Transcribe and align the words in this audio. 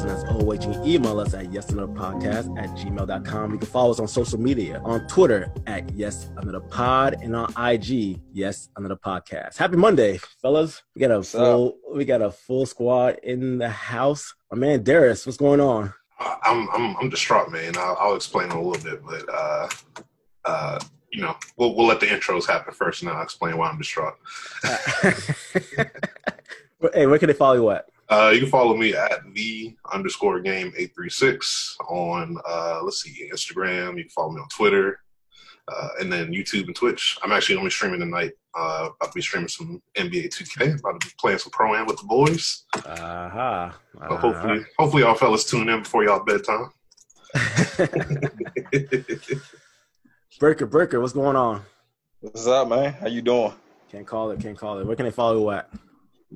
I'm 0.00 0.08
and 0.08 0.16
as 0.16 0.24
always, 0.30 0.64
you 0.64 0.72
can 0.72 0.86
email 0.86 1.20
us 1.20 1.34
at 1.34 1.50
yesanotherpodcast 1.50 2.58
at 2.58 2.70
gmail.com. 2.70 3.52
You 3.52 3.58
can 3.58 3.66
follow 3.66 3.90
us 3.90 4.00
on 4.00 4.08
social 4.08 4.40
media 4.40 4.80
on 4.82 5.06
Twitter 5.08 5.52
at 5.66 5.90
Yes 5.94 6.30
Another 6.38 6.60
Pod 6.60 7.18
and 7.20 7.36
on 7.36 7.52
IG, 7.58 8.18
Yes 8.32 8.70
Another 8.76 8.96
Podcast. 8.96 9.58
Happy 9.58 9.76
Monday, 9.76 10.18
fellas. 10.40 10.82
We 10.94 11.00
got 11.00 11.10
a 11.10 11.18
What's 11.18 11.32
full 11.32 11.76
we 11.94 12.06
got 12.06 12.22
a 12.22 12.30
full 12.30 12.64
squad 12.64 13.18
in 13.22 13.58
the 13.58 13.68
house. 13.68 14.34
My 14.50 14.56
man 14.56 14.82
Darius, 14.82 15.26
what's 15.26 15.36
going 15.36 15.60
on? 15.60 15.92
I'm 16.18 16.68
I'm 16.70 16.96
I'm 16.96 17.10
distraught, 17.10 17.50
man. 17.50 17.76
I'll, 17.76 17.96
I'll 18.00 18.16
explain 18.16 18.46
in 18.46 18.56
a 18.56 18.62
little 18.62 18.82
bit, 18.82 19.02
but 19.04 19.28
uh, 19.32 19.68
uh, 20.46 20.80
you 21.12 21.20
know, 21.20 21.36
we'll 21.58 21.74
we'll 21.74 21.86
let 21.86 22.00
the 22.00 22.06
intros 22.06 22.46
happen 22.46 22.72
first, 22.72 23.02
and 23.02 23.10
then 23.10 23.16
I'll 23.16 23.22
explain 23.22 23.58
why 23.58 23.68
I'm 23.68 23.76
distraught. 23.76 24.14
hey, 26.94 27.06
where 27.06 27.18
can 27.18 27.26
they 27.26 27.34
follow 27.34 27.54
you 27.54 27.70
at? 27.70 27.86
Uh, 28.10 28.30
you 28.34 28.40
can 28.40 28.48
follow 28.48 28.76
me 28.76 28.92
at 28.92 29.20
the 29.34 29.74
underscore 29.92 30.40
game 30.40 30.72
eight 30.76 30.92
three 30.96 31.08
six 31.08 31.76
on 31.88 32.36
uh, 32.48 32.80
let's 32.82 33.02
see 33.02 33.30
Instagram. 33.32 33.96
You 33.96 34.02
can 34.02 34.10
follow 34.10 34.32
me 34.32 34.40
on 34.40 34.48
Twitter, 34.48 34.98
uh, 35.68 35.88
and 36.00 36.12
then 36.12 36.32
YouTube 36.32 36.66
and 36.66 36.74
Twitch. 36.74 37.16
I'm 37.22 37.30
actually 37.30 37.56
only 37.56 37.70
streaming 37.70 38.00
tonight. 38.00 38.32
Uh, 38.58 38.88
about 38.96 39.12
to 39.12 39.14
be 39.14 39.22
streaming 39.22 39.46
some 39.46 39.80
NBA 39.96 40.26
2K. 40.26 40.80
About 40.80 41.00
to 41.00 41.06
be 41.06 41.12
playing 41.20 41.38
some 41.38 41.52
pro 41.52 41.72
am 41.76 41.86
with 41.86 41.98
the 41.98 42.06
boys. 42.06 42.64
Uh-huh. 42.74 43.70
So 44.08 44.16
hopefully, 44.16 44.64
hopefully, 44.76 45.04
y'all 45.04 45.14
fellas 45.14 45.44
tune 45.44 45.68
in 45.68 45.82
before 45.82 46.02
y'all 46.02 46.24
bedtime. 46.24 46.72
Breaker, 50.40 50.66
Breaker, 50.66 51.00
what's 51.00 51.12
going 51.12 51.36
on? 51.36 51.62
What's 52.18 52.44
up, 52.48 52.66
man? 52.68 52.92
How 52.94 53.06
you 53.06 53.22
doing? 53.22 53.52
Can't 53.92 54.06
call 54.06 54.32
it, 54.32 54.40
can't 54.40 54.58
call 54.58 54.80
it. 54.80 54.86
Where 54.86 54.96
can 54.96 55.04
they 55.04 55.12
follow 55.12 55.38
you 55.38 55.50
at? 55.50 55.70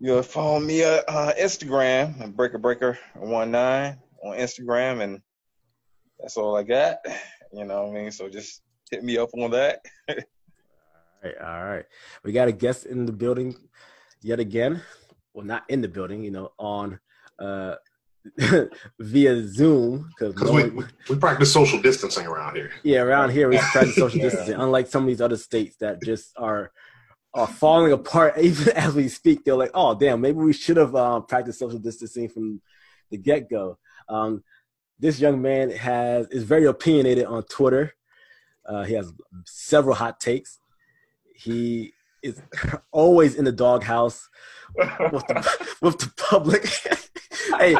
You 0.01 0.15
can 0.15 0.23
follow 0.23 0.59
me 0.61 0.83
at 0.83 1.05
uh, 1.09 1.33
Instagram 1.41 2.21
and 2.21 2.37
Breaker 2.37 2.59
Breaker 2.59 2.99
one 3.15 3.51
nine 3.51 3.99
on 4.23 4.37
Instagram, 4.37 5.03
and 5.03 5.21
that's 6.19 6.37
all 6.37 6.57
I 6.57 6.63
got. 6.65 6.97
You 7.53 7.65
know 7.65 7.85
what 7.87 7.97
I 7.97 8.01
mean? 8.03 8.11
So 8.11 8.29
just 8.29 8.63
hit 8.91 9.05
me 9.05 9.19
up 9.19 9.31
on 9.35 9.51
that. 9.53 9.81
All 10.09 10.17
right, 11.23 11.35
all 11.41 11.65
right. 11.65 11.85
We 12.25 12.33
got 12.33 12.49
a 12.49 12.53
guest 12.53 12.87
in 12.87 13.07
the 13.07 13.13
building 13.13 13.55
yet 14.21 14.41
again. 14.41 14.83
Well, 15.33 15.47
not 15.47 15.65
in 15.69 15.81
the 15.81 15.89
building, 15.89 16.25
you 16.25 16.31
know, 16.33 16.51
on 16.59 16.99
uh 17.39 17.77
via 18.99 19.47
Zoom 19.47 20.09
because 20.09 20.35
Because 20.35 20.51
we, 20.51 20.71
we 20.71 20.85
we 21.11 21.17
practice 21.17 21.53
social 21.53 21.81
distancing 21.81 22.27
around 22.27 22.57
here. 22.57 22.71
yeah, 22.83 23.01
around 23.01 23.31
here 23.31 23.49
we 23.49 23.59
practice 23.59 23.95
social 23.97 24.19
Yeah. 24.19 24.25
distancing. 24.25 24.55
Unlike 24.57 24.89
some 24.89 25.03
of 25.05 25.07
these 25.09 25.21
other 25.21 25.37
states 25.37 25.77
that 25.77 26.03
just 26.03 26.33
are 26.37 26.73
are 27.35 27.47
falling 27.47 27.93
apart 27.93 28.39
even 28.41 28.73
as 28.75 28.95
we 28.95 29.09
speak. 29.09 29.45
They're 29.45 29.57
like, 29.57 29.73
oh 29.75 29.95
damn, 29.95 30.21
maybe 30.21 30.39
we 30.39 30.53
should 30.53 30.77
have 30.77 30.95
um, 30.95 31.27
practiced 31.27 31.59
social 31.59 31.79
distancing 31.79 32.29
from 32.29 32.61
the 33.11 33.19
get 33.19 33.51
go. 33.51 33.79
Um, 34.09 34.45
this 34.99 35.21
young 35.21 35.43
man 35.43 35.71
has 35.71 36.29
is 36.29 36.45
very 36.45 36.67
opinionated 36.67 37.27
on 37.27 37.43
Twitter. 37.45 37.95
Uh, 38.67 38.85
he 38.85 38.95
has 38.95 39.13
several 39.45 39.95
hot 39.95 40.21
takes. 40.21 40.61
He 41.35 41.93
is 42.23 42.41
always 42.93 43.35
in 43.35 43.45
the 43.45 43.53
doghouse 43.53 44.29
with 44.77 45.27
the, 45.27 45.77
with 45.83 45.99
the 45.99 46.13
public. 46.17 46.67
hey, 47.59 47.77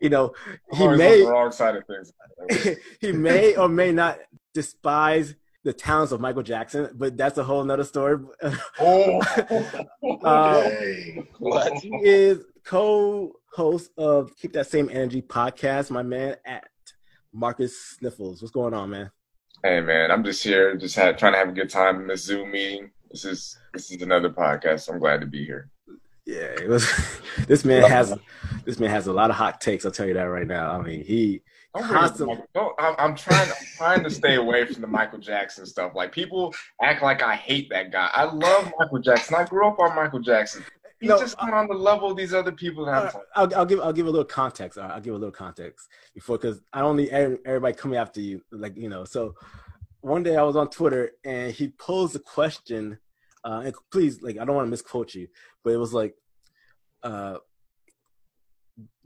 you 0.00 0.10
know, 0.10 0.34
he 0.72 0.88
may 0.88 1.22
wrong 1.22 1.52
side 1.52 1.76
of 1.76 1.84
things. 1.86 2.82
he 3.00 3.12
may 3.12 3.54
or 3.56 3.68
may 3.68 3.92
not 3.92 4.18
despise 4.52 5.34
the 5.64 5.72
talents 5.72 6.12
of 6.12 6.20
Michael 6.20 6.42
Jackson, 6.42 6.90
but 6.94 7.16
that's 7.16 7.38
a 7.38 7.44
whole 7.44 7.62
nother 7.64 7.84
story. 7.84 8.18
Oh, 8.80 9.20
Uh, 10.24 10.62
Hey, 10.62 11.22
What? 11.38 11.72
he 11.78 11.90
is 12.02 12.44
co-host 12.64 13.90
of 13.96 14.36
Keep 14.36 14.52
That 14.54 14.66
Same 14.66 14.88
Energy 14.90 15.22
podcast, 15.22 15.90
my 15.90 16.02
man 16.02 16.36
at 16.44 16.68
Marcus 17.32 17.78
Sniffles. 17.98 18.42
What's 18.42 18.52
going 18.52 18.74
on, 18.74 18.90
man? 18.90 19.10
hey 19.64 19.80
man, 19.80 20.10
I'm 20.10 20.24
just 20.24 20.42
here, 20.42 20.74
just 20.76 20.96
had, 20.96 21.16
trying 21.18 21.34
to 21.34 21.38
have 21.38 21.50
a 21.50 21.52
good 21.52 21.70
time 21.70 22.00
in 22.00 22.06
this 22.08 22.24
Zoom 22.24 22.50
meeting. 22.50 22.90
This 23.12 23.24
is 23.24 23.58
this 23.72 23.90
is 23.92 24.02
another 24.02 24.30
podcast. 24.30 24.88
I'm 24.92 24.98
glad 24.98 25.20
to 25.20 25.26
be 25.26 25.44
here. 25.44 25.70
Yeah, 26.26 26.54
it 26.60 26.68
was. 26.68 26.90
This 27.46 27.64
man 27.64 27.82
has 27.88 28.12
this 28.64 28.78
man 28.78 28.90
has 28.90 29.06
a 29.06 29.12
lot 29.12 29.30
of 29.30 29.36
hot 29.36 29.60
takes. 29.60 29.84
I'll 29.86 29.90
tell 29.92 30.06
you 30.06 30.14
that 30.14 30.24
right 30.24 30.46
now. 30.46 30.70
I 30.78 30.82
mean, 30.82 31.02
he 31.04 31.42
Don't 31.74 31.88
bring 31.88 32.04
up 32.04 32.48
don't, 32.54 32.74
I'm, 32.78 32.94
I'm 32.98 33.16
trying. 33.16 33.48
I'm 33.48 33.66
trying 33.76 34.04
to 34.04 34.10
stay 34.10 34.34
away 34.34 34.66
from 34.66 34.82
the 34.82 34.86
Michael 34.86 35.18
Jackson 35.18 35.64
stuff. 35.64 35.92
Like 35.94 36.12
people 36.12 36.54
act 36.82 37.02
like 37.02 37.22
I 37.22 37.34
hate 37.34 37.70
that 37.70 37.90
guy. 37.90 38.10
I 38.12 38.24
love 38.24 38.70
Michael 38.78 38.98
Jackson. 38.98 39.36
I 39.36 39.44
grew 39.44 39.66
up 39.66 39.78
on 39.78 39.96
Michael 39.96 40.20
Jackson. 40.20 40.62
He's 41.00 41.08
No, 41.08 41.18
just 41.18 41.36
not 41.40 41.54
on 41.54 41.68
the 41.68 41.74
level 41.74 42.10
of 42.10 42.16
these 42.16 42.34
other 42.34 42.52
people 42.52 42.84
that. 42.84 43.14
I'll, 43.34 43.54
I'll 43.56 43.64
give 43.64 43.80
I'll 43.80 43.92
give 43.92 44.06
a 44.06 44.10
little 44.10 44.24
context. 44.24 44.76
Right, 44.76 44.90
I'll 44.90 45.00
give 45.00 45.14
a 45.14 45.18
little 45.18 45.32
context 45.32 45.88
before 46.14 46.36
because 46.36 46.60
I 46.74 46.80
don't 46.80 46.96
need 46.96 47.10
everybody 47.10 47.74
coming 47.74 47.98
after 47.98 48.20
you. 48.20 48.42
Like 48.52 48.76
you 48.76 48.90
know, 48.90 49.04
so 49.04 49.34
one 50.02 50.22
day 50.22 50.36
I 50.36 50.42
was 50.42 50.56
on 50.56 50.68
Twitter 50.68 51.12
and 51.24 51.52
he 51.52 51.68
posed 51.68 52.14
a 52.14 52.20
question. 52.20 52.98
Uh, 53.44 53.62
and 53.64 53.74
please, 53.90 54.20
like 54.20 54.38
I 54.38 54.44
don't 54.44 54.54
want 54.54 54.66
to 54.66 54.70
misquote 54.70 55.14
you, 55.14 55.26
but 55.64 55.72
it 55.72 55.78
was 55.78 55.94
like, 55.94 56.14
uh, 57.02 57.38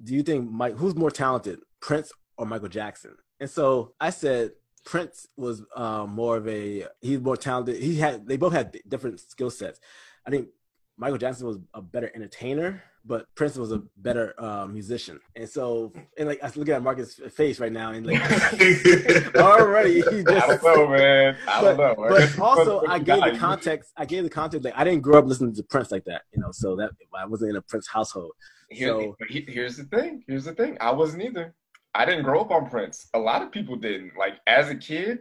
"Do 0.03 0.15
you 0.15 0.25
think 0.25 0.51
Mike 0.51 0.75
who's 0.75 0.97
more 0.97 1.13
talented, 1.13 1.61
Prince 1.81 2.13
or 2.37 2.47
Michael 2.47 2.69
Jackson?" 2.69 3.17
And 3.41 3.51
so 3.51 3.93
I 4.01 4.11
said 4.11 4.53
Prince 4.85 5.27
was 5.37 5.63
uh, 5.75 6.07
more 6.07 6.37
of 6.37 6.49
a 6.49 6.87
he's 7.01 7.21
more 7.21 7.37
talented. 7.37 7.77
He 7.83 7.97
had 7.97 8.27
they 8.27 8.37
both 8.37 8.53
had 8.53 8.79
different 8.89 9.21
skill 9.21 9.51
sets. 9.51 9.81
I 10.27 10.31
think 10.31 10.49
Michael 10.97 11.19
Jackson 11.19 11.47
was 11.47 11.59
a 11.75 11.83
better 11.83 12.11
entertainer, 12.15 12.83
but 13.05 13.27
Prince 13.35 13.57
was 13.57 13.71
a 13.71 13.83
better 13.99 14.35
uh, 14.43 14.67
musician. 14.67 15.21
And 15.35 15.49
so, 15.49 15.93
and 16.17 16.27
like 16.29 16.43
I 16.43 16.47
was 16.47 16.57
looking 16.57 16.73
at 16.75 16.83
Marcus' 16.83 17.21
face 17.35 17.61
right 17.61 17.71
now, 17.73 17.91
and 17.93 18.07
like 18.07 18.21
already 19.37 19.97
he 19.97 20.23
just. 20.23 20.29
I 20.29 20.47
don't 20.47 20.63
know, 20.63 20.89
man. 20.89 21.37
I 21.47 21.61
don't 21.61 21.77
know. 21.77 21.95
but 21.97 22.39
also, 22.39 22.83
I 22.89 22.99
gave 22.99 23.23
the 23.23 23.37
context. 23.39 23.93
I 23.97 24.05
gave 24.05 24.25
the 24.25 24.31
context. 24.31 24.65
Like 24.65 24.75
I 24.77 24.85
didn't 24.85 25.03
grow 25.03 25.19
up 25.19 25.27
listening 25.27 25.55
to 25.55 25.63
Prince 25.65 25.91
like 25.91 26.05
that, 26.05 26.23
you 26.33 26.41
know. 26.41 26.51
So 26.53 26.77
that 26.77 26.91
I 27.17 27.27
wasn't 27.27 27.51
in 27.51 27.57
a 27.57 27.63
Prince 27.63 27.87
household. 27.89 28.33
Here, 28.71 28.89
So- 28.89 29.17
here's 29.29 29.77
the 29.77 29.85
thing. 29.85 30.25
Here's 30.27 30.45
the 30.45 30.55
thing. 30.55 30.77
I 30.81 30.91
wasn't 30.93 31.23
either. 31.25 31.55
I 31.97 32.05
didn't 32.05 32.25
grow 32.25 32.41
up 32.41 32.51
on 32.51 32.69
Prince. 32.69 33.09
A 33.15 33.19
lot 33.19 33.43
of 33.43 33.51
people 33.51 33.77
didn't. 33.77 34.13
Like 34.19 34.35
as 34.47 34.69
a 34.69 34.75
kid, 34.75 35.21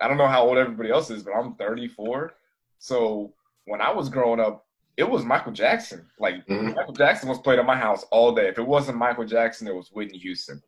I 0.00 0.08
don't 0.08 0.18
know 0.18 0.26
how 0.26 0.42
old 0.46 0.58
everybody 0.58 0.90
else 0.90 1.10
is, 1.10 1.22
but 1.22 1.32
I'm 1.32 1.54
34. 1.54 2.34
So 2.78 3.32
when 3.66 3.80
I 3.80 3.92
was 3.92 4.08
growing 4.08 4.40
up, 4.40 4.66
it 4.96 5.08
was 5.08 5.24
Michael 5.24 5.52
Jackson. 5.52 6.06
Like 6.18 6.46
Mhm. 6.46 6.74
Michael 6.74 6.92
Jackson 6.94 7.28
was 7.28 7.38
played 7.38 7.58
at 7.58 7.66
my 7.66 7.76
house 7.76 8.04
all 8.10 8.34
day. 8.34 8.48
If 8.48 8.58
it 8.58 8.66
wasn't 8.66 8.98
Michael 8.98 9.24
Jackson, 9.24 9.68
it 9.68 9.74
was 9.74 9.90
Whitney 9.92 10.18
Houston. 10.18 10.60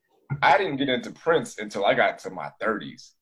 I 0.42 0.58
didn't 0.58 0.76
get 0.76 0.88
into 0.90 1.10
Prince 1.12 1.58
until 1.58 1.84
I 1.86 1.94
got 1.94 2.18
to 2.20 2.30
my 2.30 2.50
30s, 2.60 3.14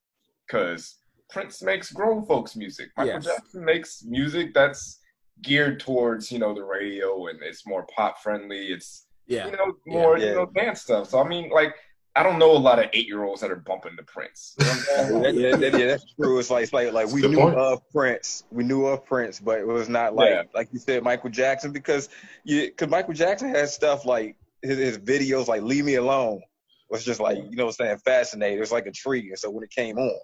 because 0.46 0.96
Prince 1.30 1.62
makes 1.62 1.92
grown 1.92 2.24
folks 2.26 2.56
music. 2.56 2.90
Michael 2.96 3.14
Yes. 3.14 3.24
Jackson 3.24 3.64
makes 3.64 4.02
music 4.04 4.52
that's 4.54 5.00
geared 5.42 5.78
towards 5.80 6.32
you 6.32 6.38
know 6.38 6.54
the 6.54 6.64
radio 6.64 7.26
and 7.28 7.40
it's 7.42 7.66
more 7.66 7.86
pop 7.94 8.18
friendly. 8.22 8.68
It's 8.72 9.06
Yeah, 9.28 9.46
you 9.46 9.52
know, 9.56 9.72
more 9.86 10.18
Yeah. 10.18 10.26
you 10.26 10.34
know 10.36 10.46
dance 10.46 10.82
stuff. 10.82 11.08
So 11.10 11.20
I 11.20 11.26
mean, 11.26 11.50
like, 11.50 11.74
I 12.16 12.22
don't 12.22 12.38
know 12.38 12.52
a 12.52 12.56
lot 12.56 12.78
of 12.78 12.86
eight 12.94 13.06
year 13.06 13.22
olds 13.24 13.42
that 13.42 13.50
are 13.50 13.56
bumping 13.56 13.96
to 13.96 14.02
Prince. 14.02 14.54
You 14.58 14.64
know 14.66 14.72
what 14.72 14.78
I'm 14.78 15.22
saying? 15.22 15.34
Yeah, 15.40 15.48
yeah, 15.50 15.56
that- 15.56 15.78
yeah, 15.78 15.86
that's 15.88 16.04
true. 16.18 16.38
It's 16.38 16.50
like 16.50 16.62
it's 16.64 16.72
like 16.72 16.92
like 16.92 17.08
we 17.12 17.20
knew 17.22 17.36
point. 17.36 17.56
of 17.56 17.82
Prince, 17.90 18.44
we 18.50 18.64
knew 18.64 18.86
of 18.86 19.04
Prince, 19.04 19.38
but 19.40 19.58
it 19.58 19.66
was 19.66 19.88
not 19.88 20.14
like 20.14 20.30
Yeah. 20.30 20.42
like 20.54 20.68
you 20.72 20.78
said 20.78 21.02
Michael 21.02 21.30
Jackson 21.30 21.72
because 21.72 22.08
you 22.44 22.62
because 22.68 22.88
Michael 22.88 23.14
Jackson 23.14 23.50
has 23.50 23.74
stuff 23.74 24.06
like 24.06 24.36
his, 24.62 24.78
his 24.78 24.98
videos 24.98 25.46
like 25.46 25.62
"Leave 25.62 25.84
Me 25.84 25.96
Alone" 25.96 26.40
was 26.88 27.04
just 27.04 27.20
like 27.20 27.36
you 27.36 27.56
know 27.56 27.66
what 27.66 27.76
I'm 27.80 27.86
saying 27.86 27.98
fascinating. 27.98 28.56
It 28.56 28.60
was 28.60 28.72
like 28.72 28.86
a 28.86 28.92
tree, 28.92 29.28
and 29.28 29.38
so 29.38 29.50
when 29.50 29.62
it 29.64 29.70
came 29.70 29.98
on, 29.98 30.18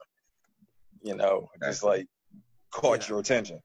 you 1.02 1.14
know, 1.14 1.50
it 1.54 1.64
just 1.66 1.82
like 1.82 2.06
caught 2.70 3.02
Yeah. 3.02 3.08
your 3.10 3.18
attention. 3.20 3.60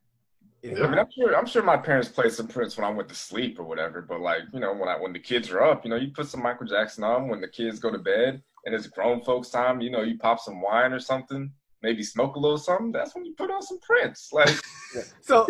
I 0.75 0.87
mean, 0.87 0.99
I'm 0.99 1.11
sure 1.11 1.35
I'm 1.35 1.45
sure 1.45 1.63
my 1.63 1.77
parents 1.77 2.09
played 2.09 2.31
some 2.31 2.47
Prince 2.47 2.77
when 2.77 2.85
I 2.85 2.89
went 2.89 3.09
to 3.09 3.15
sleep 3.15 3.59
or 3.59 3.63
whatever. 3.63 4.01
But 4.01 4.21
like, 4.21 4.43
you 4.53 4.59
know, 4.59 4.73
when 4.73 4.89
I 4.89 4.99
when 4.99 5.13
the 5.13 5.19
kids 5.19 5.49
are 5.51 5.61
up, 5.61 5.83
you 5.83 5.89
know, 5.89 5.95
you 5.95 6.11
put 6.11 6.27
some 6.27 6.43
Michael 6.43 6.67
Jackson 6.67 7.03
on 7.03 7.27
when 7.27 7.41
the 7.41 7.47
kids 7.47 7.79
go 7.79 7.91
to 7.91 7.97
bed 7.97 8.41
and 8.65 8.75
it's 8.75 8.87
grown 8.87 9.21
folks 9.21 9.49
time. 9.49 9.81
You 9.81 9.91
know, 9.91 10.01
you 10.01 10.17
pop 10.17 10.39
some 10.39 10.61
wine 10.61 10.93
or 10.93 10.99
something, 10.99 11.51
maybe 11.81 12.03
smoke 12.03 12.35
a 12.35 12.39
little 12.39 12.57
something. 12.57 12.91
That's 12.91 13.15
when 13.15 13.25
you 13.25 13.33
put 13.35 13.51
on 13.51 13.61
some 13.61 13.79
Prince. 13.79 14.29
Like 14.31 14.55
So, 15.21 15.47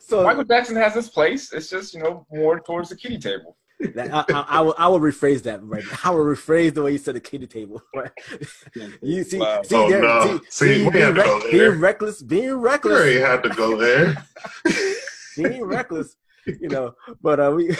so 0.00 0.22
Michael 0.24 0.44
Jackson 0.44 0.76
has 0.76 0.94
his 0.94 1.08
place. 1.08 1.52
It's 1.52 1.68
just 1.68 1.94
you 1.94 2.02
know 2.02 2.26
more 2.30 2.60
towards 2.60 2.88
the 2.88 2.96
kitty 2.96 3.18
table. 3.18 3.56
That, 3.94 4.12
I, 4.14 4.24
I, 4.32 4.44
I 4.48 4.60
will 4.60 4.74
I 4.78 4.88
will 4.88 5.00
rephrase 5.00 5.42
that 5.44 5.62
right. 5.64 5.84
I 6.04 6.10
will 6.10 6.24
rephrase 6.24 6.74
the 6.74 6.82
way 6.82 6.92
you 6.92 6.98
said 6.98 7.14
the 7.16 7.20
kitty 7.20 7.46
table. 7.46 7.82
you 9.02 9.24
see, 9.24 9.38
Wow. 9.38 9.62
see, 9.62 9.76
Oh, 9.76 9.88
there, 9.90 10.02
no. 10.02 10.38
see, 10.38 10.40
See, 10.50 10.84
see 10.84 10.90
being, 10.90 11.04
had 11.04 11.16
rec- 11.16 11.50
being 11.50 11.80
reckless, 11.80 12.22
being 12.22 12.54
reckless, 12.54 12.94
already 12.98 13.18
had 13.20 13.42
to 13.42 13.48
go 13.50 13.76
there. 13.76 14.16
being 15.36 15.64
reckless. 15.64 16.16
You 16.46 16.68
know, 16.68 16.94
but 17.22 17.40
uh, 17.40 17.52
we 17.56 17.74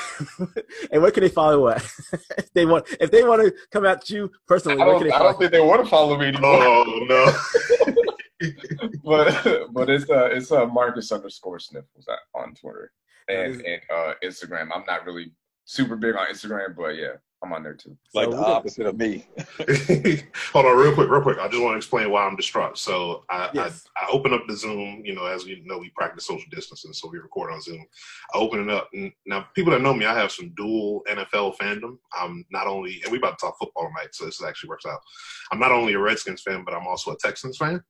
and 0.90 1.02
where 1.02 1.10
can 1.10 1.22
they 1.22 1.28
follow 1.28 1.68
at? 1.68 1.82
if 2.38 2.50
they 2.54 2.64
want, 2.64 2.86
if 2.98 3.10
they 3.10 3.22
want 3.22 3.42
to 3.42 3.52
come 3.70 3.84
at 3.84 4.08
you 4.08 4.30
personally, 4.48 4.80
I 4.80 4.86
where 4.86 4.94
can 4.98 5.08
don't, 5.08 5.10
they 5.10 5.14
I 5.14 5.18
don't 5.22 5.38
think 5.38 5.52
they 5.52 5.60
want 5.60 5.84
to 5.84 5.90
follow 5.90 6.16
me 6.18 6.28
anymore. 6.28 6.62
Oh 6.62 7.06
no. 7.06 8.50
but 9.04 9.72
but 9.72 9.90
it's 9.90 10.08
uh 10.10 10.26
it's 10.32 10.50
uh 10.50 10.66
Marcus 10.66 11.12
underscore 11.12 11.58
Sniffles 11.58 12.06
on 12.34 12.54
Twitter. 12.54 12.90
and 13.28 13.60
and 13.60 13.80
uh, 13.94 14.12
Instagram. 14.24 14.68
I'm 14.74 14.84
not 14.86 15.04
really 15.06 15.32
super 15.64 15.96
big 15.96 16.14
on 16.16 16.26
Instagram, 16.28 16.76
but 16.76 16.96
yeah, 16.96 17.14
I'm 17.42 17.52
on 17.52 17.62
there 17.62 17.74
too. 17.74 17.96
Like 18.14 18.26
So 18.26 18.30
the 18.32 18.36
we 18.36 18.42
got- 18.42 18.52
opposite 18.52 18.86
of 18.86 18.96
me. 18.98 19.26
Hold 20.52 20.66
on, 20.66 20.76
real 20.78 20.94
quick, 20.94 21.08
real 21.10 21.20
quick. 21.22 21.38
I 21.38 21.48
just 21.48 21.60
want 21.62 21.74
to 21.74 21.76
explain 21.76 22.10
why 22.10 22.24
I'm 22.24 22.36
distraught. 22.36 22.78
So 22.78 23.24
I, 23.28 23.50
Yes. 23.52 23.84
I, 23.96 24.06
I 24.06 24.08
open 24.10 24.32
up 24.32 24.42
the 24.48 24.56
Zoom. 24.56 25.02
You 25.04 25.14
know, 25.14 25.26
as 25.26 25.44
we 25.44 25.62
know, 25.66 25.78
we 25.78 25.90
practice 25.90 26.26
social 26.26 26.48
distancing, 26.50 26.92
so 26.92 27.08
we 27.10 27.18
record 27.18 27.52
on 27.52 27.60
Zoom. 27.60 27.84
I 28.34 28.38
open 28.38 28.60
it 28.60 28.70
up, 28.70 28.88
and 28.94 29.12
now 29.26 29.46
people 29.54 29.72
that 29.72 29.82
know 29.82 29.94
me, 29.94 30.06
I 30.06 30.14
have 30.18 30.32
some 30.32 30.52
dual 30.56 31.02
NFL 31.08 31.56
fandom. 31.56 31.98
I'm 32.18 32.44
not 32.50 32.66
only, 32.66 33.00
and 33.02 33.12
we 33.12 33.18
about 33.18 33.38
to 33.38 33.46
talk 33.46 33.58
football 33.58 33.88
tonight, 33.88 34.14
so 34.14 34.24
this 34.24 34.42
actually 34.42 34.68
works 34.70 34.86
out. 34.86 35.00
I'm 35.52 35.58
not 35.58 35.72
only 35.72 35.94
a 35.94 35.98
Redskins 35.98 36.42
fan, 36.42 36.64
but 36.64 36.74
I'm 36.74 36.86
also 36.86 37.12
a 37.12 37.16
Texans 37.18 37.56
fan. 37.58 37.82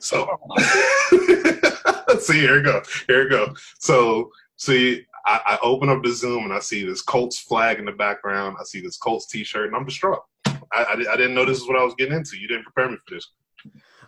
So, 0.00 0.28
oh, 0.50 2.18
see, 2.20 2.40
here 2.40 2.56
we 2.56 2.62
go, 2.62 2.82
here 3.08 3.24
we 3.24 3.30
go. 3.30 3.54
So, 3.80 4.30
see, 4.56 5.04
I, 5.26 5.40
I 5.46 5.58
open 5.62 5.88
up 5.88 6.02
the 6.02 6.12
Zoom 6.12 6.44
and 6.44 6.52
I 6.52 6.60
see 6.60 6.84
this 6.84 7.02
Colts 7.02 7.38
flag 7.38 7.78
in 7.78 7.84
the 7.84 7.92
background. 7.92 8.56
I 8.60 8.64
see 8.64 8.80
this 8.80 8.96
Colts 8.96 9.26
T-shirt, 9.26 9.66
and 9.66 9.76
I'm 9.76 9.84
distraught. 9.84 10.22
I, 10.46 10.52
I, 10.72 10.92
I 10.92 11.16
didn't 11.16 11.34
know 11.34 11.44
this 11.44 11.58
is 11.58 11.68
what 11.68 11.78
I 11.78 11.84
was 11.84 11.94
getting 11.96 12.14
into. 12.14 12.38
You 12.38 12.48
didn't 12.48 12.64
prepare 12.64 12.90
me 12.90 12.96
for 13.06 13.14
this. 13.14 13.28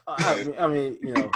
Uh, 0.06 0.14
I, 0.18 0.42
mean, 0.42 0.54
I 0.58 0.66
mean, 0.66 0.98
you 1.02 1.12
know, 1.14 1.30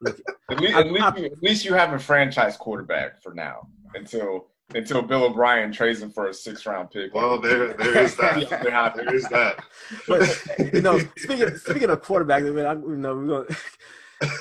look, 0.00 0.20
At 0.50 0.60
least, 0.60 0.76
at, 0.76 0.90
least 0.90 1.18
you, 1.18 1.24
at 1.26 1.42
least 1.42 1.64
you 1.66 1.74
have 1.74 1.92
a 1.92 1.98
franchise 1.98 2.56
quarterback 2.56 3.22
for 3.22 3.34
now 3.34 3.68
until 3.94 4.46
until 4.74 5.02
Bill 5.02 5.24
O'Brien 5.24 5.72
trades 5.72 6.00
him 6.00 6.10
for 6.10 6.28
a 6.28 6.34
six 6.34 6.64
round 6.64 6.90
pick. 6.90 7.14
Well, 7.14 7.38
there, 7.40 7.74
there 7.74 7.98
is 7.98 8.16
that. 8.16 8.38
Yeah. 8.50 8.92
there 8.96 9.14
is 9.14 9.28
that. 9.28 9.62
but 10.06 10.72
you 10.72 10.80
know, 10.80 10.98
speaking 11.16 11.56
speaking 11.56 11.90
of 11.90 12.02
quarterback, 12.02 12.44
I 12.44 12.50
mean, 12.50 12.64
I, 12.64 12.72
you 12.72 12.96
know, 12.96 13.14
we're 13.14 13.26
going, 13.26 13.46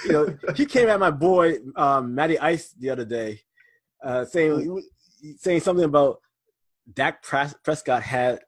you 0.05 0.11
know, 0.11 0.37
he 0.55 0.65
came 0.65 0.87
at 0.87 0.99
my 0.99 1.11
boy 1.11 1.57
um, 1.75 2.15
Matty 2.15 2.39
Ice 2.39 2.71
the 2.71 2.89
other 2.89 3.05
day, 3.05 3.41
uh, 4.03 4.25
saying 4.25 4.81
saying 5.37 5.59
something 5.61 5.85
about 5.85 6.19
Dak 6.93 7.21
Pres- 7.23 7.55
Prescott 7.63 8.03
had 8.03 8.39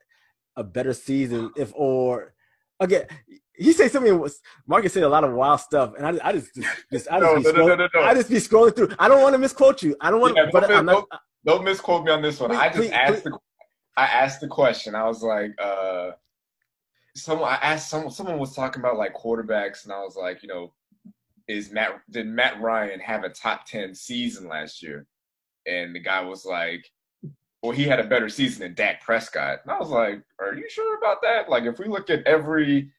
a 0.56 0.64
better 0.64 0.94
season 0.94 1.52
if 1.58 1.72
or 1.76 2.34
again. 2.80 3.06
He 3.56 3.74
said 3.74 3.92
something 3.92 4.18
was 4.18 4.40
Marcus 4.68 4.94
said 4.94 5.04
a 5.04 5.10
lot 5.10 5.26
of 5.26 5.34
wild 5.34 5.60
stuff, 5.60 5.94
and 5.98 6.06
I, 6.22 6.30
I 6.30 6.32
just, 6.32 6.56
just, 6.94 7.12
I 7.12 7.20
just 7.20 7.22
No, 7.22 7.36
be 7.36 7.44
no, 7.44 7.52
no, 7.52 7.52
scroll- 7.52 7.78
no, 7.78 7.88
no. 7.94 8.02
I 8.02 8.14
just 8.14 8.30
be 8.30 8.36
scrolling 8.38 8.76
through. 8.76 8.90
I 8.98 9.10
don't 9.10 9.22
want 9.22 9.34
to 9.34 9.38
misquote 9.38 9.84
you. 9.84 9.98
I 10.00 10.10
don't 10.10 10.22
want, 10.22 10.38
Yeah, 10.38 10.46
but 10.52 10.62
don't 10.62 10.72
I'm 10.72 10.86
not. 10.86 11.06
Don't 11.46 11.64
misquote 11.66 12.06
me 12.06 12.12
on 12.12 12.22
this 12.22 12.40
one. 12.40 12.52
Please, 12.52 12.60
I 12.60 12.68
just 12.68 12.78
please, 12.78 12.92
asked 12.92 13.24
the 13.26 13.38
I 13.98 14.06
asked 14.06 14.40
the 14.42 14.48
question. 14.48 14.96
I 14.96 15.06
was 15.08 15.24
like, 15.24 15.52
uh 15.62 16.12
someone 17.16 17.50
I 17.52 17.56
asked 17.56 17.90
someone 17.90 18.12
someone 18.12 18.40
was 18.40 18.56
talking 18.56 18.80
about 18.82 18.98
like 18.98 19.14
quarterbacks 19.14 19.84
and 19.84 19.92
I 19.92 20.00
was 20.00 20.16
like, 20.16 20.42
you 20.42 20.48
know, 20.48 20.74
is 21.50 21.70
Matt 21.72 22.00
did 22.10 22.28
Matt 22.28 22.62
Ryan 22.62 23.00
have 23.02 23.24
a 23.26 23.30
top 23.30 23.66
ten 23.66 23.94
season 23.94 24.48
last 24.48 24.82
year? 24.82 25.06
And 25.66 25.96
the 25.96 26.00
guy 26.00 26.22
was 26.22 26.46
like, 26.46 26.86
Well, 27.62 27.72
he 27.72 27.84
had 27.84 28.00
a 28.00 28.08
better 28.08 28.30
season 28.30 28.62
than 28.62 28.76
Dak 28.76 29.02
Prescott. 29.02 29.60
And 29.64 29.72
I 29.72 29.80
was 29.80 29.90
like, 29.90 30.22
Are 30.40 30.54
you 30.54 30.70
sure 30.70 30.98
about 30.98 31.22
that? 31.22 31.50
Like 31.50 31.64
if 31.64 31.80
we 31.80 31.88
look 31.88 32.10
at 32.10 32.26
every 32.26 32.92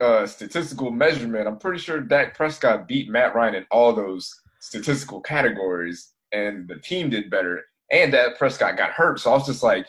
uh 0.00 0.26
statistical 0.26 0.90
measurement, 0.90 1.46
I'm 1.46 1.58
pretty 1.58 1.78
sure 1.78 2.00
Dak 2.00 2.36
Prescott 2.36 2.88
beat 2.88 3.10
Matt 3.10 3.34
Ryan 3.34 3.56
in 3.56 3.66
all 3.70 3.92
those 3.92 4.34
statistical 4.60 5.20
categories 5.20 6.12
and 6.32 6.68
the 6.68 6.76
team 6.76 7.10
did 7.10 7.30
better 7.30 7.62
and 7.90 8.12
Dak 8.12 8.38
Prescott 8.38 8.76
got 8.76 8.90
hurt. 8.90 9.20
So 9.20 9.30
I 9.30 9.34
was 9.34 9.46
just 9.46 9.62
like, 9.62 9.86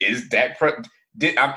is 0.00 0.28
Dak 0.28 0.58
Pre- 0.58 0.72
did 1.16 1.36
I'm 1.38 1.54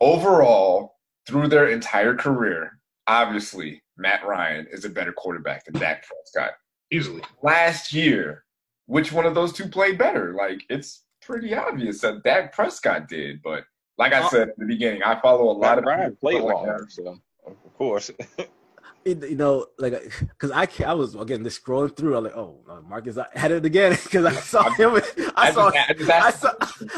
overall 0.00 0.96
through 1.26 1.48
their 1.48 1.68
entire 1.68 2.14
career, 2.14 2.78
obviously 3.06 3.82
Matt 3.96 4.26
Ryan 4.26 4.66
is 4.70 4.84
a 4.84 4.90
better 4.90 5.12
quarterback 5.12 5.64
than 5.64 5.74
Dak 5.74 6.04
Prescott. 6.06 6.54
Easily. 6.90 7.22
Last 7.42 7.92
year, 7.92 8.44
which 8.86 9.12
one 9.12 9.26
of 9.26 9.34
those 9.34 9.52
two 9.52 9.68
played 9.68 9.98
better? 9.98 10.34
Like 10.34 10.62
it's 10.68 11.04
pretty 11.20 11.54
obvious 11.54 12.00
that 12.00 12.22
Dak 12.22 12.52
Prescott 12.52 13.08
did, 13.08 13.42
but 13.42 13.64
like 13.98 14.12
I 14.12 14.28
said 14.28 14.48
at 14.50 14.58
the 14.58 14.66
beginning, 14.66 15.02
I 15.02 15.20
follow 15.20 15.50
a 15.50 15.52
lot 15.52 15.76
Matt 15.76 15.78
of 15.78 15.84
Ryan 15.84 16.16
played 16.16 16.34
people 16.34 16.46
like 16.48 16.66
long, 16.66 16.86
so 16.88 17.18
of 17.46 17.74
course. 17.74 18.10
it, 19.04 19.28
you 19.28 19.36
know, 19.36 19.66
like, 19.78 19.92
because 20.20 20.50
I 20.50 20.68
I 20.84 20.94
was 20.94 21.14
again 21.14 21.44
just 21.44 21.64
scrolling 21.64 21.96
through. 21.96 22.16
I'm 22.16 22.24
like, 22.24 22.36
oh, 22.36 22.60
uh, 22.68 22.80
Marcus 22.82 23.18
I 23.18 23.26
had 23.34 23.52
it 23.52 23.64
again 23.64 23.92
because 24.02 24.24
I 24.24 24.32
saw 24.32 24.70
him. 24.70 24.94
I 24.94 25.02
I 25.36 25.52
saw, 25.52 25.68
I 25.68 25.92
just 25.92 26.10
I 26.10 26.16
asked- 26.16 26.40
saw, 26.40 26.52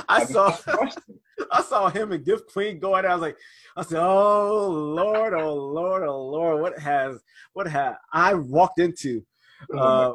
I 0.09 0.25
saw, 0.25 0.49
asked 0.49 0.67
the 0.67 0.73
question. 0.73 1.03
I 1.51 1.63
saw 1.63 1.89
him 1.91 2.13
and 2.13 2.25
Gift 2.25 2.53
Queen 2.53 2.79
go 2.79 2.97
at 2.97 3.05
it. 3.05 3.09
I 3.09 3.15
was 3.15 3.23
like, 3.23 3.37
I 3.77 3.83
said, 3.83 4.01
oh 4.03 4.69
Lord, 4.69 5.35
oh 5.35 5.55
Lord, 5.55 6.05
oh 6.05 6.23
Lord, 6.27 6.61
what 6.63 6.79
has, 6.79 7.21
what 7.55 7.67
have 7.67 7.97
I 8.13 8.35
walked 8.35 8.79
into? 8.79 9.25
Oh 9.73 9.79
Uh, 9.79 10.15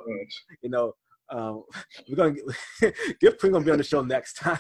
you 0.62 0.70
know, 0.70 0.94
um, 1.32 1.64
we're 2.10 2.16
gonna 2.16 2.34
get, 2.82 2.96
Gift 3.20 3.40
Queen 3.40 3.52
gonna 3.52 3.66
be 3.66 3.72
on 3.72 3.78
the 3.78 3.84
show 3.84 4.02
next 4.02 4.34
time. 4.36 4.60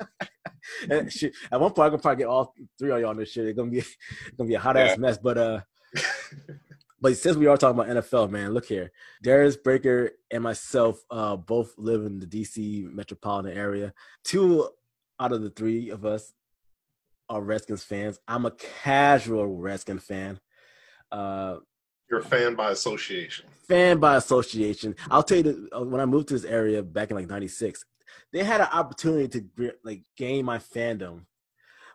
and 0.90 1.12
she, 1.12 1.30
at 1.50 1.60
one 1.60 1.72
point, 1.72 1.86
I'm 1.86 1.90
gonna 1.92 2.02
probably 2.02 2.22
get 2.22 2.28
all 2.28 2.54
three 2.78 2.90
of 2.90 3.00
y'all 3.00 3.10
on 3.10 3.16
this 3.16 3.30
shit. 3.30 3.46
It's 3.46 3.56
gonna 3.56 3.70
be, 3.70 3.78
it's 3.78 3.96
gonna 4.36 4.48
be 4.48 4.54
a 4.54 4.60
hot 4.60 4.76
ass 4.76 4.90
Yeah. 4.90 5.00
mess. 5.00 5.18
But 5.18 5.38
uh, 5.38 5.60
but 7.00 7.16
since 7.16 7.36
we 7.36 7.46
are 7.46 7.56
talking 7.56 7.80
about 7.80 8.04
NFL, 8.04 8.30
man, 8.30 8.52
look 8.52 8.66
here, 8.66 8.90
Darius 9.22 9.56
Breaker 9.56 10.10
and 10.30 10.42
myself 10.42 11.02
uh 11.10 11.36
both 11.36 11.74
live 11.78 12.04
in 12.04 12.18
the 12.18 12.26
DC 12.26 12.84
metropolitan 12.92 13.56
area. 13.56 13.92
Two 14.24 14.68
out 15.20 15.32
of 15.32 15.42
the 15.42 15.50
three 15.50 15.90
of 15.90 16.04
us 16.04 16.32
are 17.28 17.42
Redskins 17.42 17.82
fans. 17.84 18.18
I'm 18.26 18.46
a 18.46 18.52
casual 18.52 19.46
Redskin 19.46 19.98
fan. 19.98 20.40
Uh, 21.12 21.56
You're 22.10 22.20
a 22.20 22.24
fan 22.24 22.54
by 22.54 22.70
association. 22.70 23.46
fan 23.68 23.98
by 23.98 24.16
association. 24.16 24.94
I'll 25.10 25.22
tell 25.22 25.38
you, 25.38 25.42
that, 25.44 25.68
uh, 25.76 25.84
when 25.84 26.00
I 26.00 26.06
moved 26.06 26.28
to 26.28 26.34
this 26.34 26.44
area 26.44 26.82
back 26.82 27.10
in 27.10 27.16
like 27.16 27.28
'96, 27.28 27.84
they 28.32 28.42
had 28.44 28.60
an 28.60 28.68
opportunity 28.72 29.42
to 29.58 29.72
like 29.84 30.02
gain 30.16 30.44
my 30.44 30.58
fandom, 30.58 31.22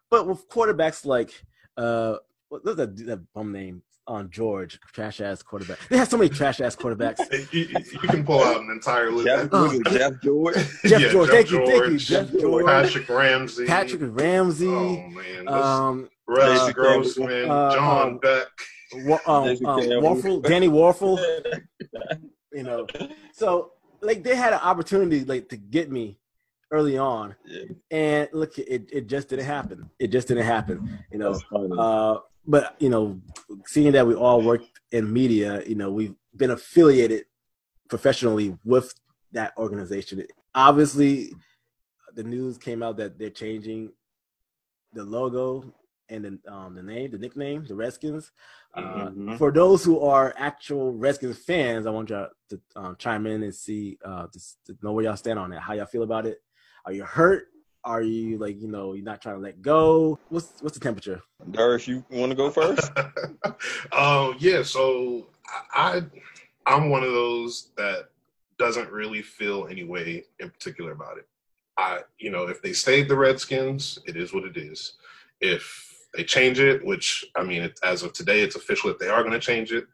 but 0.10 0.28
with 0.28 0.48
quarterbacks 0.50 1.06
like 1.06 1.32
uh, 1.78 2.18
what 2.50 2.64
was 2.64 2.76
that, 2.76 2.96
that 3.08 3.34
bum 3.34 3.52
name 3.52 3.82
on 4.06 4.30
George, 4.30 4.80
trash 4.92 5.22
ass 5.22 5.42
quarterback. 5.42 5.80
They 5.90 5.98
had 5.98 6.10
so 6.10 6.18
many 6.18 6.30
trash 6.30 6.60
ass 6.60 6.76
quarterbacks. 6.76 7.20
You, 7.54 7.62
you- 7.70 7.80
you 7.94 8.00
can 8.10 8.24
pull 8.26 8.44
out 8.44 8.62
an 8.62 8.70
entire 8.70 9.10
list. 9.12 9.26
Jeff, 9.28 9.52
was 9.52 9.74
it 9.76 9.88
Jeff 9.92 10.14
George. 10.22 10.56
Jeff 10.86 11.02
Yeah, 11.02 11.10
George, 11.12 11.28
Jeff 11.30 11.36
thank 11.38 11.52
you, 11.52 11.66
thank 11.66 11.86
you, 11.92 11.98
Jeff 11.98 12.32
George, 12.34 12.66
Patrick 12.66 13.10
Ramsey. 13.10 13.66
Patrick 13.66 14.02
Ramsey, 14.04 14.68
Oh 14.68 15.08
man. 15.08 15.48
Um, 15.48 16.10
Rex 16.28 16.60
uh, 16.60 16.72
Grossman, 16.72 17.50
uh, 17.50 17.74
John 17.74 18.08
um, 18.08 18.18
Beck. 18.20 18.48
Wa- 18.94 19.20
um, 19.28 19.50
um, 19.50 19.58
Wuerffel, 19.58 20.44
Danny 20.44 20.68
Wuerffel. 20.68 21.20
you 22.54 22.64
know. 22.64 22.88
So 23.34 23.72
like 24.02 24.24
they 24.24 24.36
had 24.36 24.54
an 24.54 24.60
opportunity 24.60 25.24
like 25.26 25.50
to 25.50 25.58
get 25.58 25.92
me 25.92 26.20
early 26.72 26.98
on. 26.98 27.36
Yeah. 27.46 27.64
and 27.92 28.30
look 28.34 28.58
it, 28.58 28.90
it 28.92 29.08
just 29.08 29.30
didn't 29.30 29.46
happen. 29.46 29.90
It 30.00 30.08
just 30.08 30.28
didn't 30.28 30.46
happen 30.46 31.00
you 31.12 31.20
know. 31.20 31.40
Uh 31.78 32.20
but 32.46 32.76
you 32.80 32.90
know 32.90 33.20
seeing 33.66 33.92
that 33.94 34.06
we 34.06 34.16
all 34.16 34.42
worked 34.42 34.80
in 34.92 35.12
media 35.12 35.64
you 35.66 35.76
know 35.76 35.92
we've 35.92 36.16
been 36.36 36.52
affiliated 36.52 37.26
professionally 37.90 38.58
with 38.66 38.94
that 39.32 39.54
organization. 39.58 40.26
Obviously 40.56 41.32
the 42.16 42.24
news 42.24 42.58
came 42.58 42.84
out 42.84 42.98
that 42.98 43.18
they're 43.18 43.30
changing 43.30 43.92
the 44.94 45.04
logo 45.04 45.74
and 46.14 46.24
the, 46.26 46.54
um, 46.54 46.76
the 46.76 46.84
name 46.84 47.12
the 47.12 47.18
nickname 47.18 47.66
the 47.68 47.76
redskins 47.76 48.32
uh, 48.76 48.82
Mhm. 49.10 49.38
for 49.38 49.52
those 49.52 49.84
who 49.84 50.00
are 50.00 50.34
actual 50.38 50.94
Redskins 50.94 51.38
fans, 51.38 51.86
I 51.86 51.92
want 51.92 52.10
y'all 52.10 52.30
to 52.50 52.62
um, 52.76 52.96
chime 52.98 53.28
in 53.28 53.44
and 53.44 53.54
see, 53.54 54.00
uh, 54.04 54.28
to, 54.28 54.40
to 54.66 54.78
know 54.82 54.94
where 54.94 55.04
y'all 55.06 55.16
stand 55.16 55.38
on 55.38 55.54
it. 55.54 55.60
How 55.60 55.74
y'all 55.74 55.86
feel 55.86 56.04
about 56.04 56.26
it? 56.26 56.42
Are 56.86 56.92
you 56.92 57.04
hurt? 57.04 57.50
Are 57.84 58.02
you 58.02 58.38
like, 58.38 58.60
you 58.60 58.68
know, 58.68 58.94
you're 58.94 59.04
not 59.06 59.22
trying 59.22 59.36
to 59.36 59.42
let 59.42 59.62
go? 59.62 60.18
What's 60.30 60.54
what's 60.62 60.78
the 60.78 60.84
temperature? 60.84 61.22
Darius, 61.52 61.88
you 61.88 62.04
want 62.10 62.32
to 62.32 62.36
go 62.36 62.50
first? 62.50 62.92
um, 63.92 64.36
yeah, 64.40 64.64
so 64.64 65.28
I 65.74 66.02
I'm 66.66 66.90
one 66.90 67.04
of 67.04 67.12
those 67.12 67.72
that 67.78 68.10
doesn't 68.58 68.90
really 68.90 69.22
feel 69.22 69.68
any 69.70 69.84
way 69.84 70.24
in 70.40 70.50
particular 70.50 70.94
about 70.94 71.18
it. 71.18 71.28
I 71.78 72.00
you 72.18 72.32
know, 72.32 72.48
if 72.48 72.62
they 72.62 72.74
stayed 72.74 73.10
the 73.10 73.18
Redskins, 73.18 74.00
it 74.08 74.16
is 74.16 74.34
what 74.34 74.46
it 74.46 74.56
is. 74.58 74.94
If 75.42 75.93
they 76.14 76.24
change 76.24 76.60
it, 76.60 76.86
which 76.86 77.26
I 77.36 77.44
mean, 77.44 77.64
it, 77.64 77.80
as 77.84 78.04
of 78.04 78.14
today, 78.14 78.42
it's 78.42 78.56
official 78.56 78.90
that 78.90 79.00
they 79.00 79.10
are 79.10 79.22
going 79.22 79.34
to 79.34 79.40
change 79.40 79.72
it. 79.72 79.86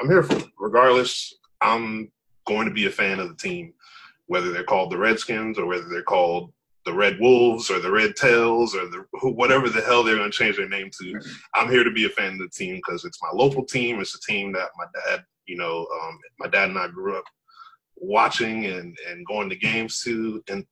I'm 0.00 0.08
here 0.08 0.22
for 0.22 0.36
it. 0.36 0.46
Regardless, 0.58 1.34
I'm 1.60 2.10
going 2.46 2.68
to 2.68 2.74
be 2.74 2.86
a 2.86 2.90
fan 2.90 3.20
of 3.20 3.28
the 3.28 3.34
team, 3.34 3.72
whether 4.26 4.52
they're 4.52 4.64
called 4.64 4.90
the 4.90 4.98
Redskins 4.98 5.58
or 5.58 5.66
whether 5.66 5.88
they're 5.88 6.02
called 6.02 6.52
the 6.84 6.92
Red 6.92 7.18
Wolves 7.18 7.70
or 7.70 7.80
the 7.80 7.90
Red 7.90 8.14
Tails 8.14 8.74
or 8.74 8.86
the 8.88 9.04
whatever 9.22 9.68
the 9.68 9.80
hell 9.80 10.02
they're 10.02 10.16
going 10.16 10.30
to 10.30 10.36
change 10.36 10.56
their 10.56 10.68
name 10.68 10.90
to. 11.00 11.20
I'm 11.54 11.70
here 11.70 11.84
to 11.84 11.90
be 11.90 12.04
a 12.04 12.10
fan 12.10 12.34
of 12.34 12.38
the 12.38 12.48
team 12.48 12.76
because 12.76 13.04
it's 13.04 13.22
my 13.22 13.30
local 13.32 13.64
team. 13.64 14.00
It's 14.00 14.14
a 14.14 14.20
team 14.20 14.52
that 14.52 14.68
my 14.76 14.84
dad, 15.06 15.24
you 15.46 15.56
know, 15.56 15.86
um, 16.02 16.18
my 16.38 16.48
dad 16.48 16.68
and 16.68 16.78
I 16.78 16.88
grew 16.88 17.16
up 17.16 17.24
watching 17.96 18.66
and 18.66 18.96
and 19.08 19.26
going 19.26 19.48
to 19.48 19.56
games 19.56 20.00
to, 20.02 20.42
and 20.48 20.64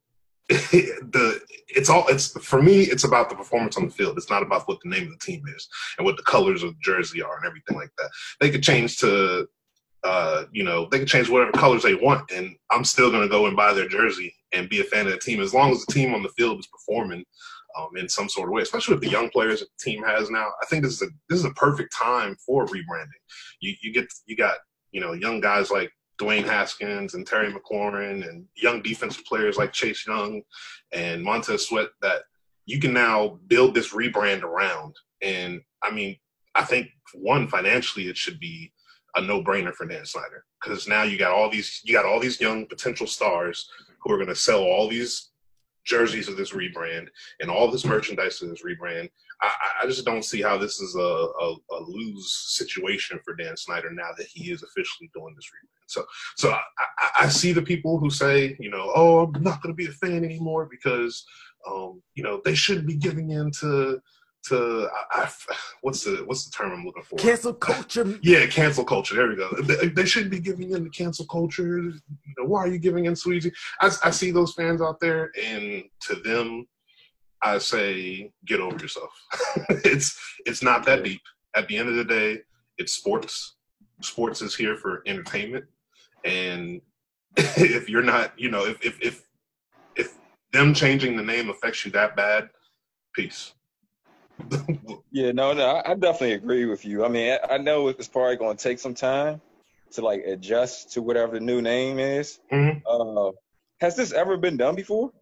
the 0.49 1.41
it's 1.69 1.89
all 1.89 2.07
it's 2.09 2.29
for 2.45 2.61
me. 2.61 2.83
It's 2.83 3.05
about 3.05 3.31
the 3.31 3.37
performance 3.37 3.77
on 3.77 3.87
the 3.87 3.93
field. 3.93 4.17
It's 4.17 4.31
not 4.31 4.43
about 4.43 4.69
what 4.69 4.79
the 4.83 4.91
name 4.91 5.05
of 5.05 5.19
the 5.19 5.25
team 5.25 5.43
is 5.55 5.69
and 5.97 6.05
what 6.05 6.17
the 6.17 6.23
colors 6.25 6.63
of 6.63 6.71
the 6.71 6.81
jersey 6.83 7.23
are 7.23 7.37
and 7.37 7.47
everything 7.47 7.77
like 7.77 7.91
that. 7.99 8.11
They 8.41 8.51
could 8.51 8.63
change 8.63 8.99
to 8.99 9.49
uh, 10.05 10.45
you 10.51 10.65
know, 10.65 10.89
they 10.91 10.99
could 10.99 11.09
change 11.09 11.29
whatever 11.29 11.53
colors 11.53 11.83
they 11.83 11.95
want, 11.95 12.31
and 12.33 12.57
I'm 12.71 12.85
still 12.85 13.11
going 13.11 13.23
to 13.23 13.29
go 13.29 13.47
and 13.47 13.57
buy 13.57 13.73
their 13.73 13.89
jersey 13.89 14.35
and 14.53 14.69
be 14.69 14.81
a 14.81 14.85
fan 14.85 15.07
of 15.07 15.13
the 15.13 15.19
team 15.19 15.41
as 15.41 15.55
long 15.55 15.71
as 15.71 15.85
the 15.85 15.93
team 15.93 16.13
on 16.15 16.23
the 16.23 16.29
field 16.31 16.59
is 16.59 16.67
performing 16.67 17.25
um, 17.79 17.97
in 17.97 18.09
some 18.09 18.29
sort 18.29 18.49
of 18.49 18.53
way, 18.53 18.63
especially 18.63 18.95
with 18.95 19.05
the 19.05 19.11
young 19.11 19.31
players 19.31 19.61
that 19.61 19.69
the 19.79 19.91
team 19.91 20.03
has 20.03 20.29
now. 20.29 20.49
I 20.61 20.67
think 20.67 20.83
this 20.83 20.95
is 20.95 21.03
a 21.03 21.07
this 21.29 21.39
is 21.39 21.45
a 21.45 21.51
perfect 21.51 21.95
time 21.97 22.37
for 22.45 22.67
rebranding. 22.67 23.07
You 23.61 23.75
you 23.81 23.93
get 23.93 24.07
you 24.27 24.37
got 24.37 24.57
you 24.91 25.01
know 25.01 25.13
young 25.13 25.41
guys 25.41 25.71
like 25.71 25.93
Dwayne 26.23 26.45
Haskins 26.45 27.15
and 27.15 27.27
Terry 27.27 27.53
McLaurin 27.53 28.29
and 28.29 28.47
young 28.55 28.81
defensive 28.83 29.25
players 29.25 29.57
like 29.57 29.73
Chase 29.73 30.07
Young 30.07 30.43
and 30.93 31.23
Montez 31.23 31.67
Sweat 31.67 31.89
that 32.01 32.23
you 32.65 32.79
can 32.79 32.93
now 32.93 33.41
build 33.49 33.75
this 33.75 33.93
rebrand 33.93 34.43
around. 34.43 34.95
And 35.21 35.61
I 35.83 35.91
mean, 35.91 36.17
I 36.55 36.63
think 36.63 36.89
one 37.15 37.49
financially 37.49 38.09
it 38.09 38.17
should 38.17 38.39
be 38.39 38.73
a 39.17 39.21
no-brainer 39.21 39.75
for 39.75 39.87
Dan 39.87 40.07
Snyder 40.07 40.45
because 40.63 40.87
now 40.87 41.03
you 41.03 41.19
got 41.19 41.33
all 41.33 41.51
these 41.51 41.81
you 41.85 41.93
got 41.93 42.07
all 42.07 42.21
these 42.21 42.41
young 42.41 42.67
potential 42.67 43.07
stars 43.07 43.69
who 44.01 44.13
are 44.13 44.17
going 44.17 44.29
to 44.29 44.35
sell 44.35 44.63
all 44.63 44.89
these 44.89 45.31
jerseys 45.85 46.29
of 46.29 46.37
this 46.37 46.53
rebrand 46.53 47.09
and 47.41 47.51
all 47.51 47.69
this 47.69 47.85
merchandise 47.85 48.41
of 48.41 48.49
this 48.49 48.63
rebrand. 48.63 49.11
I, 49.43 49.83
I 49.83 49.87
just 49.87 50.05
don't 50.05 50.25
see 50.25 50.41
how 50.41 50.57
this 50.57 50.81
is 50.81 50.95
a, 50.95 51.01
a, 51.01 51.57
a, 51.73 51.81
lose 51.87 52.33
situation 52.55 53.19
for 53.25 53.35
Dan 53.35 53.57
Snyder 53.57 53.91
now 53.91 54.11
that 54.17 54.29
he 54.29 54.53
is 54.53 54.63
officially 54.63 55.11
doing 55.15 55.35
this 55.35 55.47
rebrand. 55.47 55.83
So, 55.89 56.05
so 56.37 56.51
I, 56.53 57.25
I 57.25 57.29
see 57.29 57.53
the 57.53 57.63
people 57.63 57.99
who 57.99 58.09
say, 58.09 58.57
you 58.61 58.71
know, 58.71 58.93
oh, 58.95 59.27
I'm 59.35 59.43
not 59.43 59.61
going 59.61 59.73
to 59.73 59.77
be 59.77 59.87
a 59.87 59.93
fan 59.93 60.25
anymore 60.25 60.69
because, 60.71 61.25
um, 61.69 62.01
you 62.15 62.23
know, 62.23 62.41
they 62.45 62.55
shouldn't 62.55 62.87
be 62.87 62.97
giving 62.97 63.31
in 63.31 63.51
to 63.61 64.01
to 64.45 64.89
I, 65.13 65.23
I, 65.23 65.31
what's 65.83 66.05
the 66.05 66.23
what's 66.27 66.45
the 66.45 66.51
term 66.51 66.73
I'm 66.73 66.85
looking 66.85 67.03
for? 67.03 67.17
Cancel 67.17 67.55
culture. 67.55 68.19
yeah, 68.23 68.47
cancel 68.47 68.85
culture. 68.85 69.15
There 69.15 69.29
we 69.29 69.37
go. 69.37 69.51
They, 69.63 69.89
they, 69.89 70.05
shouldn't 70.05 70.33
be 70.33 70.41
giving 70.41 70.73
in 70.73 70.85
to 70.85 70.91
cancel 70.91 71.27
culture. 71.27 71.79
You 71.79 71.93
know, 72.39 72.47
why 72.47 72.61
are 72.61 72.69
you 72.69 72.79
giving 72.79 73.05
in 73.05 73.15
so 73.15 73.31
easy? 73.31 73.53
I, 73.81 73.91
I 74.05 74.11
see 74.11 74.31
those 74.31 74.55
fans 74.55 74.83
out 74.83 74.99
there, 75.01 75.31
and 75.41 75.85
to 76.09 76.17
them, 76.17 76.67
I 77.43 77.59
say, 77.59 78.31
get 78.47 78.61
over 78.61 78.77
yourself. 78.79 79.11
it's 79.69 80.19
it's 80.47 80.63
not 80.63 80.85
that 80.87 81.05
deep. 81.05 81.23
At 81.55 81.69
the 81.69 81.77
end 81.77 81.89
of 81.89 81.97
the 81.97 82.05
day, 82.05 82.41
it's 82.79 82.93
sports. 82.93 83.57
Sports 84.01 84.43
is 84.43 84.55
here 84.55 84.77
for 84.77 85.03
entertainment, 85.07 85.65
and 86.25 86.81
if 87.37 87.89
you're 87.89 88.03
not, 88.03 88.39
you 88.39 88.51
know, 88.51 88.65
if 88.65 88.85
if 88.85 89.01
if 89.03 89.27
if 89.97 90.19
them 90.53 90.75
changing 90.75 91.17
the 91.17 91.23
name 91.23 91.51
affects 91.51 91.85
you 91.85 91.91
that 91.93 92.17
bad, 92.17 92.49
peace 93.15 93.53
yeah, 95.11 95.33
no, 95.33 95.53
no, 95.53 95.83
I 95.85 95.95
definitely 95.95 96.33
agree 96.33 96.67
with 96.67 96.85
you. 96.85 97.05
I 97.05 97.09
mean, 97.09 97.37
I 97.49 97.59
know 97.59 97.89
it's 97.89 98.09
probably 98.09 98.37
going 98.37 98.57
to 98.57 98.63
take 98.63 98.79
some 98.79 98.95
time 98.95 99.41
to 99.93 100.03
like 100.03 100.23
adjust 100.27 100.93
to 100.93 101.03
whatever 101.03 101.35
the 101.35 101.41
new 101.41 101.63
name 101.63 101.99
is. 101.99 102.41
Mm-hmm. 102.53 102.79
Uh, 102.87 103.33
has 103.81 103.97
this 103.97 104.13
ever 104.13 104.37
been 104.37 104.57
done 104.57 104.75
before? 104.75 105.13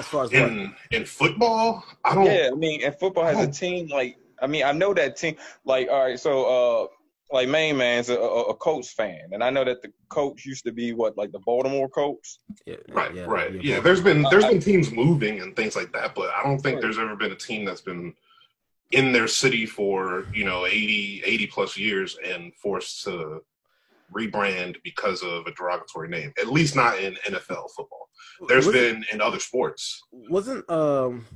As 0.00 0.06
far 0.06 0.24
as 0.24 0.32
in 0.32 0.62
what? 0.62 0.72
in 0.90 1.04
football, 1.04 1.84
I 2.04 2.14
don't. 2.14 2.24
Yeah, 2.24 2.48
I 2.50 2.56
mean, 2.56 2.82
and 2.82 2.94
football 2.94 3.24
has 3.24 3.38
a 3.38 3.50
team 3.50 3.88
like. 3.88 4.16
I 4.42 4.46
mean, 4.46 4.64
I 4.64 4.72
know 4.72 4.94
that 4.94 5.18
team. 5.18 5.36
Like, 5.66 5.88
all 5.90 6.04
right, 6.04 6.18
so 6.18 6.44
uh, 6.82 6.86
like 7.30 7.48
main 7.48 7.76
man's 7.76 8.08
a, 8.08 8.18
a, 8.18 8.54
Colts 8.54 8.92
fan, 8.92 9.28
and 9.32 9.44
I 9.44 9.50
know 9.50 9.62
that 9.62 9.82
the 9.82 9.92
Colts 10.08 10.46
used 10.46 10.64
to 10.64 10.72
be 10.72 10.94
what 10.94 11.18
like 11.18 11.32
the 11.32 11.38
Baltimore 11.40 11.88
Colts. 11.88 12.38
Yeah, 12.64 12.76
right, 12.88 13.14
yeah, 13.14 13.24
right. 13.24 13.52
Yeah, 13.52 13.60
yeah, 13.62 13.80
there's 13.80 14.00
been 14.00 14.24
there's 14.30 14.46
been 14.46 14.60
teams 14.60 14.90
moving 14.90 15.40
and 15.40 15.54
things 15.54 15.76
like 15.76 15.92
that, 15.92 16.14
but 16.14 16.30
I 16.30 16.42
don't 16.42 16.58
think 16.58 16.80
there's 16.80 16.98
ever 16.98 17.14
been 17.14 17.32
a 17.32 17.36
team 17.36 17.66
that's 17.66 17.82
been 17.82 18.14
in 18.92 19.12
their 19.12 19.28
city 19.28 19.66
for 19.66 20.26
you 20.32 20.44
know 20.44 20.64
80 20.64 21.22
80 21.26 21.46
plus 21.48 21.76
years 21.76 22.16
and 22.24 22.54
forced 22.54 23.04
to 23.04 23.42
rebrand 24.12 24.76
because 24.82 25.22
of 25.22 25.46
a 25.46 25.52
derogatory 25.52 26.08
name. 26.08 26.32
At 26.40 26.48
least 26.48 26.74
not 26.74 26.98
in 26.98 27.14
NFL 27.26 27.70
football. 27.76 27.99
There's 28.48 28.66
was 28.66 28.74
been 28.74 29.04
in 29.12 29.20
other 29.20 29.38
sports. 29.38 30.02
Wasn't 30.12 30.68
um 30.70 31.26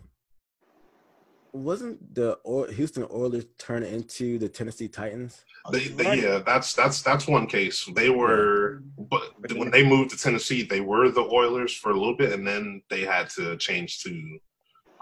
wasn't 1.55 2.15
the 2.15 2.37
Houston 2.75 3.07
Oilers 3.13 3.45
turn 3.59 3.85
into 3.85 4.39
the 4.39 4.49
Tennessee 4.49 4.89
Titans? 4.89 5.45
They, 5.71 5.87
they, 5.87 6.21
yeah, 6.21 6.43
that's 6.45 6.75
that's 6.75 7.01
that's 7.01 7.29
one 7.29 7.47
case. 7.47 7.89
They 7.95 8.11
were, 8.11 8.83
but 8.99 9.23
when 9.55 9.71
they 9.71 9.85
moved 9.87 10.11
to 10.11 10.19
Tennessee, 10.19 10.65
they 10.65 10.81
were 10.81 11.11
the 11.11 11.23
Oilers 11.23 11.73
for 11.73 11.93
a 11.93 11.95
little 11.95 12.17
bit, 12.17 12.33
and 12.33 12.47
then 12.47 12.83
they 12.91 13.03
had 13.03 13.31
to 13.31 13.57
change 13.57 14.01
to, 14.01 14.39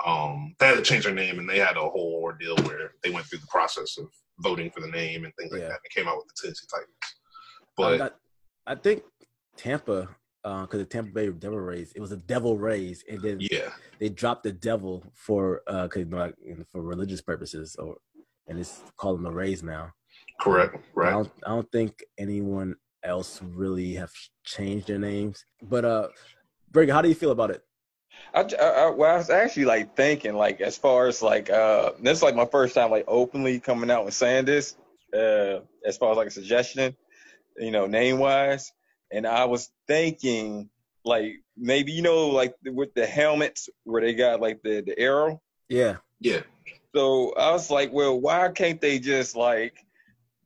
um, 0.04 0.54
they 0.58 0.66
had 0.66 0.76
to 0.76 0.82
change 0.82 1.04
their 1.04 1.14
name, 1.14 1.38
and 1.38 1.48
they 1.48 1.58
had 1.58 1.78
a 1.78 1.80
whole 1.80 2.20
ordeal 2.22 2.56
where 2.64 2.92
they 3.02 3.10
went 3.10 3.24
through 3.26 3.38
the 3.40 3.46
process 3.46 3.96
of 3.96 4.06
voting 4.40 4.70
for 4.70 4.80
the 4.80 4.88
name 4.88 5.24
and 5.24 5.34
things 5.36 5.52
like 5.52 5.62
yeah. 5.62 5.68
that. 5.68 5.80
And 5.82 5.90
came 5.94 6.06
out 6.06 6.18
with 6.18 6.26
the 6.28 6.34
Tennessee 6.42 6.66
Titans. 6.70 6.90
But 7.78 8.20
I 8.66 8.74
think 8.74 9.04
Tampa 9.56 10.10
because 10.42 10.74
uh, 10.74 10.78
the 10.78 10.84
Tampa 10.84 11.12
Bay 11.12 11.28
Devil 11.30 11.60
Rays. 11.60 11.92
It 11.94 12.00
was 12.00 12.12
a 12.12 12.16
Devil 12.16 12.58
Rays, 12.58 13.04
and 13.08 13.22
then 13.22 13.38
yeah, 13.40 13.70
they 13.98 14.08
dropped 14.08 14.42
the 14.42 14.52
Devil 14.52 15.04
for 15.14 15.62
uh, 15.66 15.88
cause, 15.88 16.00
you 16.00 16.04
know, 16.06 16.16
like, 16.18 16.34
for 16.70 16.82
religious 16.82 17.20
purposes, 17.20 17.76
or 17.76 17.96
and 18.48 18.58
it's 18.58 18.80
called 18.96 19.16
them 19.16 19.24
the 19.24 19.30
Rays 19.30 19.62
now. 19.62 19.92
Correct. 20.40 20.76
Right. 20.94 21.08
I 21.08 21.12
don't, 21.12 21.32
I 21.46 21.48
don't 21.50 21.70
think 21.70 22.02
anyone 22.18 22.74
else 23.04 23.40
really 23.42 23.94
have 23.94 24.10
changed 24.44 24.88
their 24.88 24.98
names. 24.98 25.44
But 25.62 25.84
uh, 25.84 26.08
Greg, 26.72 26.90
how 26.90 27.02
do 27.02 27.08
you 27.08 27.14
feel 27.14 27.30
about 27.30 27.50
it? 27.50 27.62
I, 28.34 28.40
I, 28.40 28.90
well, 28.90 29.14
I 29.14 29.16
was 29.16 29.30
actually 29.30 29.64
like 29.64 29.96
thinking, 29.96 30.34
like 30.34 30.60
as 30.60 30.76
far 30.76 31.06
as 31.06 31.22
like 31.22 31.50
uh, 31.50 31.92
this 32.00 32.18
is 32.18 32.22
like 32.22 32.34
my 32.34 32.46
first 32.46 32.74
time 32.74 32.90
like 32.90 33.04
openly 33.06 33.60
coming 33.60 33.90
out 33.90 34.02
and 34.02 34.12
saying 34.14 34.46
this. 34.46 34.76
Uh, 35.14 35.60
as 35.86 35.98
far 35.98 36.10
as 36.10 36.16
like 36.16 36.28
a 36.28 36.30
suggestion, 36.30 36.96
you 37.58 37.70
know, 37.70 37.86
name 37.86 38.18
wise 38.18 38.72
and 39.12 39.26
I 39.26 39.44
was 39.44 39.70
thinking 39.86 40.70
like 41.04 41.42
maybe 41.56 41.92
you 41.92 42.02
know 42.02 42.28
like 42.28 42.54
with 42.64 42.94
the 42.94 43.06
helmets 43.06 43.68
where 43.84 44.00
they 44.02 44.14
got 44.14 44.40
like 44.40 44.62
the 44.62 44.80
the 44.80 44.98
arrow. 44.98 45.40
Yeah. 45.68 45.96
Yeah. 46.20 46.40
So 46.94 47.34
I 47.34 47.50
was 47.52 47.70
like, 47.70 47.92
well, 47.92 48.20
why 48.20 48.48
can't 48.50 48.80
they 48.80 48.98
just 48.98 49.34
like? 49.34 49.76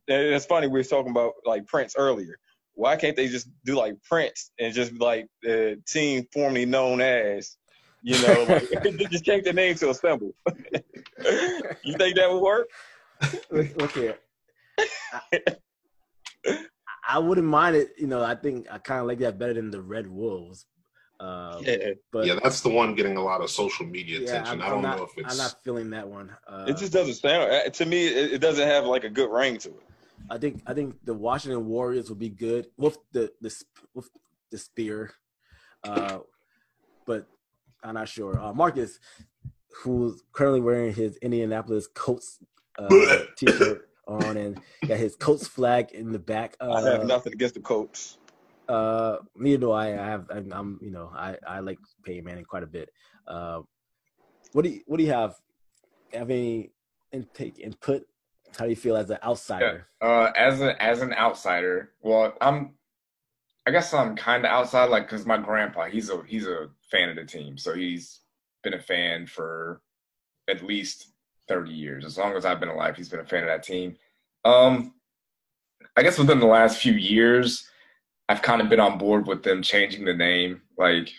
And 0.09 0.23
it's 0.23 0.47
funny 0.47 0.69
we 0.69 0.79
were 0.79 0.85
talking 0.85 1.11
about 1.11 1.35
like 1.45 1.67
Prince 1.67 1.95
earlier. 1.97 2.39
Why 2.75 2.97
can't 2.97 3.17
they 3.17 3.29
just 3.29 3.49
do 3.65 3.77
like 3.77 3.95
Prince 4.05 4.51
and 4.59 4.73
just 4.73 4.93
like 5.01 5.27
the 5.43 5.81
team 5.87 6.27
formerly 6.33 6.67
known 6.67 7.01
as, 7.01 7.57
you 8.03 8.21
know, 8.21 8.45
like, 8.45 8.71
just 9.11 9.25
change 9.25 9.45
the 9.45 9.53
name 9.53 9.75
to 9.77 9.91
a 9.91 9.95
symbol? 9.95 10.35
you 11.83 11.97
think 11.97 12.17
that 12.17 12.31
would 12.31 12.43
work? 12.43 12.69
Look, 13.51 13.81
look 13.81 13.93
here. 13.93 14.19
I 14.79 15.41
wouldn't 17.19 17.47
mind 17.47 17.77
it. 17.77 17.95
You 17.99 18.07
know, 18.07 18.23
I 18.23 18.35
think 18.35 18.67
I 18.71 18.79
kind 18.79 19.01
of 19.01 19.07
like 19.07 19.19
that 19.19 19.39
better 19.39 19.55
than 19.55 19.71
the 19.71 19.81
Red 19.81 20.07
Wolves. 20.07 20.67
Uh, 21.19 21.59
yeah, 21.63 21.77
but 22.13 22.27
yeah, 22.27 22.39
that's 22.43 22.61
the 22.61 22.69
one 22.69 22.95
getting 22.95 23.17
a 23.17 23.23
lot 23.23 23.41
of 23.41 23.51
social 23.51 23.87
media 23.87 24.21
yeah, 24.21 24.25
attention. 24.29 24.61
I'm, 24.61 24.73
I 24.73 24.77
do 24.77 24.83
not 24.83 24.99
know 24.99 25.05
if 25.05 25.11
it's. 25.17 25.33
I'm 25.33 25.39
not 25.39 25.57
feeling 25.65 25.91
that 25.91 26.07
one. 26.07 26.31
Uh, 26.47 26.67
it 26.69 26.77
just 26.77 26.93
doesn't 26.93 27.15
sound 27.15 27.51
uh, 27.51 27.71
to 27.71 27.87
me. 27.87 28.07
It, 28.07 28.35
it, 28.35 28.39
doesn't 28.39 28.67
have 28.67 28.85
like 28.85 29.05
a 29.05 29.09
good 29.09 29.31
ring 29.31 29.57
to 29.59 29.71
it. 29.71 29.87
I 30.29 30.37
think 30.37 30.63
I 30.67 30.75
think 30.75 30.97
the 31.05 31.15
Washington 31.15 31.67
Warriors 31.67 32.11
would 32.11 32.19
be 32.19 32.29
good 32.29 32.67
with 32.77 32.99
the 33.13 33.33
the 33.41 33.55
with 33.95 34.11
the 34.51 34.59
spear, 34.59 35.13
uh, 35.85 36.19
but 37.07 37.27
I'm 37.83 37.95
not 37.95 38.09
sure. 38.09 38.39
Uh, 38.39 38.53
Marcus, 38.53 38.99
who's 39.83 40.23
currently 40.33 40.61
wearing 40.61 40.93
his 40.93 41.17
Indianapolis 41.19 41.87
Colts 41.95 42.41
uh, 42.79 42.89
t-shirt 43.37 43.86
on 44.07 44.37
and 44.37 44.61
got 44.87 44.99
his 44.99 45.17
Colts 45.17 45.47
flag 45.47 45.93
in 45.93 46.13
the 46.13 46.19
back. 46.19 46.57
Uh, 46.61 46.73
I 46.73 46.83
have 46.83 47.01
uh, 47.01 47.05
nothing 47.05 47.33
against 47.33 47.55
the 47.55 47.61
Colts. 47.61 48.19
Uh, 48.69 49.19
neither 49.37 49.59
do 49.59 49.71
I. 49.73 49.89
I 49.89 50.07
have. 50.11 50.27
I'm. 50.31 50.79
You 50.83 50.91
know, 50.91 51.11
I 51.15 51.37
I 51.47 51.61
like 51.61 51.79
Peyton 52.05 52.25
Manning 52.25 52.45
quite 52.45 52.63
a 52.63 52.67
bit. 52.67 52.91
Uh, 53.27 53.63
what 54.53 54.63
do 54.63 54.71
you 54.71 54.81
What 54.87 54.99
do 54.99 55.05
you 55.05 55.13
have? 55.13 55.35
Have 56.13 56.31
any 56.31 56.71
intake 57.13 57.59
input? 57.59 58.07
How 58.57 58.65
do 58.65 58.71
you 58.71 58.77
feel 58.77 58.97
as 58.97 59.11
an 59.11 59.19
outsider? 59.23 59.87
Yeah. 60.01 60.09
Uh, 60.09 60.33
as 60.37 60.61
a 60.61 60.81
as 60.83 61.03
an 61.03 61.13
outsider, 61.13 61.93
well, 62.03 62.35
I'm. 62.41 62.75
I 63.69 63.73
guess 63.73 63.93
I'm 63.93 64.15
kind 64.15 64.45
of 64.45 64.53
outside, 64.53 64.91
like, 64.91 65.09
cause 65.09 65.27
my 65.27 65.39
grandpa, 65.39 65.87
he's 65.87 66.09
a 66.09 66.23
he's 66.25 66.47
a 66.47 66.69
fan 66.89 67.09
of 67.09 67.17
the 67.17 67.25
team, 67.25 67.59
so 67.59 67.75
he's 67.75 68.21
been 68.63 68.75
a 68.75 68.81
fan 68.81 69.27
for 69.27 69.81
at 70.49 70.63
least 70.63 71.09
30 71.49 71.73
years. 71.73 72.05
As 72.05 72.19
long 72.19 72.35
as 72.35 72.45
I've 72.45 72.61
been 72.61 72.69
alive, 72.69 72.97
he's 72.97 73.09
been 73.09 73.21
a 73.21 73.25
fan 73.25 73.43
of 73.43 73.49
that 73.49 73.63
team. 73.63 73.97
Um, 74.45 74.95
I 75.97 76.03
guess 76.03 76.19
within 76.19 76.41
the 76.41 76.47
last 76.47 76.79
few 76.79 76.93
years, 76.93 77.69
I've 78.29 78.43
kind 78.43 78.61
of 78.61 78.69
been 78.69 78.81
on 78.81 78.99
board 78.99 79.27
with 79.27 79.43
them 79.43 79.63
changing 79.63 80.05
the 80.05 80.15
name. 80.15 80.63
Like, 80.77 81.11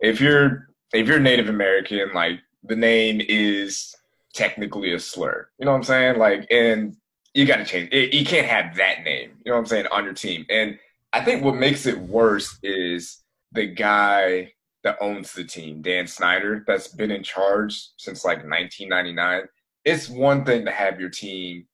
if 0.00 0.20
you're 0.20 0.68
if 0.92 1.06
you're 1.06 1.20
Native 1.20 1.48
American, 1.48 2.12
like 2.14 2.40
the 2.64 2.76
name 2.76 3.20
is 3.20 3.94
technically 4.34 4.92
a 4.92 4.98
slur. 4.98 5.48
You 5.58 5.66
know 5.66 5.72
what 5.72 5.78
I'm 5.78 5.84
saying? 5.84 6.18
Like, 6.18 6.46
and 6.50 6.96
you 7.34 7.46
got 7.46 7.56
to 7.56 7.64
change. 7.64 7.90
It, 7.92 8.14
you 8.14 8.24
can't 8.24 8.46
have 8.46 8.76
that 8.76 9.04
name. 9.04 9.32
You 9.44 9.50
know 9.50 9.56
what 9.56 9.60
I'm 9.60 9.66
saying 9.66 9.86
on 9.88 10.04
your 10.04 10.14
team. 10.14 10.46
And 10.50 10.78
I 11.12 11.22
think 11.22 11.44
what 11.44 11.56
makes 11.56 11.86
it 11.86 11.98
worse 11.98 12.58
is 12.62 13.18
the 13.52 13.66
guy 13.66 14.52
that 14.82 14.96
owns 15.00 15.32
the 15.32 15.44
team, 15.44 15.82
Dan 15.82 16.06
Snyder, 16.06 16.64
that's 16.66 16.88
been 16.88 17.10
in 17.10 17.22
charge 17.22 17.88
since 17.98 18.24
like 18.24 18.38
1999. 18.38 19.42
It's 19.84 20.08
one 20.08 20.44
thing 20.44 20.64
to 20.64 20.70
have 20.70 21.00
your 21.00 21.10
team 21.10 21.66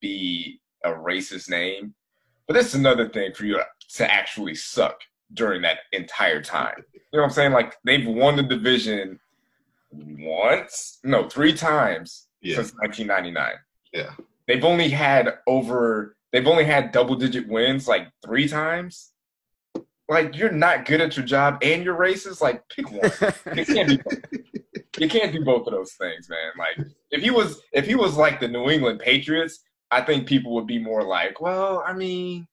be 0.00 0.60
a 0.84 0.90
racist 0.90 1.48
name, 1.50 1.94
But 2.46 2.54
that's 2.54 2.74
another 2.74 3.08
thing 3.08 3.32
for 3.32 3.46
you 3.46 3.58
to 3.94 4.12
actually 4.12 4.54
suck 4.54 5.00
during 5.32 5.62
that 5.62 5.78
entire 5.92 6.42
time. 6.42 6.84
You 6.92 7.00
know 7.14 7.20
what 7.22 7.28
I'm 7.28 7.30
saying? 7.34 7.52
Like 7.52 7.76
they've 7.84 8.06
won 8.06 8.36
the 8.36 8.42
division 8.42 9.18
once, 9.90 10.98
no, 11.04 11.28
three 11.28 11.52
times 11.54 12.26
Yeah. 12.42 12.56
since 12.56 12.72
1999. 12.74 13.54
Yeah. 13.92 14.10
They've 14.46 14.64
only 14.64 14.88
had 14.90 15.38
over. 15.46 16.16
They've 16.32 16.46
only 16.46 16.64
had 16.64 16.92
double 16.92 17.14
digit 17.14 17.48
wins 17.48 17.88
like 17.88 18.08
three 18.24 18.48
times. 18.48 19.12
Like 20.08 20.36
you're 20.36 20.52
not 20.52 20.84
good 20.84 21.00
at 21.00 21.16
your 21.16 21.24
job 21.26 21.58
and 21.62 21.82
you're 21.84 21.96
racist. 21.98 22.40
Like 22.40 22.62
pick 22.68 22.90
one. 22.90 23.10
You 23.56 23.64
can't 23.64 23.88
do 23.88 23.98
both. 23.98 24.18
You 25.00 25.08
can't 25.08 25.32
do 25.32 25.44
both 25.44 25.66
of 25.66 25.72
those 25.72 25.92
things, 25.94 26.28
man. 26.28 26.52
Like 26.58 26.86
if 27.10 27.22
he 27.22 27.30
was 27.30 27.60
if 27.72 27.86
he 27.86 27.94
was 27.94 28.16
like 28.16 28.38
the 28.40 28.48
New 28.48 28.68
England 28.70 29.00
Patriots, 29.00 29.60
I 29.90 30.02
think 30.02 30.26
people 30.28 30.54
would 30.54 30.66
be 30.66 30.78
more 30.78 31.02
like, 31.02 31.40
well, 31.40 31.82
I 31.86 31.92
mean, 31.94 32.46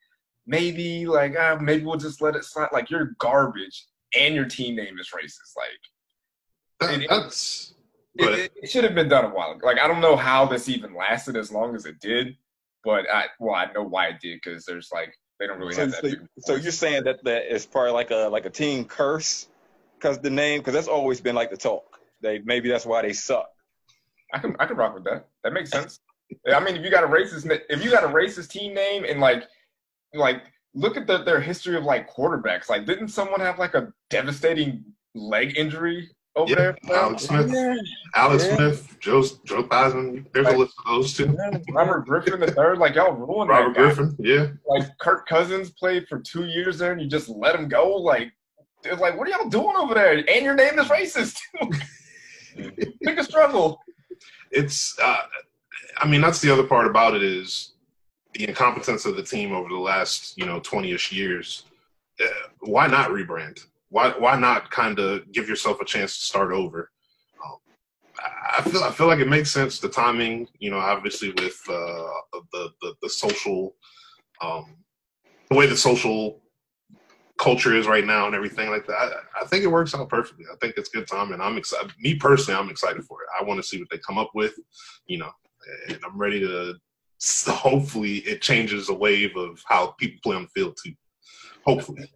maybe 0.47 1.05
like 1.05 1.35
uh, 1.37 1.57
maybe 1.61 1.83
we'll 1.85 1.97
just 1.97 2.21
let 2.21 2.35
it 2.35 2.45
slide. 2.45 2.69
Like 2.71 2.89
you're 2.89 3.11
garbage 3.19 3.85
and 4.17 4.33
your 4.33 4.45
team 4.45 4.75
name 4.75 4.97
is 4.99 5.09
racist. 5.09 5.55
Like 5.57 6.89
That- 6.89 7.01
It- 7.03 7.09
that's 7.09 7.73
it, 8.15 8.27
it, 8.39 8.51
it 8.63 8.69
should 8.69 8.83
have 8.83 8.95
been 8.95 9.07
done 9.07 9.25
a 9.25 9.29
while 9.29 9.51
ago. 9.51 9.65
Like 9.67 9.79
I 9.79 9.87
don't 9.87 10.01
know 10.01 10.15
how 10.15 10.45
this 10.45 10.67
even 10.67 10.95
lasted 10.95 11.35
as 11.37 11.51
long 11.51 11.75
as 11.75 11.85
it 11.85 11.99
did, 11.99 12.35
but 12.83 13.05
I 13.11 13.25
well 13.39 13.55
I 13.55 13.71
know 13.73 13.83
why 13.83 14.07
it 14.07 14.19
did 14.21 14.39
because 14.43 14.65
there's 14.65 14.89
like 14.93 15.13
they 15.41 15.47
don't 15.47 15.57
really 15.57 15.73
So, 15.73 15.81
have 15.81 15.91
that. 15.91 16.11
so, 16.37 16.53
so 16.53 16.55
you're 16.55 16.71
saying 16.71 17.03
that 17.05 17.23
that 17.23 17.51
is 17.51 17.65
probably 17.65 17.91
like 17.91 18.11
a 18.11 18.29
like 18.29 18.45
a 18.45 18.49
team 18.49 18.85
curse 18.85 19.47
because 19.97 20.19
the 20.19 20.29
name 20.29 20.59
because 20.59 20.75
that's 20.75 20.87
always 20.87 21.19
been 21.19 21.33
like 21.33 21.49
the 21.49 21.57
talk. 21.57 21.99
They 22.21 22.39
maybe 22.45 22.69
that's 22.69 22.85
why 22.85 23.01
they 23.01 23.13
suck. 23.13 23.49
I 24.33 24.37
can 24.37 24.55
I 24.59 24.67
can 24.67 24.77
rock 24.77 24.93
with 24.93 25.03
that. 25.05 25.27
That 25.43 25.53
makes 25.53 25.71
sense. 25.71 25.99
I 26.53 26.59
mean, 26.59 26.77
if 26.77 26.83
you 26.83 26.91
got 26.91 27.03
a 27.03 27.07
racist 27.07 27.49
if 27.69 27.83
you 27.83 27.89
got 27.89 28.03
a 28.03 28.07
racist 28.07 28.49
team 28.49 28.75
name 28.75 29.03
and 29.03 29.19
like 29.19 29.43
like 30.13 30.43
look 30.73 30.95
at 30.95 31.07
the, 31.07 31.23
their 31.23 31.41
history 31.41 31.75
of 31.75 31.83
like 31.83 32.09
quarterbacks. 32.09 32.69
Like, 32.69 32.85
didn't 32.85 33.09
someone 33.09 33.39
have 33.39 33.59
like 33.59 33.73
a 33.73 33.91
devastating 34.09 34.85
leg 35.13 35.57
injury 35.57 36.09
over 36.35 36.49
Yeah, 36.49 36.55
there? 36.55 36.77
Alex 36.91 37.23
Smith. 37.23 37.51
Yeah. 37.53 37.75
Alex 38.15 38.45
Yeah. 38.45 38.55
Smith, 38.55 38.97
Joe 38.99 39.23
Joe 39.43 39.63
Theismann. 39.63 40.25
There's 40.33 40.47
a 40.47 40.57
list 40.57 40.73
of 40.79 40.85
those 40.85 41.13
two. 41.13 41.37
Robert 41.71 42.05
Griffin 42.05 42.39
the 42.39 42.51
third. 42.51 42.77
Like 42.77 42.95
y'all 42.95 43.13
ruined 43.13 43.49
Robert 43.49 43.73
that 43.75 43.79
guy. 43.79 43.93
Griffin, 43.93 44.15
yeah. 44.19 44.47
Like 44.65 44.89
Kirk 44.99 45.27
Cousins 45.27 45.71
played 45.71 46.07
for 46.07 46.19
two 46.19 46.45
years 46.45 46.77
there, 46.77 46.91
and 46.91 47.01
you 47.01 47.07
just 47.07 47.29
let 47.29 47.55
him 47.55 47.67
go. 47.67 47.95
Like 47.95 48.31
it's 48.83 49.01
like, 49.01 49.17
what 49.17 49.27
are 49.27 49.31
y'all 49.31 49.49
doing 49.49 49.75
over 49.77 49.93
there? 49.93 50.13
And 50.17 50.45
your 50.45 50.55
name 50.55 50.79
is 50.79 50.87
racist. 50.87 51.37
Pick 53.03 53.17
a 53.17 53.23
struggle. 53.23 53.79
It's 54.51 54.97
uh, 55.01 55.17
I 55.97 56.07
mean 56.07 56.21
that's 56.21 56.41
the 56.41 56.51
other 56.51 56.63
part 56.63 56.87
about 56.87 57.15
it 57.15 57.23
is 57.23 57.73
the 58.33 58.47
incompetence 58.47 59.05
of 59.05 59.15
the 59.15 59.23
team 59.23 59.51
over 59.53 59.69
the 59.69 59.75
last 59.75 60.37
you 60.37 60.45
know 60.45 60.59
20ish 60.61 61.11
years. 61.11 61.65
Uh, 62.21 62.27
why 62.61 62.87
not 62.87 63.09
rebrand? 63.09 63.65
Why 63.91 64.11
why 64.17 64.39
not 64.39 64.71
kind 64.71 64.97
of 64.99 65.29
give 65.33 65.49
yourself 65.49 65.81
a 65.81 65.85
chance 65.85 66.17
to 66.17 66.23
start 66.23 66.53
over? 66.53 66.89
Um, 67.45 67.57
I 68.57 68.61
feel 68.61 68.83
I 68.83 68.91
feel 68.91 69.07
like 69.07 69.19
it 69.19 69.27
makes 69.27 69.51
sense. 69.51 69.79
The 69.79 69.89
timing, 69.89 70.47
you 70.59 70.71
know, 70.71 70.79
obviously 70.79 71.31
with 71.31 71.59
uh, 71.69 72.07
the, 72.53 72.69
the 72.81 72.95
the 73.01 73.09
social, 73.09 73.75
um, 74.41 74.77
the 75.49 75.57
way 75.57 75.67
the 75.67 75.75
social 75.75 76.41
culture 77.37 77.75
is 77.75 77.85
right 77.85 78.05
now 78.05 78.27
and 78.27 78.35
everything 78.35 78.69
like 78.69 78.87
that. 78.87 78.95
I, 78.95 79.41
I 79.41 79.45
think 79.45 79.65
it 79.65 79.67
works 79.67 79.93
out 79.93 80.07
perfectly. 80.07 80.45
I 80.49 80.55
think 80.61 80.75
it's 80.77 80.89
good 80.89 81.07
time, 81.07 81.33
and 81.33 81.41
I'm 81.41 81.57
excited. 81.57 81.91
Me 81.99 82.15
personally, 82.15 82.57
I'm 82.57 82.69
excited 82.69 83.03
for 83.03 83.23
it. 83.23 83.29
I 83.39 83.43
want 83.43 83.59
to 83.61 83.67
see 83.67 83.77
what 83.77 83.89
they 83.89 83.97
come 83.97 84.17
up 84.17 84.31
with, 84.33 84.53
you 85.05 85.17
know, 85.17 85.31
and 85.89 85.99
I'm 86.05 86.17
ready 86.17 86.39
to. 86.39 86.75
So 87.17 87.51
hopefully, 87.51 88.19
it 88.19 88.41
changes 88.41 88.87
a 88.87 88.93
wave 88.93 89.35
of 89.35 89.61
how 89.65 89.95
people 89.99 90.19
play 90.23 90.37
on 90.37 90.43
the 90.43 90.49
field 90.49 90.77
too. 90.81 90.93
Hopefully, 91.65 92.09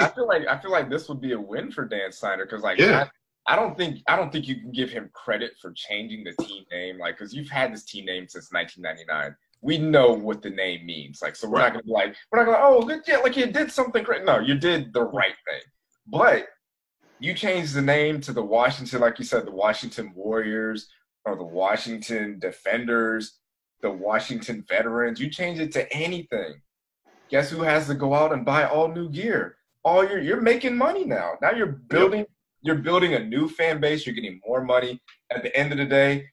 I 0.00 0.08
feel 0.14 0.26
like 0.26 0.46
I 0.46 0.58
feel 0.58 0.70
like 0.70 0.88
this 0.88 1.08
would 1.08 1.20
be 1.20 1.32
a 1.32 1.40
win 1.40 1.70
for 1.70 1.84
Dan 1.84 2.12
Snyder 2.12 2.44
because 2.46 2.62
like 2.62 2.78
Yeah. 2.78 3.04
I, 3.46 3.52
I 3.52 3.56
don't 3.56 3.76
think 3.76 4.00
I 4.06 4.16
don't 4.16 4.32
think 4.32 4.48
you 4.48 4.56
can 4.56 4.72
give 4.72 4.90
him 4.90 5.10
credit 5.12 5.52
for 5.60 5.72
changing 5.72 6.24
the 6.24 6.32
team 6.44 6.64
name 6.70 6.98
like 6.98 7.18
because 7.18 7.34
you've 7.34 7.50
had 7.50 7.72
this 7.72 7.84
team 7.84 8.06
name 8.06 8.26
since 8.28 8.52
1999. 8.52 9.36
We 9.60 9.78
know 9.78 10.12
what 10.12 10.42
the 10.42 10.50
name 10.50 10.86
means. 10.86 11.20
Like 11.22 11.36
so 11.36 11.48
we're 11.48 11.58
not 11.58 11.72
gonna 11.72 11.84
be 11.84 11.92
like 11.92 12.16
we're 12.30 12.38
not 12.38 12.46
gonna 12.46 12.64
oh 12.64 12.82
good 12.82 13.02
yeah 13.06 13.18
like 13.18 13.36
you 13.36 13.46
did 13.46 13.70
something 13.70 14.04
great. 14.04 14.24
No, 14.24 14.38
you 14.38 14.54
did 14.54 14.92
the 14.92 15.04
right 15.04 15.34
thing. 15.46 15.62
But 16.06 16.46
you 17.18 17.34
changed 17.34 17.74
the 17.74 17.82
name 17.82 18.20
to 18.22 18.32
the 18.32 18.42
Washington 18.42 19.00
like 19.00 19.18
you 19.18 19.24
said 19.24 19.46
the 19.46 19.52
Washington 19.52 20.12
Warriors 20.14 20.88
or 21.24 21.36
the 21.36 21.44
Washington 21.44 22.38
Defenders, 22.38 23.38
the 23.82 23.90
Washington 23.90 24.64
Veterans. 24.68 25.20
You 25.20 25.30
change 25.30 25.58
it 25.58 25.72
to 25.72 25.92
anything 25.92 26.54
guess 27.32 27.50
who 27.50 27.62
has 27.62 27.86
to 27.88 27.94
go 27.94 28.14
out 28.14 28.32
and 28.32 28.44
buy 28.44 28.68
all 28.68 28.86
new 28.86 29.08
gear? 29.08 29.56
All 29.84 30.04
you're 30.04 30.20
you're 30.20 30.40
making 30.40 30.76
money 30.76 31.04
now. 31.04 31.32
Now 31.42 31.50
you're 31.50 31.66
building 31.66 32.24
you're 32.60 32.76
building 32.76 33.14
a 33.14 33.18
new 33.18 33.48
fan 33.48 33.80
base. 33.80 34.06
You're 34.06 34.14
getting 34.14 34.40
more 34.46 34.62
money. 34.62 35.02
At 35.32 35.42
the 35.42 35.56
end 35.56 35.72
of 35.72 35.78
the 35.78 35.86
day, 35.86 36.26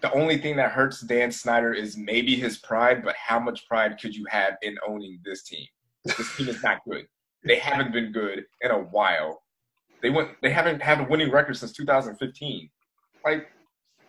the 0.00 0.12
only 0.12 0.38
thing 0.38 0.56
that 0.56 0.72
hurts 0.72 1.02
Dan 1.02 1.30
Snyder 1.30 1.72
is 1.72 1.96
maybe 1.96 2.34
his 2.34 2.58
pride. 2.58 3.04
But 3.04 3.14
how 3.14 3.38
much 3.38 3.68
pride 3.68 4.00
could 4.00 4.16
you 4.16 4.26
have 4.30 4.54
in 4.62 4.76
owning 4.88 5.20
this 5.24 5.44
team? 5.44 5.66
This 6.04 6.36
team 6.36 6.48
is 6.48 6.60
not 6.62 6.78
good. 6.88 7.06
They 7.44 7.58
haven't 7.68 7.92
been 7.92 8.10
good 8.10 8.44
in 8.62 8.72
a 8.72 8.78
while. 8.78 9.42
They 10.02 10.10
went. 10.10 10.30
They 10.42 10.50
haven't 10.50 10.82
had 10.82 11.00
a 11.00 11.04
winning 11.04 11.30
record 11.30 11.56
since 11.56 11.72
2015. 11.72 12.68
Like 13.24 13.48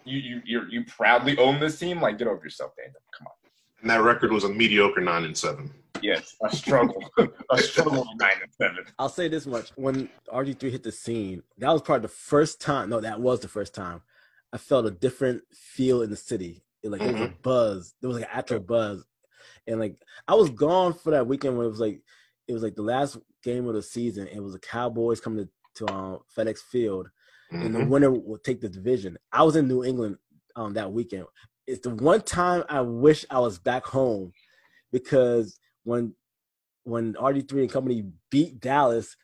you 0.06 0.18
you 0.18 0.42
you 0.46 0.62
you 0.72 0.86
proudly 0.86 1.38
own 1.38 1.60
this 1.60 1.78
team. 1.78 2.02
Like 2.02 2.18
get 2.18 2.28
over 2.28 2.44
yourself, 2.44 2.72
Daniel. 2.76 3.02
Come 3.16 3.28
on. 3.28 3.34
and 3.82 3.90
that 3.92 4.02
record 4.02 4.32
was 4.32 4.46
a 4.46 4.50
mediocre 4.50 5.02
nine 5.02 5.26
and 5.26 5.38
seven. 5.38 5.72
Yes, 6.02 6.36
I 6.44 6.50
struggle. 6.50 7.04
a 7.50 7.58
struggle 7.60 8.02
of 8.02 8.08
nine 8.20 8.32
and 8.42 8.52
seven. 8.58 8.86
I'll 8.98 9.10
say 9.10 9.28
this 9.28 9.46
much: 9.46 9.70
when 9.76 10.10
RG3 10.34 10.72
hit 10.72 10.84
the 10.84 10.92
scene, 10.92 11.44
that 11.58 11.72
was 11.72 11.82
probably 11.82 12.04
the 12.04 12.14
first 12.14 12.62
time. 12.62 12.90
No, 12.90 13.00
that 13.00 13.20
was 13.22 13.40
the 13.40 13.48
first 13.48 13.74
time 13.74 14.02
I 14.54 14.58
felt 14.58 14.86
a 14.86 14.92
different 14.92 15.44
feel 15.54 16.02
in 16.02 16.10
the 16.10 16.16
city. 16.18 16.64
It, 16.84 16.92
like 16.92 17.02
there 17.02 17.12
was 17.12 17.22
a 17.22 17.28
buzz. 17.28 17.94
There 18.02 18.08
was 18.10 18.18
like 18.20 18.30
an 18.30 18.38
actual 18.38 18.60
buzz, 18.62 19.06
and 19.68 19.80
like 19.80 19.96
I 20.28 20.36
was 20.36 20.50
gone 20.50 20.94
for 20.94 21.12
that 21.12 21.28
weekend 21.28 21.58
when 21.58 21.66
it 21.66 21.70
was 21.70 21.80
like 21.80 22.02
it 22.48 22.54
was 22.54 22.64
like 22.64 22.76
the 22.76 22.82
last 22.82 23.18
game 23.44 23.68
of 23.68 23.74
the 23.76 23.82
season. 23.82 24.28
It 24.28 24.42
was 24.42 24.54
the 24.54 24.60
Cowboys 24.60 25.22
coming 25.22 25.46
to, 25.76 25.86
to 25.86 25.94
um, 25.94 26.20
FedEx 26.36 26.60
Field, 26.60 27.10
and 27.52 27.74
the 27.74 27.80
Mhm. 27.80 27.88
winner 27.88 28.12
will 28.12 28.38
take 28.40 28.60
the 28.62 28.70
division. 28.70 29.18
I 29.32 29.44
was 29.44 29.56
in 29.56 29.68
New 29.68 29.84
England 29.84 30.18
um, 30.56 30.74
that 30.74 30.92
weekend. 30.92 31.26
It's 31.68 31.82
the 31.82 31.92
one 31.92 32.22
time 32.22 32.64
I 32.70 32.82
wish 32.82 33.24
I 33.30 33.40
was 33.40 33.60
back 33.60 33.86
home 33.86 34.32
because 34.92 35.60
when 35.90 36.14
when 36.84 37.14
RG3 37.16 37.52
and 37.62 37.72
company 37.72 38.06
beat 38.32 38.60
Dallas, 38.60 39.16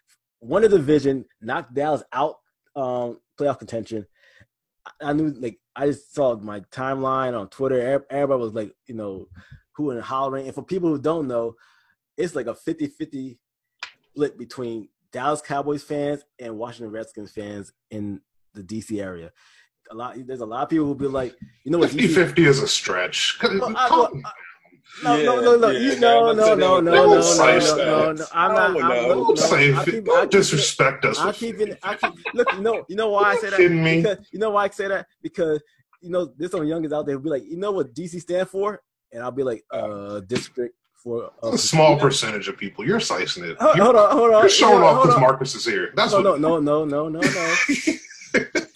won 0.42 0.62
the 0.64 0.70
division, 0.70 1.26
knocked 1.42 1.74
Dallas 1.74 2.04
out 2.12 2.36
um, 2.76 3.20
playoff 3.40 3.60
contention. 3.60 4.06
I- 4.86 5.10
I 5.10 5.14
knew 5.14 5.30
like 5.30 5.60
I 5.76 5.88
just 5.88 6.14
saw 6.14 6.36
my 6.38 6.60
timeline 6.72 7.38
on 7.40 7.50
Twitter. 7.50 8.06
Everybody 8.10 8.40
was 8.42 8.54
like, 8.54 8.72
you 8.88 8.96
know, 8.96 9.28
who 9.76 9.92
and 9.92 10.02
hollering. 10.02 10.46
And 10.46 10.56
for 10.56 10.64
people 10.64 10.90
who 10.90 11.00
don't 11.02 11.28
know, 11.28 11.56
it's 12.18 12.34
like 12.36 12.48
a 12.48 12.54
50-50 12.54 13.38
split 14.12 14.38
between 14.38 14.88
Dallas 15.12 15.42
Cowboys 15.42 15.84
fans 15.84 16.24
and 16.40 16.58
Washington 16.58 16.94
Redskins 16.94 17.32
fans 17.32 17.74
in 17.92 18.22
the 18.54 18.64
DC 18.64 19.02
area. 19.02 19.32
A 19.92 19.96
lot 19.96 20.16
there's 20.26 20.40
a 20.40 20.46
lot 20.46 20.64
of 20.64 20.70
people 20.70 20.86
who 20.86 20.96
be 20.96 21.08
like, 21.08 21.36
you 21.64 21.72
know 21.72 21.78
what 21.78 21.90
50 21.90 22.08
50 22.08 22.46
is 22.46 22.60
a 22.60 22.68
stretch. 22.68 23.38
no, 23.44 23.74
I, 23.76 23.90
no, 23.90 24.22
no, 25.04 25.24
no, 25.24 25.42
no, 25.42 25.56
no, 25.58 25.70
Yeah, 25.72 25.80
you 25.94 26.00
no, 26.00 26.32
no, 26.32 26.56
no, 26.56 26.56
no, 26.56 26.80
no, 26.80 26.80
no, 26.80 27.06
no, 27.06 27.76
no, 27.76 28.12
no. 28.14 28.26
I'm 28.34 28.54
not. 28.54 28.70
I'm, 28.72 29.08
Don't 29.08 29.18
look, 29.20 29.30
no, 29.30 29.36
say 29.36 29.74
I 29.74 29.84
keep, 29.86 30.06
don't 30.06 30.22
keep, 30.22 30.30
disrespect 30.32 31.06
us. 31.06 31.20
I 31.20 31.32
keep 31.32 31.58
50. 31.58 31.72
it. 31.74 31.80
I 31.84 31.96
keep 31.96 32.14
look. 32.34 32.52
You 32.54 32.62
know. 32.62 32.86
You 32.88 32.96
know 32.96 33.10
why 33.10 33.32
I 33.32 33.36
say 33.38 33.50
that? 33.50 33.58
Kidding 33.58 33.84
me? 33.84 34.02
Because 34.02 34.18
you 34.32 34.40
know 34.40 34.52
why 34.52 34.66
I 34.66 34.70
say 34.70 34.88
that? 34.88 35.08
Because 35.22 35.62
you 36.02 36.10
know 36.10 36.32
there's 36.38 36.52
some 36.52 36.62
youngins 36.62 36.94
out 36.94 37.06
there 37.06 37.16
who 37.16 37.22
be 37.22 37.30
like, 37.30 37.44
you 37.46 37.58
know 37.58 37.72
what 37.72 37.94
DC 37.94 38.20
stand 38.22 38.48
for, 38.50 38.82
and 39.12 39.22
I'll 39.24 39.32
be 39.32 39.44
like, 39.44 39.64
uh, 39.72 40.22
district 40.22 40.76
for. 41.04 41.26
Uh, 41.44 41.50
It's 41.52 41.66
a 41.66 41.68
small 41.68 41.98
percentage 42.00 42.48
of 42.48 42.58
people. 42.58 42.86
You're 42.86 43.00
slicing 43.00 43.44
it. 43.44 43.58
Hold, 43.60 43.76
You're, 43.76 43.86
hold 43.86 43.96
on, 43.98 44.12
hold 44.12 44.34
on. 44.34 44.42
you're 44.44 44.50
showing 44.50 44.82
hold 44.82 44.84
off 44.98 45.04
because 45.04 45.20
Marcus 45.20 45.56
is 45.56 45.66
here. 45.66 45.92
That's 45.96 46.12
No, 46.14 46.22
what. 46.22 46.40
no, 46.40 46.60
no, 46.60 46.86
no, 46.86 47.10
no, 47.10 47.20
no, 47.20 47.20
no. 47.20 47.56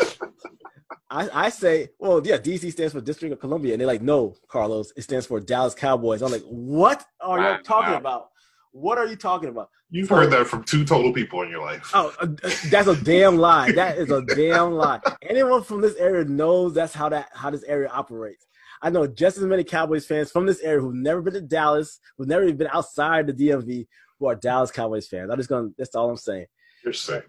I, 1.11 1.45
I 1.45 1.49
say, 1.49 1.89
well, 1.97 2.21
yeah, 2.23 2.37
DC 2.37 2.71
stands 2.71 2.93
for 2.93 3.01
District 3.01 3.33
of 3.33 3.39
Columbia, 3.39 3.73
and 3.73 3.81
they're 3.81 3.87
like, 3.87 4.01
no, 4.01 4.35
Carlos, 4.47 4.93
it 4.95 5.01
stands 5.01 5.25
for 5.25 5.39
Dallas 5.39 5.73
Cowboys. 5.73 6.21
I'm 6.21 6.31
like, 6.31 6.43
what 6.43 7.03
are 7.19 7.39
Wow, 7.39 7.57
you 7.57 7.63
talking 7.63 7.93
wow. 7.93 7.97
about? 7.97 8.29
What 8.71 8.97
are 8.99 9.07
you 9.07 9.15
talking 9.15 9.49
about? 9.49 9.69
You've 9.89 10.09
heard 10.09 10.29
that 10.31 10.45
from 10.45 10.63
two 10.63 10.85
total 10.85 11.11
people 11.11 11.41
in 11.41 11.49
your 11.49 11.61
life. 11.61 11.89
Oh, 11.95 12.13
uh, 12.21 12.27
uh, 12.43 12.49
that's 12.69 12.87
a 12.87 12.95
damn 13.03 13.37
lie. 13.37 13.71
That 13.71 13.97
is 13.97 14.11
a 14.11 14.21
damn 14.21 14.73
lie. 14.73 14.99
Anyone 15.23 15.63
from 15.63 15.81
this 15.81 15.95
area 15.95 16.25
knows 16.25 16.75
that's 16.75 16.93
how 16.93 17.09
that 17.09 17.29
how 17.33 17.49
this 17.49 17.63
area 17.63 17.89
operates. 17.89 18.45
I 18.83 18.91
know 18.91 19.07
just 19.07 19.37
as 19.37 19.43
many 19.43 19.63
Cowboys 19.63 20.05
fans 20.05 20.29
from 20.29 20.45
this 20.45 20.61
area 20.61 20.79
who've 20.79 20.93
never 20.93 21.23
been 21.23 21.33
to 21.33 21.41
Dallas, 21.41 21.99
who've 22.17 22.27
never 22.27 22.43
even 22.43 22.57
been 22.57 22.69
outside 22.71 23.25
the 23.25 23.33
DMV, 23.33 23.87
who 24.19 24.27
are 24.27 24.35
Dallas 24.35 24.69
Cowboys 24.69 25.07
fans. 25.07 25.31
I'm 25.31 25.37
just 25.37 25.49
gonna. 25.49 25.69
That's 25.75 25.95
all 25.95 26.11
I'm 26.11 26.17
saying. 26.17 26.45
You're 26.83 26.93
sick. 26.93 27.27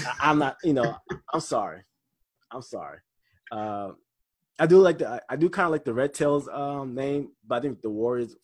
I, 0.00 0.14
I'm 0.20 0.38
not. 0.38 0.56
You 0.64 0.72
know, 0.72 0.96
I'm 1.34 1.40
sorry. 1.40 1.82
I'm 2.50 2.62
sorry. 2.62 3.00
Uh, 3.50 3.92
I 4.58 4.66
do 4.66 4.78
like 4.78 4.98
the. 4.98 5.22
I 5.28 5.36
do 5.36 5.48
kind 5.48 5.66
of 5.66 5.72
like 5.72 5.84
the 5.84 5.94
Red 5.94 6.14
Tails 6.14 6.48
um, 6.48 6.94
name, 6.94 7.30
but 7.46 7.56
I 7.56 7.60
think 7.60 7.80
the 7.80 7.90
Warriors 7.90 8.34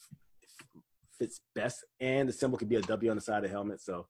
fits 1.18 1.40
best, 1.54 1.84
and 2.00 2.28
the 2.28 2.32
symbol 2.32 2.58
could 2.58 2.68
be 2.68 2.76
a 2.76 2.82
W 2.82 3.10
on 3.10 3.16
the 3.16 3.22
side 3.22 3.38
of 3.38 3.42
the 3.44 3.48
helmet. 3.48 3.80
So, 3.80 4.06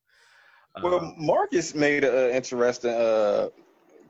uh, 0.77 0.81
well, 0.83 1.15
Marcus 1.17 1.75
made 1.75 2.05
an 2.05 2.31
interesting 2.35 2.91
uh, 2.91 3.49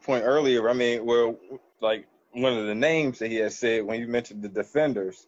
point 0.03 0.25
earlier. 0.25 0.68
I 0.68 0.73
mean, 0.73 1.05
well, 1.05 1.38
like 1.81 2.07
one 2.33 2.57
of 2.57 2.66
the 2.66 2.75
names 2.75 3.18
that 3.20 3.31
he 3.31 3.37
had 3.37 3.53
said 3.53 3.85
when 3.85 4.01
you 4.01 4.09
mentioned 4.09 4.42
the 4.42 4.49
defenders, 4.49 5.27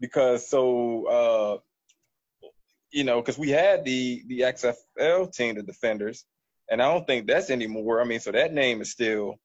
because 0.00 0.48
so 0.48 1.06
uh, 1.06 2.48
you 2.90 3.04
know, 3.04 3.20
because 3.20 3.38
we 3.38 3.50
had 3.50 3.84
the 3.84 4.22
the 4.26 4.40
XFL 4.40 5.32
team, 5.32 5.54
the 5.54 5.62
defenders, 5.62 6.24
and 6.70 6.82
I 6.82 6.92
don't 6.92 7.06
think 7.06 7.26
that's 7.26 7.50
anymore. 7.50 8.00
I 8.00 8.04
mean, 8.04 8.20
so 8.20 8.32
that 8.32 8.52
name 8.52 8.80
is 8.80 8.90
still. 8.90 9.38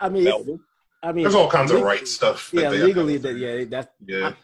I 0.00 0.08
mean, 0.08 0.58
I 1.02 1.12
mean, 1.12 1.24
there's 1.24 1.34
all 1.34 1.50
kinds 1.50 1.70
of 1.70 1.82
right 1.82 2.06
stuff. 2.06 2.50
yeah, 2.52 2.70
legally, 2.70 3.16
that 3.18 3.36
yeah, 3.36 3.64
that's 3.64 3.88
yeah. 4.04 4.28
I, 4.28 4.34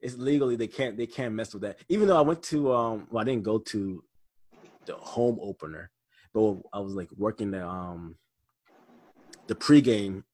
it's 0.00 0.16
legally 0.16 0.56
they 0.56 0.66
can't 0.66 0.96
they 0.96 1.06
can't 1.06 1.34
mess 1.34 1.52
with 1.52 1.62
that. 1.62 1.78
Even 1.88 2.08
though 2.08 2.18
I 2.18 2.22
went 2.22 2.42
to 2.44 2.72
um, 2.72 3.06
well, 3.10 3.22
I 3.22 3.24
didn't 3.24 3.44
go 3.44 3.58
to 3.58 4.04
the 4.84 4.94
home 4.94 5.38
opener, 5.40 5.90
but 6.34 6.56
I 6.72 6.80
was 6.80 6.94
like 6.94 7.10
working 7.16 7.50
the 7.52 7.66
um 7.66 8.16
the 9.46 9.54
pregame 9.54 10.24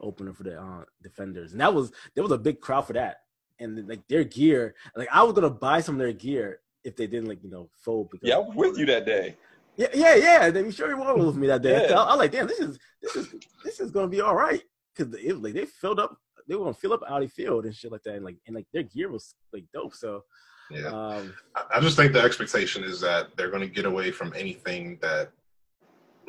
opener 0.00 0.32
for 0.32 0.44
the 0.44 0.60
uh, 0.60 0.84
defenders, 1.02 1.52
and 1.52 1.60
that 1.60 1.74
was 1.74 1.92
there 2.14 2.22
was 2.22 2.32
a 2.32 2.38
big 2.38 2.60
crowd 2.60 2.86
for 2.86 2.92
that, 2.94 3.22
and 3.58 3.88
like 3.88 4.06
their 4.08 4.24
gear, 4.24 4.74
like 4.94 5.08
I 5.12 5.22
was 5.22 5.32
gonna 5.32 5.50
buy 5.50 5.80
some 5.80 5.96
of 5.96 5.98
their 5.98 6.12
gear 6.12 6.60
if 6.84 6.96
they 6.96 7.06
didn't 7.06 7.28
like 7.28 7.42
you 7.42 7.50
know 7.50 7.68
fold. 7.74 8.10
Because 8.10 8.28
yeah, 8.28 8.36
I 8.36 8.38
was 8.38 8.54
with 8.54 8.78
you 8.78 8.86
that 8.86 9.04
day. 9.06 9.36
Yeah, 9.76 9.88
yeah, 9.94 10.14
yeah. 10.14 10.50
They 10.50 10.70
sure 10.70 10.88
you 10.88 10.96
were 10.96 11.14
with 11.16 11.36
me 11.36 11.46
that 11.48 11.62
day. 11.62 11.86
Yeah. 11.88 12.00
I, 12.00 12.04
I 12.04 12.14
like, 12.14 12.32
damn, 12.32 12.46
this 12.46 12.60
is 12.60 12.78
this 13.02 13.16
is 13.16 13.34
this 13.64 13.80
is 13.80 13.90
gonna 13.90 14.08
be 14.08 14.20
all 14.20 14.34
right 14.34 14.62
because 14.94 15.12
like 15.38 15.54
they 15.54 15.66
filled 15.66 16.00
up, 16.00 16.16
they 16.48 16.54
were 16.54 16.64
gonna 16.64 16.74
fill 16.74 16.92
up 16.92 17.02
Audi 17.08 17.28
Field 17.28 17.66
and 17.66 17.74
shit 17.74 17.92
like 17.92 18.02
that, 18.04 18.14
and 18.14 18.24
like 18.24 18.36
and 18.46 18.56
like 18.56 18.66
their 18.72 18.84
gear 18.84 19.10
was 19.10 19.34
like 19.52 19.64
dope. 19.74 19.94
So 19.94 20.22
yeah, 20.70 20.88
um, 20.88 21.34
I 21.74 21.80
just 21.80 21.96
think 21.96 22.12
the 22.12 22.22
expectation 22.22 22.84
is 22.84 23.00
that 23.00 23.36
they're 23.36 23.50
gonna 23.50 23.66
get 23.66 23.84
away 23.84 24.10
from 24.10 24.32
anything 24.34 24.98
that 25.02 25.30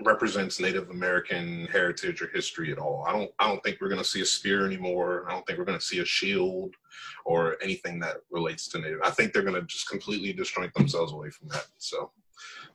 represents 0.04 0.60
Native 0.60 0.90
American 0.90 1.68
heritage 1.72 2.22
or 2.22 2.28
history 2.28 2.72
at 2.72 2.78
all. 2.78 3.04
I 3.08 3.12
don't 3.14 3.32
I 3.40 3.48
don't 3.48 3.64
think 3.64 3.78
we're 3.82 3.90
going 3.90 4.02
to 4.02 4.08
see 4.08 4.22
a 4.22 4.26
spear 4.26 4.66
anymore. 4.66 5.26
I 5.28 5.34
don't 5.34 5.46
think 5.46 5.58
we're 5.60 5.66
going 5.66 5.80
to 5.80 5.86
see 5.86 6.00
a 6.00 6.06
shield 6.06 6.76
or 7.26 7.58
anything 7.64 8.00
that 8.00 8.18
relates 8.32 8.68
to 8.70 8.80
Native. 8.80 9.00
I 9.04 9.10
think 9.12 9.34
they're 9.34 9.44
going 9.44 9.60
to 9.60 9.64
just 9.64 9.90
completely 9.90 10.34
disjoint 10.34 10.74
themselves 10.74 11.14
away 11.14 11.30
from 11.30 11.50
that. 11.50 11.66
So, 11.78 12.12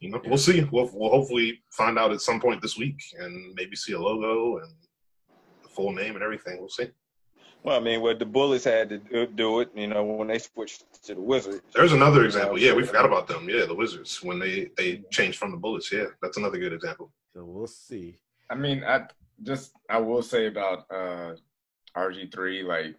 you 0.01 0.11
know, 0.11 0.20
we'll 0.27 0.38
see. 0.38 0.66
We'll 0.70 0.90
we'll 0.92 1.11
hopefully 1.11 1.62
find 1.70 1.98
out 1.98 2.12
at 2.12 2.20
some 2.20 2.40
point 2.40 2.62
this 2.62 2.77
week 2.77 3.01
and 3.18 3.55
maybe 3.55 3.77
see 3.77 3.92
a 3.92 3.98
logo 3.98 4.59
and 4.59 4.72
the 5.62 5.68
full 5.68 5.92
name 5.92 6.14
and 6.14 6.22
everything. 6.22 6.59
We'll 6.59 6.68
see. 6.68 6.88
Well, 7.64 7.77
I 7.77 7.81
mean, 7.81 8.01
what 8.01 8.18
the 8.18 8.27
Bullets 8.27 8.64
had 8.64 8.88
to 8.88 9.27
do 9.27 9.61
it, 9.61 9.70
you 9.75 9.87
know, 9.87 10.03
when 10.03 10.29
they 10.29 10.38
switched 10.38 10.83
to 11.05 11.14
the 11.14 11.20
Wizards. 11.20 11.62
There's 11.72 11.92
another 11.92 12.25
example. 12.25 12.59
Yeah, 12.59 12.75
we 12.75 12.85
forgot 12.85 13.05
about 13.05 13.29
them. 13.29 13.48
Yeah, 13.48 13.66
the 13.66 13.75
Wizards 13.75 14.20
when 14.22 14.38
they 14.38 14.70
they 14.77 15.03
changed 15.11 15.38
from 15.38 15.53
the 15.53 15.57
Bullets. 15.57 15.92
Yeah, 15.92 16.07
that's 16.20 16.37
another 16.37 16.59
good 16.59 16.72
example. 16.72 17.12
So 17.35 17.44
we'll 17.44 17.68
see. 17.68 18.18
I 18.51 18.57
mean, 18.57 18.83
I 18.85 19.07
just 19.42 19.72
I 19.88 19.98
will 19.98 20.22
say 20.22 20.46
about 20.46 20.87
uh 20.90 21.35
RG3, 21.96 22.64
like 22.64 22.96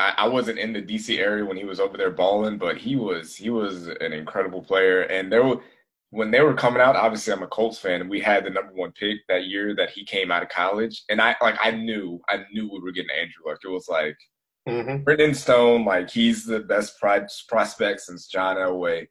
I, 0.00 0.14
I 0.18 0.28
wasn't 0.28 0.58
in 0.58 0.72
the 0.72 0.82
DC 0.82 1.18
area 1.18 1.44
when 1.44 1.56
he 1.56 1.64
was 1.64 1.80
over 1.80 1.96
there 1.96 2.10
balling, 2.10 2.58
but 2.58 2.76
he 2.76 2.96
was 2.96 3.36
he 3.36 3.50
was 3.50 3.88
an 3.88 4.12
incredible 4.12 4.62
player, 4.62 5.02
and 5.02 5.30
there 5.30 5.44
were 5.44 5.60
when 6.14 6.30
they 6.30 6.40
were 6.42 6.54
coming 6.54 6.80
out, 6.80 6.94
obviously 6.94 7.32
I'm 7.32 7.42
a 7.42 7.48
Colts 7.48 7.78
fan, 7.78 8.00
and 8.00 8.08
we 8.08 8.20
had 8.20 8.44
the 8.44 8.50
number 8.50 8.72
one 8.72 8.92
pick 8.92 9.18
that 9.28 9.46
year 9.46 9.74
that 9.74 9.90
he 9.90 10.04
came 10.04 10.30
out 10.30 10.44
of 10.44 10.48
college, 10.48 11.02
and 11.08 11.20
I 11.20 11.34
like 11.42 11.56
I 11.60 11.72
knew 11.72 12.20
I 12.28 12.44
knew 12.52 12.70
we 12.70 12.78
were 12.78 12.92
getting 12.92 13.10
Andrew 13.10 13.44
Luck. 13.44 13.58
It 13.64 13.68
was 13.68 13.88
like 13.88 14.16
mm-hmm. 14.68 15.02
written 15.04 15.30
in 15.30 15.34
stone, 15.34 15.84
like 15.84 16.08
he's 16.08 16.44
the 16.44 16.60
best 16.60 17.00
prospect 17.00 18.00
since 18.00 18.28
John 18.28 18.56
Elway. 18.56 19.08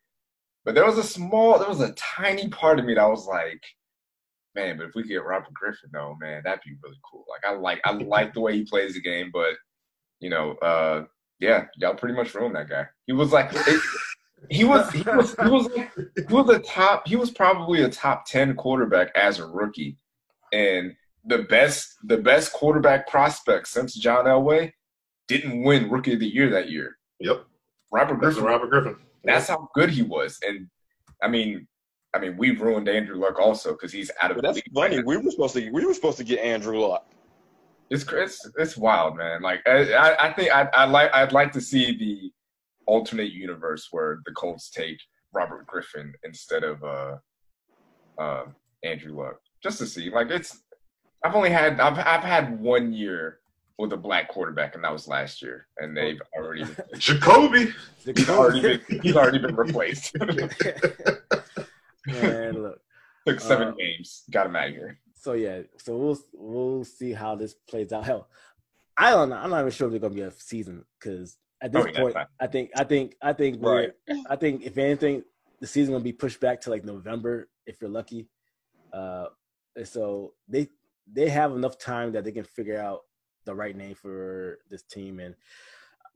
But 0.64 0.76
there 0.76 0.86
was 0.86 0.98
a 0.98 1.04
small, 1.04 1.60
there 1.60 1.68
was 1.68 1.82
a 1.82 1.94
tiny 1.94 2.48
part 2.48 2.80
of 2.80 2.86
me 2.86 2.94
that 2.94 3.10
was 3.10 3.28
like, 3.28 3.62
man, 4.56 4.78
but 4.78 4.88
if 4.88 4.96
we 4.96 5.04
get 5.04 5.26
Robert 5.26 5.54
Griffin 5.54 5.90
though, 5.92 6.16
man, 6.22 6.42
that'd 6.46 6.64
be 6.64 6.78
really 6.82 7.00
cool. 7.12 7.26
Like 7.30 7.44
I 7.46 7.54
like 7.58 7.82
I 7.84 7.92
like 7.92 8.34
the 8.34 8.40
way 8.40 8.56
he 8.56 8.64
plays 8.64 8.94
the 8.94 9.02
game, 9.02 9.30
but 9.34 9.56
you 10.22 10.30
know, 10.30 10.52
uh, 10.62 11.04
yeah, 11.42 11.66
y'all 11.76 11.96
pretty 11.96 12.16
much 12.16 12.34
ruined 12.34 12.56
that 12.56 12.70
guy. 12.70 12.86
He 13.08 13.14
was 13.14 13.34
like. 13.34 13.50
It, 13.52 13.82
he 14.50 14.64
was 14.64 14.92
he 14.92 15.04
was 15.04 15.36
he 15.36 15.50
was 15.50 15.68
he 16.28 16.34
was 16.34 16.50
a 16.50 16.60
top 16.60 17.08
he 17.08 17.16
was 17.16 17.32
probably 17.32 17.84
a 17.84 17.90
top 17.90 18.26
ten 18.26 18.56
quarterback 18.56 19.12
as 19.16 19.40
a 19.40 19.46
rookie, 19.46 19.98
and 20.52 20.96
the 21.26 21.40
best 21.40 21.96
the 22.04 22.18
best 22.18 22.54
quarterback 22.54 23.08
prospect 23.08 23.68
since 23.68 23.94
John 23.96 24.26
Elway 24.26 24.72
didn't 25.28 25.64
win 25.64 25.90
Rookie 25.90 26.14
of 26.14 26.20
the 26.20 26.28
Year 26.28 26.50
that 26.50 26.70
year. 26.70 26.98
Yep, 27.20 27.46
Robert 27.92 28.16
Griffin. 28.16 28.44
Robert 28.44 28.70
Griffin. 28.70 28.98
That's 29.24 29.48
how 29.48 29.70
good 29.74 29.90
he 29.90 30.02
was, 30.02 30.38
and 30.46 30.68
I 31.22 31.30
mean, 31.30 31.68
I 32.14 32.20
mean, 32.20 32.38
we 32.38 32.52
ruined 32.52 32.90
Andrew 32.90 33.18
Luck 33.18 33.40
also 33.40 33.72
because 33.72 33.92
he's 33.92 34.12
out 34.22 34.32
of. 34.32 34.38
But 34.38 34.44
that's 34.44 34.62
funny. 34.74 35.02
We 35.04 35.18
were 35.18 35.32
supposed 35.32 35.56
to 35.56 35.70
we 35.72 35.86
were 35.86 35.94
supposed 35.94 36.18
to 36.18 36.24
get 36.24 36.40
Andrew 36.40 36.80
Luck. 36.80 37.08
It's 37.90 38.06
it's 38.12 38.50
it's 38.58 38.78
wild, 38.78 39.16
man. 39.18 39.42
Like 39.42 39.62
I 39.66 40.16
I 40.20 40.34
think 40.34 40.52
I 40.52 40.70
I 40.74 40.86
like 40.86 41.14
I'd 41.14 41.32
like 41.32 41.52
to 41.54 41.62
see 41.62 41.98
the 41.98 42.32
alternate 42.86 43.32
universe 43.32 43.88
where 43.92 44.22
the 44.26 44.32
Colts 44.34 44.70
take 44.70 44.98
Robert 45.34 45.66
Griffin 45.66 46.14
instead 46.24 46.64
of 46.64 46.84
uh, 46.84 47.16
uh, 48.18 48.46
Andrew 48.84 49.18
Luck, 49.18 49.40
just 49.62 49.80
to 49.80 49.86
see. 49.86 50.10
Like 50.10 50.30
it's, 50.30 50.62
I've 51.24 51.36
only 51.36 51.50
had 51.50 51.80
I've 51.80 51.98
I've 51.98 52.24
had 52.24 52.60
one 52.60 52.94
year 52.94 53.40
with 53.78 53.94
a 53.94 53.98
black 53.98 54.30
quarterback, 54.30 54.76
and 54.76 54.84
that 54.84 54.94
was 54.94 55.08
last 55.08 55.42
year, 55.42 55.68
and 55.78 55.96
they've 55.96 56.22
already 56.38 56.66
Jacoby. 56.98 57.74
He's 58.06 58.30
already 58.30 58.62
been, 58.62 59.02
he's 59.02 59.16
already 59.16 59.40
been 59.40 59.56
replaced. 59.56 60.16
Man, 62.06 62.62
look, 62.62 62.80
took 63.26 63.40
seven 63.40 63.70
uh, 63.70 63.72
games, 63.72 64.24
got 64.32 64.46
him 64.48 64.56
out 64.56 64.68
of 64.68 64.74
here. 64.74 65.00
So 65.16 65.34
yeah, 65.34 65.62
so 65.78 65.96
we'll 65.98 66.20
we'll 66.34 66.84
see 66.84 67.14
how 67.14 67.36
this 67.36 67.54
plays 67.54 67.94
out. 67.94 68.04
Hell, 68.04 68.28
I 68.98 69.12
don't 69.12 69.30
know. 69.30 69.38
I'm 69.38 69.50
not 69.50 69.62
even 69.62 69.72
sure 69.72 69.88
if 69.88 69.92
there's 69.92 70.02
gonna 70.02 70.14
be 70.14 70.22
a 70.22 70.32
season 70.32 70.84
because 71.00 71.38
at 71.64 71.72
this 71.72 71.86
oh, 71.88 72.02
point, 72.02 72.16
I 72.42 72.48
think 72.48 72.72
I 72.76 72.84
think 72.84 73.16
I 73.22 73.32
think 73.32 73.58
right. 73.62 73.92
I 74.30 74.36
think 74.36 74.64
if 74.64 74.78
anything, 74.78 75.24
the 75.62 75.68
season 75.68 75.94
will 75.94 76.02
be 76.02 76.12
pushed 76.12 76.42
back 76.42 76.60
to 76.62 76.70
like 76.70 76.84
November 76.84 77.48
if 77.66 77.80
you're 77.80 77.90
lucky. 77.90 78.28
Uh, 78.92 79.28
so 79.86 80.34
they 80.50 80.68
they 81.12 81.30
have 81.30 81.54
enough 81.54 81.78
time 81.80 82.12
that 82.12 82.26
they 82.26 82.34
can 82.34 82.44
figure 82.44 82.80
out 82.80 83.02
the 83.46 83.56
right 83.56 83.76
name 83.76 83.96
for 83.96 84.60
this 84.70 84.84
team. 84.84 85.22
And 85.22 85.36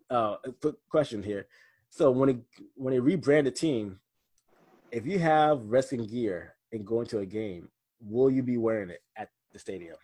uh, 0.10 0.36
quick 0.62 0.76
question 0.90 1.24
here: 1.24 1.48
so 1.90 2.12
when 2.12 2.30
it 2.30 2.38
when 2.76 2.94
they 2.94 3.00
rebrand 3.00 3.46
the 3.46 3.52
team, 3.52 4.02
if 4.92 5.08
you 5.08 5.18
have 5.20 5.62
wrestling 5.64 6.08
gear 6.08 6.56
and 6.74 6.86
go 6.86 7.00
into 7.00 7.20
a 7.20 7.26
game, 7.26 7.70
will 8.02 8.30
you 8.30 8.44
be 8.44 8.58
wearing 8.58 8.90
it 8.90 9.02
at 9.16 9.30
the 9.54 9.60
stadium? 9.60 9.96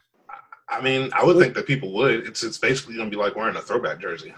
I 0.70 0.80
mean, 0.80 1.10
I 1.12 1.26
would 1.26 1.38
think 1.38 1.54
that 1.56 1.68
people 1.68 1.92
would. 1.96 2.26
It's 2.26 2.44
it's 2.44 2.58
basically 2.58 2.96
going 2.96 3.12
to 3.12 3.16
be 3.16 3.22
like 3.22 3.36
wearing 3.36 3.58
a 3.58 3.62
throwback 3.62 4.00
jersey. 4.00 4.34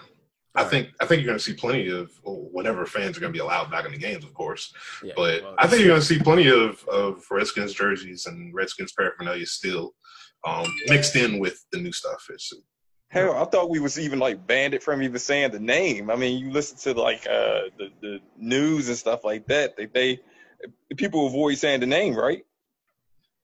I 0.56 0.64
think 0.64 0.90
I 1.00 1.06
think 1.06 1.22
you're 1.22 1.28
going 1.28 1.38
to 1.38 1.44
see 1.44 1.54
plenty 1.54 1.90
of 1.90 2.12
whenever 2.24 2.86
fans 2.86 3.18
are 3.18 3.20
going 3.20 3.34
to 3.34 3.38
be 3.38 3.44
allowed 3.44 3.70
back 3.72 3.86
in 3.86 3.92
the 3.92 3.98
games, 3.98 4.24
of 4.24 4.34
course. 4.34 4.74
Yeah, 5.04 5.14
but 5.16 5.44
well, 5.44 5.56
I 5.58 5.68
think 5.68 5.82
you're 5.82 5.90
going 5.90 6.02
to 6.02 6.06
see 6.06 6.20
plenty 6.20 6.50
of 6.50 6.84
of 6.88 7.26
Redskins 7.30 7.74
jerseys 7.74 8.26
and 8.26 8.54
Redskins 8.54 8.94
paraphernalia 8.94 9.46
still 9.46 9.94
um, 10.46 10.66
mixed 10.88 11.16
in 11.16 11.40
with 11.40 11.66
the 11.72 11.80
new 11.80 11.92
stuff. 11.92 12.26
It's, 12.30 12.54
Hell, 13.10 13.36
I 13.36 13.46
thought 13.46 13.70
we 13.70 13.80
was 13.80 14.00
even 14.00 14.20
like 14.20 14.46
banned 14.46 14.74
it 14.74 14.84
from 14.84 15.02
even 15.02 15.20
saying 15.20 15.52
the 15.52 15.60
name. 15.60 16.10
I 16.10 16.16
mean, 16.16 16.40
you 16.40 16.52
listen 16.52 16.78
to 16.80 17.00
like 17.00 17.26
uh, 17.28 17.70
the 17.78 17.90
the 18.02 18.20
news 18.38 18.88
and 18.88 18.98
stuff 18.98 19.24
like 19.24 19.48
that. 19.48 19.78
They 19.78 19.86
they 19.86 20.20
people 20.98 21.28
avoid 21.28 21.58
saying 21.58 21.82
the 21.82 21.86
name, 21.86 22.16
right? 22.16 22.46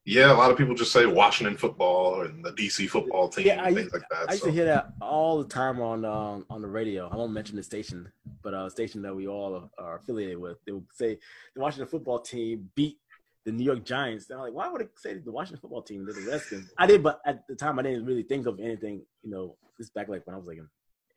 Yeah, 0.04 0.32
a 0.32 0.34
lot 0.34 0.50
of 0.50 0.58
people 0.58 0.74
just 0.74 0.90
say 0.90 1.06
Washington 1.06 1.56
football 1.56 2.22
and 2.22 2.44
the 2.44 2.50
DC 2.52 2.88
football 2.88 3.28
team 3.28 3.46
yeah, 3.46 3.62
I, 3.62 3.72
things 3.72 3.92
like 3.92 4.02
that. 4.10 4.28
I 4.28 4.32
used 4.32 4.42
so. 4.42 4.48
to 4.48 4.52
hear 4.52 4.64
that 4.64 4.94
all 5.00 5.40
the 5.40 5.48
time 5.48 5.80
on 5.80 6.04
um, 6.04 6.44
on 6.50 6.60
the 6.60 6.68
radio. 6.68 7.08
I 7.08 7.14
won't 7.14 7.32
mention 7.32 7.54
the 7.54 7.62
station, 7.62 8.10
but 8.42 8.52
a 8.52 8.68
station 8.68 9.00
that 9.02 9.14
we 9.14 9.28
all 9.28 9.70
are 9.78 9.96
affiliated 9.98 10.38
with. 10.38 10.58
They 10.66 10.72
would 10.72 10.86
say 10.92 11.20
the 11.54 11.60
Washington 11.60 11.86
football 11.86 12.18
team 12.18 12.68
beat 12.74 12.98
the 13.44 13.52
New 13.52 13.62
York 13.62 13.84
Giants. 13.84 14.28
And 14.28 14.38
I'm 14.38 14.44
like, 14.44 14.54
why 14.54 14.68
would 14.68 14.80
it 14.80 14.90
say 14.96 15.14
the 15.14 15.30
Washington 15.30 15.60
football 15.60 15.82
team 15.82 16.04
did 16.04 16.16
the 16.16 16.28
Redskins? 16.28 16.72
I 16.78 16.86
did, 16.86 17.04
but 17.04 17.20
at 17.24 17.46
the 17.46 17.54
time 17.54 17.78
I 17.78 17.82
didn't 17.82 18.04
really 18.04 18.24
think 18.24 18.46
of 18.46 18.58
anything. 18.58 19.02
You 19.22 19.30
know, 19.30 19.56
this 19.78 19.90
back 19.90 20.08
like 20.08 20.26
when 20.26 20.34
I 20.34 20.38
was 20.38 20.48
like 20.48 20.58
in 20.58 20.68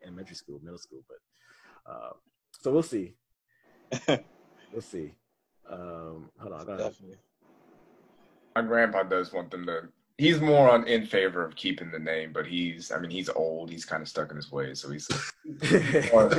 elementary 0.04 0.36
school, 0.36 0.60
middle 0.62 0.78
school. 0.78 1.02
But 1.08 1.92
uh, 1.92 2.14
so 2.62 2.72
we'll 2.72 2.84
see. 2.84 3.16
we'll 4.08 4.82
see. 4.82 5.16
Um, 5.68 6.30
hold 6.38 6.54
on, 6.54 6.62
I 6.62 6.64
gotta. 6.66 6.84
Definitely 6.84 7.18
my 8.56 8.62
grandpa 8.62 9.04
does 9.04 9.34
want 9.34 9.52
them 9.52 9.66
to. 9.66 9.90
He's 10.18 10.40
more 10.40 10.70
on 10.70 10.88
in 10.88 11.06
favor 11.06 11.44
of 11.44 11.58
keeping 11.58 11.92
the 11.92 12.00
name, 12.00 12.32
but 12.32 12.48
he's. 12.48 12.92
I 12.92 13.00
mean, 13.00 13.12
he's 13.12 13.28
old. 13.28 13.70
He's 13.70 13.84
kind 13.84 14.02
of 14.02 14.08
stuck 14.08 14.32
in 14.32 14.38
his 14.38 14.50
ways, 14.50 14.82
so 14.82 14.90
he's 14.90 15.10
more, 16.14 16.30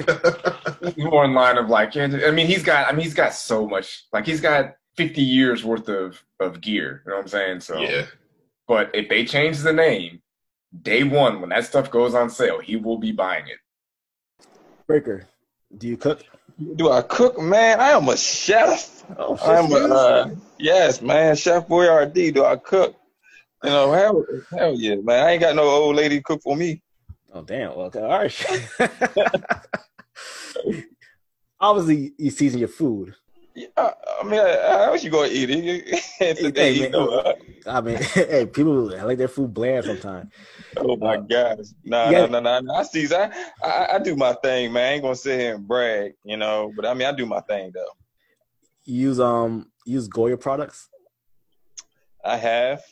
more 0.96 1.24
in 1.26 1.34
line 1.34 1.58
of 1.58 1.68
like. 1.68 1.94
I 1.96 2.06
mean, 2.30 2.46
he's 2.46 2.62
got. 2.62 2.88
I 2.88 2.92
mean, 2.92 3.02
he's 3.02 3.14
got 3.14 3.34
so 3.34 3.68
much. 3.68 4.06
Like 4.12 4.24
he's 4.24 4.40
got 4.40 4.76
fifty 4.96 5.22
years 5.22 5.62
worth 5.62 5.88
of 5.90 6.22
of 6.40 6.62
gear. 6.62 7.02
You 7.04 7.10
know 7.10 7.16
what 7.16 7.22
I'm 7.24 7.28
saying? 7.28 7.60
So 7.60 7.78
yeah. 7.80 8.06
But 8.66 8.94
if 8.94 9.10
they 9.10 9.26
change 9.26 9.58
the 9.58 9.72
name, 9.74 10.22
day 10.82 11.04
one 11.04 11.40
when 11.40 11.50
that 11.50 11.66
stuff 11.66 11.90
goes 11.90 12.14
on 12.14 12.30
sale, 12.30 12.60
he 12.60 12.76
will 12.76 12.98
be 12.98 13.12
buying 13.12 13.44
it. 13.46 14.46
Breaker, 14.86 15.26
do 15.76 15.86
you 15.86 15.98
cook? 15.98 16.24
Do 16.76 16.90
I 16.90 17.02
cook, 17.02 17.38
man? 17.40 17.80
I 17.80 17.90
am 17.90 18.08
a 18.08 18.16
chef. 18.16 19.04
Oh, 19.18 19.38
I'm 19.44 19.70
a, 19.72 19.94
uh, 19.94 20.30
yes, 20.58 21.02
man, 21.02 21.36
Chef 21.36 21.68
Boyardee. 21.68 22.32
Do 22.32 22.44
I 22.44 22.56
cook? 22.56 22.96
You 23.62 23.70
know, 23.70 23.92
hell, 23.92 24.24
hell 24.50 24.74
yeah, 24.74 24.96
man. 24.96 25.24
I 25.24 25.32
ain't 25.32 25.40
got 25.40 25.54
no 25.54 25.64
old 25.64 25.96
lady 25.96 26.20
cook 26.22 26.40
for 26.42 26.56
me. 26.56 26.82
oh 27.32 27.42
damn. 27.42 27.76
Well, 27.76 27.90
all 27.94 28.08
right. 28.08 28.68
Obviously, 31.60 32.12
you 32.18 32.30
season 32.30 32.58
your 32.58 32.68
food. 32.68 33.14
Yeah, 33.56 33.68
I, 33.78 33.92
I 34.20 34.24
mean, 34.24 34.38
how 34.40 34.92
else 34.92 35.02
you 35.02 35.10
gonna 35.10 35.28
eat 35.32 35.48
it? 35.50 36.36
Today, 36.36 36.72
Hey, 36.72 36.84
you 36.84 36.90
know, 36.90 37.08
uh, 37.08 37.32
I 37.66 37.80
mean, 37.80 37.96
hey, 38.14 38.44
people 38.44 38.88
like 38.88 39.16
their 39.16 39.28
food 39.28 39.54
bland 39.54 39.82
sometimes. 39.84 40.30
oh 40.76 40.96
my 40.96 41.14
Uh, 41.14 41.20
gosh, 41.22 41.56
nah, 41.82 42.10
yeah. 42.10 42.26
nah, 42.26 42.26
nah, 42.26 42.40
nah, 42.40 42.60
nah. 42.60 42.74
I 42.80 42.82
see, 42.82 43.08
I, 43.14 43.30
I, 43.64 43.88
I 43.94 43.98
do 43.98 44.14
my 44.14 44.34
thing, 44.34 44.74
man. 44.74 44.84
I 44.84 44.92
ain't 44.94 45.02
gonna 45.02 45.16
sit 45.16 45.40
here 45.40 45.54
and 45.54 45.66
brag, 45.66 46.12
you 46.22 46.36
know, 46.36 46.70
but 46.76 46.84
I 46.84 46.92
mean, 46.92 47.08
I 47.08 47.12
do 47.12 47.24
my 47.24 47.40
thing 47.40 47.72
though. 47.74 47.88
Use 48.84 49.18
um 49.18 49.70
use 49.86 50.06
Goya 50.06 50.36
products. 50.36 50.90
I 52.22 52.36
have, 52.36 52.82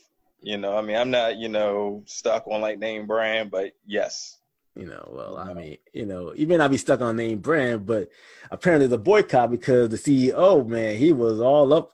you 0.41 0.57
know, 0.57 0.77
I 0.79 0.81
mean, 0.81 0.97
I'm 0.97 1.11
not, 1.11 1.37
you 1.37 1.49
know, 1.51 2.03
stuck 2.07 2.47
on 2.49 2.63
like 2.63 2.79
name 2.79 3.07
brand, 3.07 3.51
but 3.51 3.73
yes, 3.87 4.39
You 4.77 4.87
know, 4.87 5.09
well, 5.13 5.37
I 5.37 5.55
mean, 5.55 5.77
you 5.93 6.05
know, 6.05 6.35
you 6.35 6.49
may 6.49 6.57
not 6.57 6.71
be 6.71 6.79
stuck 6.79 7.01
on 7.01 7.17
name 7.17 7.39
brand, 7.39 7.87
but 7.87 8.09
apparently 8.51 8.89
the 8.89 8.99
boycott 8.99 9.51
because 9.51 9.89
the 9.89 9.97
CEO, 9.97 10.67
man, 10.67 10.97
he 10.97 11.13
was 11.13 11.41
all 11.41 11.73
up 11.73 11.93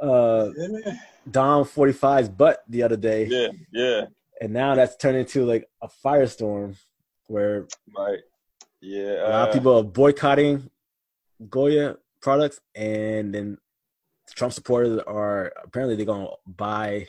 uh 0.00 0.50
Dom 1.30 1.64
45's 1.64 2.28
butt 2.28 2.64
the 2.68 2.82
other 2.82 2.96
day. 2.96 3.26
yeah, 3.26 3.48
yeah, 3.72 4.06
And 4.40 4.52
now 4.52 4.74
that's 4.74 4.96
turned 4.96 5.16
into 5.18 5.44
like 5.44 5.68
a 5.82 5.88
firestorm 5.88 6.76
where 7.26 7.66
right, 7.96 8.20
yeah. 8.80 9.28
a 9.28 9.28
lot 9.28 9.48
of 9.48 9.48
uh, 9.48 9.52
people 9.52 9.78
are 9.78 9.82
boycotting 9.82 10.70
Goya 11.50 11.96
products 12.22 12.60
and 12.74 13.34
then 13.34 13.58
Trump 14.34 14.52
supporters 14.52 15.00
are 15.06 15.52
apparently 15.62 15.96
they're 15.96 16.06
gonna 16.06 16.28
buy 16.46 17.08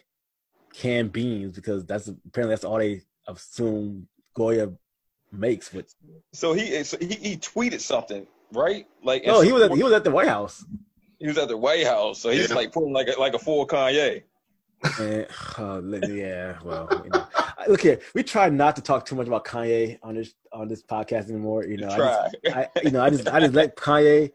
canned 0.74 1.12
beans 1.12 1.54
because 1.54 1.86
that's 1.86 2.08
apparently 2.08 2.54
that's 2.54 2.64
all 2.64 2.78
they 2.78 3.02
assume 3.28 4.08
Goya 4.34 4.72
makes 5.32 5.74
with 5.74 5.94
So 6.34 6.54
he, 6.54 6.84
so 6.84 6.98
he, 7.00 7.08
he 7.16 7.38
tweeted 7.38 7.82
something, 7.82 8.26
right? 8.54 8.86
Like, 9.04 9.26
No, 9.26 9.42
he 9.42 9.52
was 9.52 9.64
at 9.64 9.72
he 9.72 9.84
was 9.84 9.94
at 9.94 10.04
the 10.04 10.12
White 10.12 10.28
House. 10.28 10.66
he 11.20 11.28
was 11.28 11.38
at 11.38 11.48
the 11.48 11.58
White 11.58 11.86
House, 11.86 12.20
so 12.20 12.30
he's 12.30 12.50
Yeah. 12.50 12.56
like 12.56 12.72
pulling 12.72 12.94
like 12.94 13.08
a, 13.08 13.20
like 13.20 13.34
a 13.34 13.40
full 13.40 13.66
Kanye. 13.68 14.24
And, 15.00 15.28
uh, 15.58 15.82
yeah, 16.08 16.58
well, 16.64 16.90
you 17.04 17.10
know. 17.10 17.26
Look 17.68 17.82
here. 17.82 18.00
We 18.16 18.24
try 18.24 18.48
not 18.50 18.76
to 18.78 18.82
talk 18.82 19.06
too 19.06 19.16
much 19.16 19.28
about 19.28 19.44
Kanye 19.46 20.00
on 20.02 20.16
this 20.16 20.34
on 20.54 20.68
this 20.70 20.82
podcast 20.82 21.30
anymore. 21.30 21.66
You 21.66 21.78
know, 21.78 21.90
I 21.90 21.96
Try. 21.98 22.30
just, 22.46 22.56
I, 22.58 22.70
you 22.84 22.92
know, 22.92 23.02
I 23.02 23.10
just 23.10 23.28
I 23.28 23.40
just 23.42 23.54
let 23.54 23.76
Kanye 23.76 24.32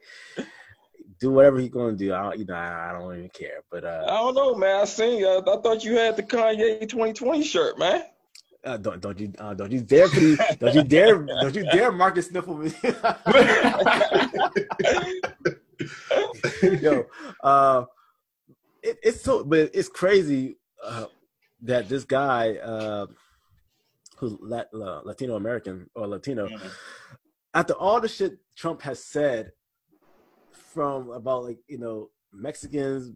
do 1.18 1.30
whatever 1.30 1.58
he's 1.58 1.70
gonna 1.70 1.96
do. 1.96 2.12
I 2.12 2.22
don't, 2.22 2.38
you 2.38 2.44
know, 2.44 2.54
I, 2.54 2.90
I 2.90 2.92
don't 2.92 3.16
even 3.16 3.30
care. 3.30 3.62
But 3.70 3.84
I 3.86 3.88
uh, 3.88 4.06
don't 4.06 4.34
know, 4.34 4.54
man. 4.54 4.82
I 4.82 4.84
seen. 4.84 5.24
Uh, 5.24 5.38
I 5.40 5.56
thought 5.62 5.82
you 5.84 5.96
had 5.96 6.16
the 6.16 6.22
Kanye 6.22 6.80
2020 6.80 7.42
shirt, 7.42 7.78
man. 7.78 8.02
Uh 8.64 8.76
don't 8.76 9.00
don't 9.00 9.18
you 9.18 9.32
uh, 9.38 9.54
don't 9.54 9.72
you 9.72 9.80
dare 9.80 10.08
put 10.08 10.38
don't 10.58 10.74
you 10.74 10.82
dare 10.82 11.18
don't 11.18 11.54
you 11.54 11.64
dare 11.70 11.92
Marcus 11.92 12.28
Sniffle 12.28 12.56
me. 12.56 12.72
Yo, 16.62 17.06
uh, 17.42 17.84
it, 18.82 18.98
it's 19.02 19.22
so, 19.22 19.44
but 19.44 19.70
it's 19.74 19.88
crazy 19.88 20.56
uh, 20.84 21.06
that 21.62 21.88
this 21.88 22.04
guy, 22.04 22.56
uh, 22.56 23.06
who's 24.18 24.36
Lat- 24.40 24.68
uh, 24.74 25.00
Latino 25.04 25.36
American 25.36 25.88
or 25.94 26.06
Latino, 26.06 26.48
after 27.54 27.74
all 27.74 28.00
the 28.00 28.08
shit 28.08 28.38
Trump 28.56 28.82
has 28.82 29.04
said 29.04 29.52
from 30.52 31.10
about 31.10 31.44
like 31.44 31.58
you 31.68 31.78
know 31.78 32.10
Mexicans 32.32 33.12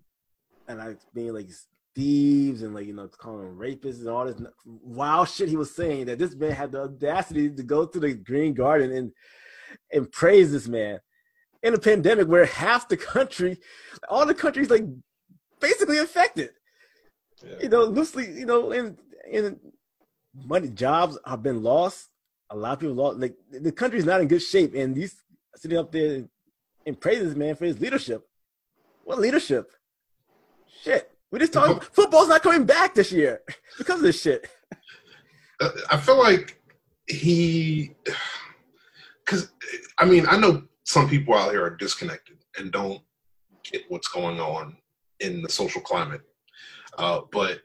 and 0.69 0.81
I 0.81 0.97
being 1.15 1.35
like 1.35 1.49
thieves 1.95 2.63
and 2.63 2.75
like 2.75 2.87
you 2.87 2.95
know 2.95 3.09
calling 3.09 3.45
them 3.45 3.59
rapists 3.59 4.01
and 4.01 4.09
all 4.09 4.27
this 4.27 4.41
wild 4.65 5.29
shit 5.29 5.49
he 5.49 5.57
was 5.57 5.75
saying 5.75 6.07
that 6.07 6.19
this 6.19 6.35
man 6.35 6.53
had 6.53 6.71
the 6.71 6.83
audacity 6.83 7.51
to 7.51 7.63
go 7.63 7.87
to 7.87 7.99
the 7.99 8.15
Green 8.15 8.55
Garden 8.55 8.93
and 8.93 9.13
and 9.93 10.11
praise 10.13 10.53
this 10.53 10.69
man 10.69 11.01
in 11.63 11.75
a 11.75 11.79
pandemic 11.79 12.29
where 12.29 12.45
half 12.45 12.89
the 12.89 12.97
country, 12.97 13.59
all 14.09 14.27
the 14.27 14.35
countries 14.35 14.71
like 14.71 14.85
basically 15.61 15.99
affected. 15.99 16.51
You 17.61 17.69
know, 17.69 17.85
loosely, 17.85 18.27
you 18.33 18.47
know, 18.47 18.73
and 18.73 18.99
and 19.33 19.61
money 20.35 20.69
jobs 20.69 21.19
have 21.25 21.43
been 21.43 21.63
lost. 21.63 22.09
A 22.51 22.57
lot 22.57 22.73
of 22.73 22.81
people 22.81 22.95
lost. 22.95 23.19
Like 23.19 23.37
the 23.51 23.73
country's 23.73 24.05
not 24.05 24.21
in 24.21 24.29
good 24.29 24.43
shape, 24.43 24.75
and 24.75 24.95
these 24.95 25.23
sitting 25.55 25.79
up 25.79 25.93
there 25.93 26.25
and 26.87 27.01
praise 27.01 27.23
this 27.23 27.37
man 27.37 27.55
for 27.55 27.65
his 27.65 27.81
leadership. 27.81 28.27
What 29.05 29.21
leadership? 29.21 29.71
Shit. 30.83 31.11
We 31.31 31.39
just 31.39 31.53
talking 31.53 31.81
football's 31.81 32.29
not 32.29 32.43
coming 32.43 32.65
back 32.65 32.95
this 32.95 33.13
year 33.13 33.43
because 33.77 33.97
of 33.97 34.03
this 34.03 34.21
shit. 34.21 34.49
Uh, 35.61 35.71
I 35.91 35.97
feel 35.99 36.19
like 36.19 36.61
he, 37.07 37.95
because 39.25 39.51
I 39.99 40.05
mean, 40.05 40.27
I 40.29 40.39
know 40.39 40.63
some 40.85 41.09
people 41.09 41.35
out 41.35 41.51
here 41.51 41.65
are 41.65 41.77
disconnected 41.77 42.39
and 42.59 42.73
don't 42.73 43.03
get 43.63 43.83
what's 43.89 44.09
going 44.09 44.41
on 44.41 44.77
in 45.21 45.43
the 45.43 45.49
social 45.51 45.83
climate. 45.83 46.23
Uh, 46.97 47.21
but 47.31 47.61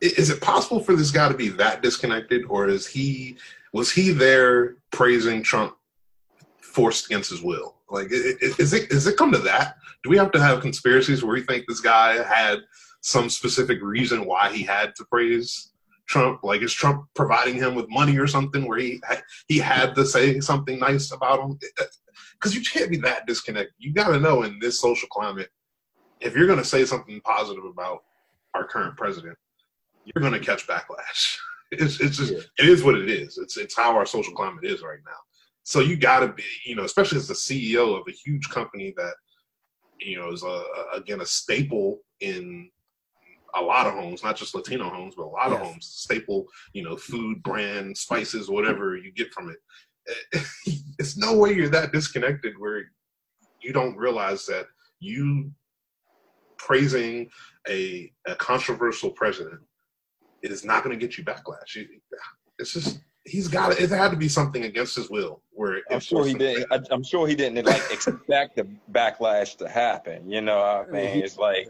is 0.00 0.30
it 0.30 0.40
possible 0.40 0.80
for 0.80 0.94
this 0.94 1.10
guy 1.10 1.28
to 1.28 1.34
be 1.34 1.48
that 1.48 1.82
disconnected, 1.82 2.44
or 2.48 2.68
is 2.68 2.86
he 2.86 3.36
was 3.72 3.90
he 3.90 4.10
there 4.10 4.76
praising 4.90 5.42
Trump 5.42 5.74
forced 6.60 7.06
against 7.06 7.30
his 7.30 7.42
will? 7.42 7.77
Like, 7.90 8.08
is 8.10 8.72
it 8.72 8.90
is 8.92 9.06
it 9.06 9.16
come 9.16 9.32
to 9.32 9.38
that? 9.38 9.76
Do 10.02 10.10
we 10.10 10.18
have 10.18 10.30
to 10.32 10.40
have 10.40 10.60
conspiracies 10.60 11.22
where 11.24 11.32
we 11.34 11.42
think 11.42 11.64
this 11.66 11.80
guy 11.80 12.22
had 12.22 12.58
some 13.00 13.28
specific 13.30 13.78
reason 13.82 14.24
why 14.26 14.52
he 14.52 14.62
had 14.62 14.94
to 14.96 15.04
praise 15.06 15.72
Trump? 16.06 16.40
Like, 16.42 16.62
is 16.62 16.72
Trump 16.72 17.06
providing 17.14 17.56
him 17.56 17.74
with 17.74 17.86
money 17.88 18.18
or 18.18 18.26
something 18.26 18.66
where 18.66 18.78
he 18.78 19.00
he 19.48 19.58
had 19.58 19.94
to 19.94 20.04
say 20.06 20.40
something 20.40 20.78
nice 20.78 21.12
about 21.12 21.40
him? 21.40 21.58
Because 22.34 22.54
you 22.54 22.62
can't 22.62 22.90
be 22.90 22.98
that 22.98 23.26
disconnected. 23.26 23.74
You 23.78 23.92
got 23.92 24.08
to 24.08 24.20
know 24.20 24.42
in 24.42 24.58
this 24.60 24.80
social 24.80 25.08
climate, 25.08 25.48
if 26.20 26.36
you're 26.36 26.46
going 26.46 26.58
to 26.58 26.64
say 26.64 26.84
something 26.84 27.20
positive 27.22 27.64
about 27.64 28.04
our 28.54 28.64
current 28.64 28.96
president, 28.96 29.36
you're 30.04 30.20
going 30.22 30.32
to 30.38 30.44
catch 30.46 30.66
backlash. 30.66 31.36
It's 31.70 32.00
it's 32.00 32.16
just 32.16 32.32
Yeah. 32.32 32.38
it 32.60 32.66
is 32.66 32.82
what 32.82 32.94
it 32.94 33.10
is. 33.10 33.36
It's 33.36 33.58
it's 33.58 33.76
how 33.76 33.94
our 33.94 34.06
social 34.06 34.32
climate 34.32 34.64
is 34.64 34.80
right 34.80 35.00
now. 35.04 35.20
So 35.68 35.80
you 35.80 35.98
got 35.98 36.20
to 36.20 36.28
be, 36.28 36.44
you 36.64 36.74
know, 36.74 36.84
especially 36.84 37.18
as 37.18 37.28
the 37.28 37.34
CEO 37.34 37.94
of 38.00 38.08
a 38.08 38.10
huge 38.10 38.48
company 38.48 38.94
that, 38.96 39.12
you 40.00 40.18
know, 40.18 40.32
is 40.32 40.42
a, 40.42 40.46
a- 40.46 40.96
again 40.96 41.20
a 41.20 41.26
staple 41.26 41.98
in 42.20 42.70
a 43.54 43.60
lot 43.60 43.86
of 43.86 43.92
homes, 43.92 44.24
not 44.24 44.34
just 44.34 44.54
Latino 44.54 44.88
homes, 44.88 45.14
but 45.14 45.24
a 45.24 45.26
lot 45.26 45.52
of 45.52 45.58
homes. 45.58 45.84
Staple, 45.84 46.46
you 46.72 46.82
know, 46.82 46.96
food, 46.96 47.42
brand, 47.42 47.98
spices, 47.98 48.48
whatever 48.48 48.96
you 48.96 49.12
get 49.12 49.30
from 49.34 49.50
it. 49.50 49.58
It's 50.98 51.18
no 51.18 51.36
way 51.36 51.52
you're 51.52 51.68
that 51.68 51.92
disconnected 51.92 52.54
where 52.58 52.84
you 53.62 53.74
don't 53.74 53.94
realize 53.94 54.46
that 54.46 54.68
you 55.00 55.52
praising 56.56 57.28
a 57.68 58.10
a 58.26 58.34
controversial 58.36 59.10
president 59.10 59.60
is 60.42 60.64
not 60.64 60.82
going 60.82 60.98
to 60.98 61.06
get 61.06 61.18
you 61.18 61.24
backlash. 61.24 61.76
It's 62.58 62.72
just 62.72 63.00
he's 63.28 63.48
got 63.48 63.72
it. 63.72 63.80
It 63.80 63.90
had 63.90 64.10
to 64.10 64.16
be 64.16 64.28
something 64.28 64.64
against 64.64 64.96
his 64.96 65.10
will. 65.10 65.42
Where 65.52 65.82
I'm 65.90 66.00
sure 66.00 66.24
he 66.26 66.34
didn't. 66.34 66.66
I, 66.72 66.80
I'm 66.90 67.02
sure 67.02 67.26
he 67.26 67.34
didn't 67.34 67.64
like 67.66 67.82
expect 67.90 68.56
the 68.56 68.68
backlash 68.92 69.56
to 69.58 69.68
happen. 69.68 70.30
You 70.30 70.40
know, 70.40 70.60
I 70.60 70.90
mean, 70.90 71.22
it's 71.24 71.36
like 71.38 71.68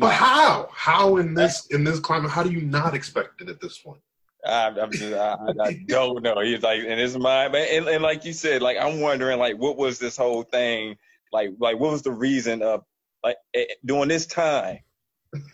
But 0.00 0.12
how? 0.12 0.68
How 0.72 1.16
in 1.16 1.34
this 1.34 1.66
in 1.66 1.84
this 1.84 2.00
climate? 2.00 2.30
How 2.30 2.42
do 2.42 2.50
you 2.50 2.62
not 2.62 2.94
expect 2.94 3.40
it 3.40 3.48
at 3.48 3.60
this 3.60 3.78
point? 3.78 4.00
I'm, 4.44 4.76
I'm 4.76 4.90
just, 4.90 5.12
I, 5.14 5.34
I- 5.34 5.68
I 5.68 5.72
don't 5.86 6.22
know. 6.22 6.40
He's 6.40 6.62
like 6.62 6.80
in 6.80 6.98
his 6.98 7.16
mind, 7.16 7.52
man, 7.52 7.66
and, 7.70 7.86
and 7.88 8.02
like 8.02 8.24
you 8.24 8.32
said, 8.32 8.60
like 8.62 8.76
I'm 8.76 9.00
wondering, 9.00 9.38
like 9.38 9.56
what 9.56 9.76
was 9.76 9.98
this 9.98 10.16
whole 10.16 10.42
thing? 10.42 10.96
Like, 11.32 11.50
like 11.60 11.78
what 11.78 11.92
was 11.92 12.02
the 12.02 12.10
reason 12.12 12.62
of 12.62 12.82
like 13.22 13.36
eh, 13.54 13.66
during 13.84 14.08
this 14.08 14.26
time 14.26 14.78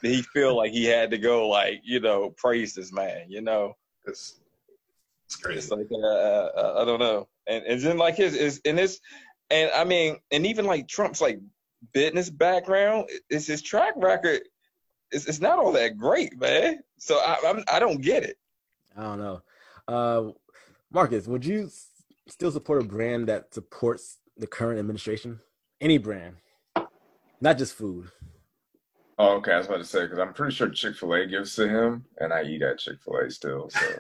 did 0.03 0.13
he 0.13 0.23
feel 0.23 0.57
like 0.57 0.73
he 0.73 0.85
had 0.87 1.11
to 1.11 1.19
go, 1.19 1.49
like 1.49 1.81
you 1.85 2.01
know, 2.01 2.31
praise 2.37 2.75
this 2.75 2.93
man? 2.93 3.27
You 3.29 3.43
know, 3.43 3.75
It's 4.07 4.41
it's 5.29 5.37
it's 5.37 5.69
crazy. 5.69 5.75
like 5.75 5.87
uh, 5.93 6.07
uh, 6.07 6.75
I 6.83 6.85
don't 6.87 6.99
know, 7.01 7.29
and 7.47 7.65
and 7.65 7.81
then 7.81 7.99
like 7.99 8.17
his 8.17 8.35
is 8.35 8.61
and 8.65 8.79
his, 8.79 9.01
and 9.51 9.71
I 9.73 9.85
mean, 9.85 10.17
and 10.31 10.47
even 10.47 10.65
like 10.65 10.89
Trump's 10.89 11.21
like 11.21 11.39
business 11.93 12.31
background, 12.31 13.09
is 13.29 13.47
his 13.47 13.61
track 13.63 13.93
record. 13.97 14.41
It's, 15.11 15.27
it's 15.27 15.41
not 15.41 15.59
all 15.59 15.73
that 15.73 15.97
great, 15.99 16.39
man. 16.41 16.81
So 16.99 17.17
I 17.17 17.37
I'm, 17.47 17.63
I 17.71 17.79
don't 17.79 18.01
get 18.01 18.23
it. 18.25 18.39
I 18.97 19.03
don't 19.03 19.19
know. 19.19 19.43
Uh, 19.87 20.33
Marcus, 20.91 21.27
would 21.27 21.45
you 21.45 21.65
s- 21.67 21.89
still 22.27 22.51
support 22.51 22.83
a 22.83 22.87
brand 22.87 23.29
that 23.29 23.53
supports 23.53 24.19
the 24.37 24.47
current 24.47 24.79
administration? 24.79 25.41
Any 25.81 25.99
brand, 25.99 26.37
not 27.41 27.59
just 27.59 27.75
food. 27.75 28.11
Oh, 29.21 29.37
okay. 29.37 29.53
I 29.53 29.59
was 29.59 29.67
about 29.67 29.79
to 29.79 29.85
say 29.85 30.03
because 30.05 30.19
I'm 30.19 30.33
pretty 30.33 30.55
sure 30.55 30.69
Chick 30.71 30.97
Fil 30.97 31.13
A 31.15 31.27
gives 31.27 31.55
to 31.57 31.69
him, 31.69 32.05
and 32.19 32.33
I 32.33 32.43
eat 32.45 32.63
at 32.63 32.79
Chick 32.79 32.97
Fil 33.05 33.17
A 33.19 33.31
still. 33.31 33.69
So 33.71 33.79
Uh, 33.87 33.99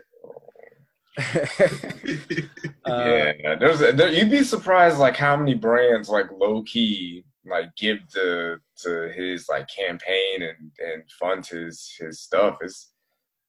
Uh, 2.84 3.32
yeah, 3.40 3.54
there's 3.54 3.80
there, 3.80 4.08
you'd 4.08 4.30
be 4.30 4.42
surprised 4.42 4.96
like 4.96 5.14
how 5.14 5.36
many 5.36 5.52
brands 5.52 6.08
like 6.08 6.24
low 6.32 6.62
key 6.62 7.22
like 7.44 7.68
give 7.76 7.98
to 8.08 8.56
to 8.76 9.12
his 9.14 9.46
like 9.48 9.68
campaign 9.68 10.40
and 10.40 10.72
and 10.78 11.02
fund 11.20 11.44
his 11.44 11.94
his 11.98 12.20
stuff. 12.20 12.56
It's 12.62 12.92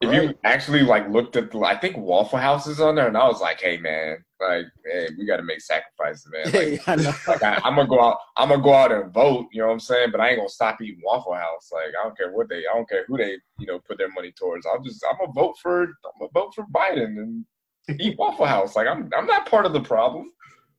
if 0.01 0.13
you 0.13 0.33
actually 0.45 0.81
like 0.81 1.09
looked 1.09 1.35
at 1.35 1.51
the, 1.51 1.59
I 1.59 1.77
think 1.77 1.97
Waffle 1.97 2.39
House 2.39 2.67
is 2.67 2.79
on 2.79 2.95
there, 2.95 3.07
and 3.07 3.17
I 3.17 3.27
was 3.27 3.41
like, 3.41 3.59
hey 3.59 3.77
man, 3.77 4.23
like 4.39 4.65
hey, 4.85 5.09
we 5.17 5.25
got 5.25 5.37
to 5.37 5.43
make 5.43 5.59
sacrifices, 5.59 6.25
man. 6.31 6.53
Like, 6.53 6.87
yeah, 6.87 6.93
I 6.93 7.31
like 7.31 7.43
I, 7.43 7.61
I'm 7.65 7.75
gonna 7.75 7.87
go 7.87 8.01
out, 8.01 8.17
I'm 8.37 8.49
gonna 8.49 8.63
go 8.63 8.73
out 8.73 8.93
and 8.93 9.13
vote. 9.13 9.47
You 9.51 9.61
know 9.61 9.67
what 9.67 9.73
I'm 9.73 9.79
saying? 9.81 10.09
But 10.11 10.21
I 10.21 10.29
ain't 10.29 10.37
gonna 10.37 10.49
stop 10.49 10.81
eating 10.81 11.01
Waffle 11.03 11.33
House. 11.33 11.69
Like 11.73 11.93
I 11.99 12.03
don't 12.03 12.17
care 12.17 12.31
what 12.31 12.47
they, 12.47 12.59
I 12.59 12.75
don't 12.75 12.87
care 12.87 13.03
who 13.07 13.17
they, 13.17 13.37
you 13.59 13.67
know, 13.67 13.79
put 13.79 13.97
their 13.97 14.11
money 14.11 14.31
towards. 14.31 14.65
I'll 14.65 14.81
just, 14.81 15.03
I'm 15.09 15.17
gonna 15.19 15.33
vote 15.33 15.55
for, 15.61 15.83
I'm 15.83 16.19
gonna 16.19 16.31
vote 16.33 16.53
for 16.55 16.65
Biden 16.73 17.17
and 17.17 17.45
eat 17.99 18.17
Waffle 18.17 18.45
House. 18.45 18.75
Like 18.75 18.87
I'm, 18.87 19.09
I'm 19.17 19.25
not 19.25 19.49
part 19.49 19.65
of 19.65 19.73
the 19.73 19.81
problem. 19.81 20.31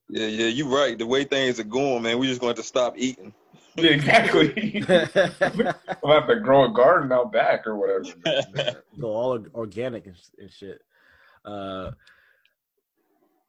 Yeah, 0.09 0.27
yeah, 0.27 0.47
you're 0.47 0.69
right. 0.69 0.99
The 0.99 1.07
way 1.07 1.25
things 1.25 1.61
are 1.61 1.65
going, 1.65 2.03
man, 2.03 2.19
we're 2.19 2.29
just 2.29 2.41
going 2.41 2.57
to 2.57 2.63
stop 2.63 2.95
eating. 2.97 3.33
Yeah, 3.77 3.91
exactly. 3.93 4.85
I'll 4.89 6.13
have 6.13 6.27
to 6.27 6.41
grow 6.43 6.65
a 6.65 6.73
garden 6.73 7.13
out 7.13 7.33
back 7.33 7.67
or 7.67 7.77
whatever. 7.77 8.83
Go 8.99 9.09
all 9.09 9.47
organic 9.55 10.07
and, 10.07 10.17
and 10.39 10.51
shit. 10.51 10.83
Uh, 11.45 11.93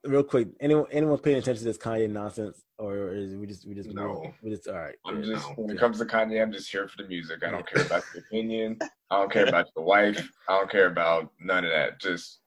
real 0.03 0.23
quick, 0.23 0.49
anyone 0.59 0.85
anyone 0.91 1.17
paying 1.17 1.37
attention 1.37 1.63
to 1.63 1.65
this 1.65 1.77
Kanye 1.77 2.09
nonsense, 2.09 2.63
or 2.77 3.13
is 3.13 3.35
we 3.35 3.47
just 3.47 3.67
we 3.67 3.73
just 3.73 3.89
No. 3.89 4.33
we 4.41 4.49
just 4.51 4.67
all 4.67 4.75
right? 4.75 4.95
I'm 5.05 5.23
yeah. 5.23 5.35
just 5.35 5.57
when 5.57 5.69
it 5.69 5.79
comes 5.79 5.99
to 5.99 6.05
Kanye, 6.05 6.41
I'm 6.41 6.51
just 6.51 6.71
here 6.71 6.87
for 6.87 7.01
the 7.01 7.07
music. 7.07 7.43
I 7.43 7.51
don't 7.51 7.67
care 7.67 7.83
about 7.83 8.03
the 8.13 8.19
opinion. 8.19 8.77
I 9.09 9.19
don't 9.19 9.31
care 9.31 9.47
about 9.47 9.67
the 9.75 9.81
wife. 9.81 10.29
I 10.47 10.57
don't 10.57 10.71
care 10.71 10.87
about 10.87 11.31
none 11.39 11.65
of 11.65 11.71
that. 11.71 11.99
Just 11.99 12.40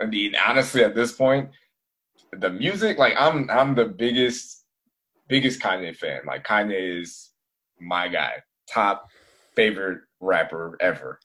I 0.00 0.06
mean, 0.06 0.34
honestly, 0.46 0.84
at 0.84 0.94
this 0.94 1.12
point, 1.12 1.50
the 2.32 2.50
music, 2.50 2.98
like 2.98 3.14
I'm 3.18 3.48
I'm 3.50 3.74
the 3.74 3.86
biggest 3.86 4.64
biggest 5.28 5.60
Kanye 5.60 5.96
fan. 5.96 6.20
Like 6.26 6.44
Kanye 6.44 7.00
is 7.00 7.30
my 7.80 8.08
guy. 8.08 8.42
Top 8.72 9.08
favorite 9.54 10.00
rapper 10.20 10.76
ever. 10.80 11.18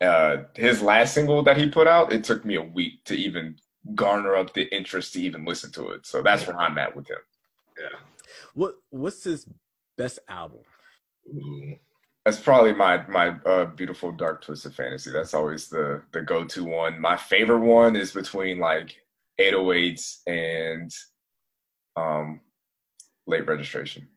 Uh 0.00 0.44
his 0.54 0.82
last 0.82 1.14
single 1.14 1.42
that 1.42 1.56
he 1.56 1.68
put 1.68 1.86
out, 1.86 2.12
it 2.12 2.24
took 2.24 2.44
me 2.44 2.56
a 2.56 2.62
week 2.62 3.04
to 3.04 3.14
even 3.14 3.56
garner 3.94 4.34
up 4.34 4.54
the 4.54 4.74
interest 4.74 5.12
to 5.12 5.20
even 5.20 5.44
listen 5.44 5.70
to 5.72 5.88
it. 5.90 6.06
So 6.06 6.22
that's 6.22 6.46
where 6.46 6.56
I'm 6.58 6.78
at 6.78 6.96
with 6.96 7.08
him. 7.08 7.18
Yeah. 7.78 7.98
What 8.54 8.74
what's 8.90 9.24
his 9.24 9.46
best 9.96 10.18
album? 10.28 10.60
Ooh. 11.28 11.76
That's 12.24 12.40
probably 12.40 12.72
my 12.72 13.06
my 13.06 13.36
uh, 13.44 13.66
beautiful 13.66 14.10
dark 14.10 14.42
twisted 14.42 14.74
fantasy. 14.74 15.10
That's 15.10 15.34
always 15.34 15.68
the 15.68 16.02
the 16.12 16.22
go 16.22 16.44
to 16.44 16.64
one. 16.64 17.00
My 17.00 17.16
favorite 17.16 17.60
one 17.60 17.96
is 17.96 18.12
between 18.12 18.58
like 18.58 18.96
808s 19.38 20.18
and 20.26 20.90
um 21.96 22.40
late 23.26 23.46
registration, 23.46 24.08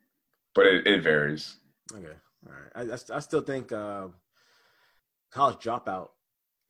but 0.54 0.66
it, 0.66 0.86
it 0.86 1.02
varies. 1.02 1.56
Okay, 1.92 2.16
all 2.46 2.52
right. 2.52 2.88
I 2.90 2.94
I, 2.94 3.16
I 3.16 3.20
still 3.20 3.42
think 3.42 3.72
uh, 3.72 4.08
College 5.30 5.58
Dropout 5.58 6.08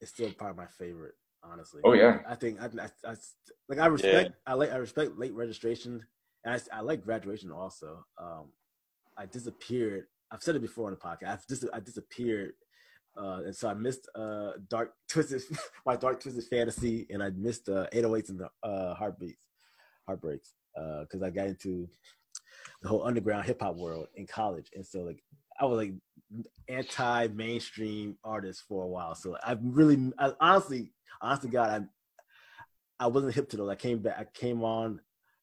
is 0.01 0.09
still 0.09 0.31
probably 0.33 0.57
my 0.57 0.69
favorite. 0.79 1.15
Honestly. 1.45 1.83
Oh, 1.85 1.93
yeah. 1.93 2.19
I 2.29 2.35
think 2.35 2.61
I, 2.61 2.67
I, 2.67 3.11
I 3.11 3.15
like 3.69 3.79
I 3.79 3.87
respect 3.87 4.33
I 4.45 4.55
like 4.55 4.73
I 4.73 4.77
respect 4.77 5.17
late 5.19 5.33
registration 5.35 6.05
and 6.45 6.61
I, 6.73 6.79
I 6.79 6.81
like 6.81 7.05
graduation 7.05 7.53
also. 7.53 8.05
Um, 8.21 8.47
I 9.17 9.27
disappeared. 9.27 10.07
I've 10.31 10.43
said 10.43 10.57
it 10.57 10.63
before 10.63 10.87
on 10.87 10.93
the 10.93 10.97
podcast. 10.97 11.29
I've 11.29 11.47
dis- 11.47 11.65
I 11.73 11.81
disappeared. 11.81 12.53
Uh, 13.17 13.41
and 13.47 13.57
so 13.57 13.69
I 13.69 13.75
missed 13.75 14.09
uh, 14.15 14.53
Dark 14.69 14.93
Twisted, 15.09 15.43
my 15.87 15.97
Dark 15.97 16.21
Twisted 16.21 16.45
Fantasy, 16.45 17.07
and 17.11 17.23
I 17.23 17.31
missed 17.31 17.69
uh, 17.69 17.87
808s 17.93 18.29
and 18.29 18.41
the 18.41 18.49
uh, 18.63 18.95
Heartbeats, 18.95 19.43
Heartbreaks, 20.07 20.53
because 20.75 21.23
I 21.23 21.31
got 21.31 21.49
into 21.49 21.89
the 22.83 22.89
whole 22.89 23.05
underground 23.05 23.47
hip 23.47 23.61
hop 23.61 23.75
world 23.75 24.07
in 24.15 24.27
college, 24.27 24.71
and 24.75 24.87
so 24.87 25.01
like 25.01 25.21
I 25.59 25.65
was 25.65 25.79
like 25.79 25.95
anti 26.69 27.27
mainstream 27.29 28.17
artist 28.23 28.63
for 28.69 28.85
a 28.85 28.89
while. 28.89 29.15
So 29.15 29.37
I 29.43 29.57
really, 29.61 30.13
I, 30.19 30.33
honestly, 30.41 30.93
honestly, 31.21 31.51
God, 31.51 31.83
I 33.01 33.05
I 33.05 33.07
wasn't 33.09 33.35
hip 33.35 33.49
to 33.51 33.57
those. 33.57 33.71
I 33.71 33.77
came 33.77 33.99
back, 33.99 34.17
I 34.19 34.25
came 34.25 34.63
on 34.65 35.01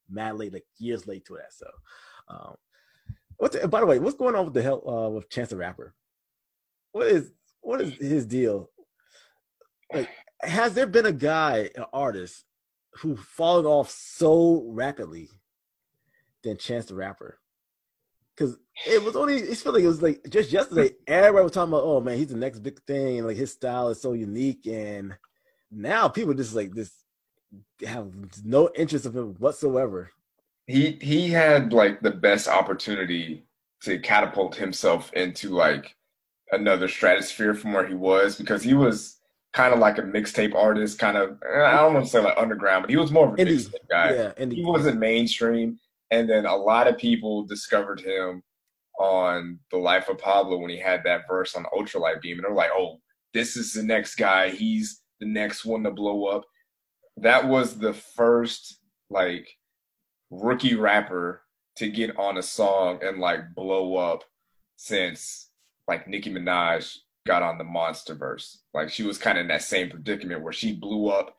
mad 0.09 0.37
late, 0.37 0.53
like 0.53 0.65
years 0.77 1.07
late 1.07 1.25
to 1.25 1.35
that. 1.35 1.53
So, 1.53 1.67
um, 2.27 2.55
what? 3.37 3.51
The, 3.51 3.67
by 3.67 3.79
the 3.79 3.85
way, 3.85 3.99
what's 3.99 4.17
going 4.17 4.35
on 4.35 4.45
with 4.45 4.53
the 4.53 4.61
hell 4.61 4.87
uh, 4.87 5.09
with 5.09 5.29
Chance 5.29 5.49
the 5.49 5.57
Rapper? 5.57 5.93
What 6.91 7.07
is 7.07 7.31
what 7.61 7.81
is 7.81 7.93
his 7.95 8.25
deal? 8.25 8.69
Like, 9.93 10.09
has 10.41 10.73
there 10.73 10.87
been 10.87 11.05
a 11.05 11.11
guy, 11.11 11.69
an 11.75 11.85
artist, 11.93 12.43
who 12.95 13.15
fallen 13.15 13.65
off 13.65 13.89
so 13.89 14.63
rapidly 14.67 15.29
than 16.43 16.57
Chance 16.57 16.85
the 16.85 16.95
Rapper? 16.95 17.39
Because 18.35 18.57
it 18.85 19.01
was 19.01 19.15
only, 19.15 19.35
it's 19.35 19.61
feel 19.61 19.71
like 19.73 19.83
it 19.83 19.87
was 19.87 20.01
like 20.01 20.21
just 20.29 20.51
yesterday, 20.51 20.91
everybody 21.07 21.43
was 21.43 21.53
talking 21.53 21.71
about, 21.71 21.85
oh 21.85 22.01
man, 22.01 22.17
he's 22.17 22.27
the 22.27 22.35
next 22.35 22.59
big 22.59 22.81
thing, 22.83 23.17
and 23.17 23.27
like 23.27 23.37
his 23.37 23.51
style 23.51 23.89
is 23.89 24.01
so 24.01 24.13
unique, 24.13 24.67
and 24.67 25.15
now 25.71 26.07
people 26.07 26.33
just 26.33 26.53
like 26.53 26.73
this 26.73 26.91
have 27.85 28.11
no 28.43 28.69
interest 28.75 29.05
of 29.05 29.15
him 29.15 29.35
whatsoever. 29.39 30.11
He 30.67 30.97
he 31.01 31.29
had 31.29 31.73
like 31.73 32.01
the 32.01 32.11
best 32.11 32.47
opportunity 32.47 33.45
to 33.83 33.99
catapult 33.99 34.55
himself 34.55 35.11
into 35.13 35.49
like 35.49 35.95
another 36.51 36.87
stratosphere 36.87 37.53
from 37.53 37.73
where 37.73 37.85
he 37.85 37.93
was 37.93 38.35
because 38.37 38.63
he 38.63 38.73
was 38.73 39.19
kind 39.53 39.73
of 39.73 39.79
like 39.79 39.97
a 39.97 40.01
mixtape 40.01 40.53
artist, 40.55 40.99
kind 40.99 41.17
of 41.17 41.37
eh, 41.49 41.63
I 41.63 41.77
don't 41.77 41.93
want 41.93 42.05
to 42.05 42.11
say 42.11 42.19
like 42.19 42.37
underground, 42.37 42.83
but 42.83 42.89
he 42.89 42.97
was 42.97 43.11
more 43.11 43.27
of 43.27 43.33
a 43.33 43.37
Indie. 43.37 43.57
mixtape 43.57 43.89
guy. 43.89 44.13
Yeah, 44.13 44.31
and 44.37 44.51
he 44.51 44.63
wasn't 44.65 44.99
mainstream. 44.99 45.79
And 46.11 46.29
then 46.29 46.45
a 46.45 46.55
lot 46.55 46.87
of 46.87 46.97
people 46.97 47.45
discovered 47.45 47.99
him 47.99 48.43
on 48.99 49.59
The 49.71 49.77
Life 49.77 50.09
of 50.09 50.17
Pablo 50.17 50.57
when 50.57 50.69
he 50.69 50.77
had 50.79 51.03
that 51.03 51.27
verse 51.27 51.55
on 51.55 51.65
Ultralight 51.73 52.21
Beam. 52.21 52.37
And 52.37 52.45
they're 52.45 52.53
like, 52.53 52.71
oh, 52.73 52.99
this 53.33 53.57
is 53.57 53.73
the 53.73 53.83
next 53.83 54.15
guy. 54.15 54.49
He's 54.49 55.01
the 55.19 55.25
next 55.25 55.65
one 55.65 55.83
to 55.83 55.91
blow 55.91 56.25
up. 56.25 56.43
That 57.17 57.47
was 57.47 57.77
the 57.77 57.93
first 57.93 58.79
like 59.09 59.47
rookie 60.29 60.75
rapper 60.75 61.41
to 61.77 61.89
get 61.89 62.17
on 62.17 62.37
a 62.37 62.43
song 62.43 62.99
and 63.03 63.19
like 63.19 63.53
blow 63.53 63.95
up 63.97 64.23
since 64.77 65.49
like 65.87 66.07
Nicki 66.07 66.31
Minaj 66.31 66.97
got 67.25 67.43
on 67.43 67.57
the 67.57 67.63
Monsterverse. 67.63 68.57
Like 68.73 68.89
she 68.89 69.03
was 69.03 69.17
kind 69.17 69.37
of 69.37 69.43
in 69.43 69.47
that 69.49 69.63
same 69.63 69.89
predicament 69.89 70.41
where 70.41 70.53
she 70.53 70.73
blew 70.73 71.07
up 71.09 71.37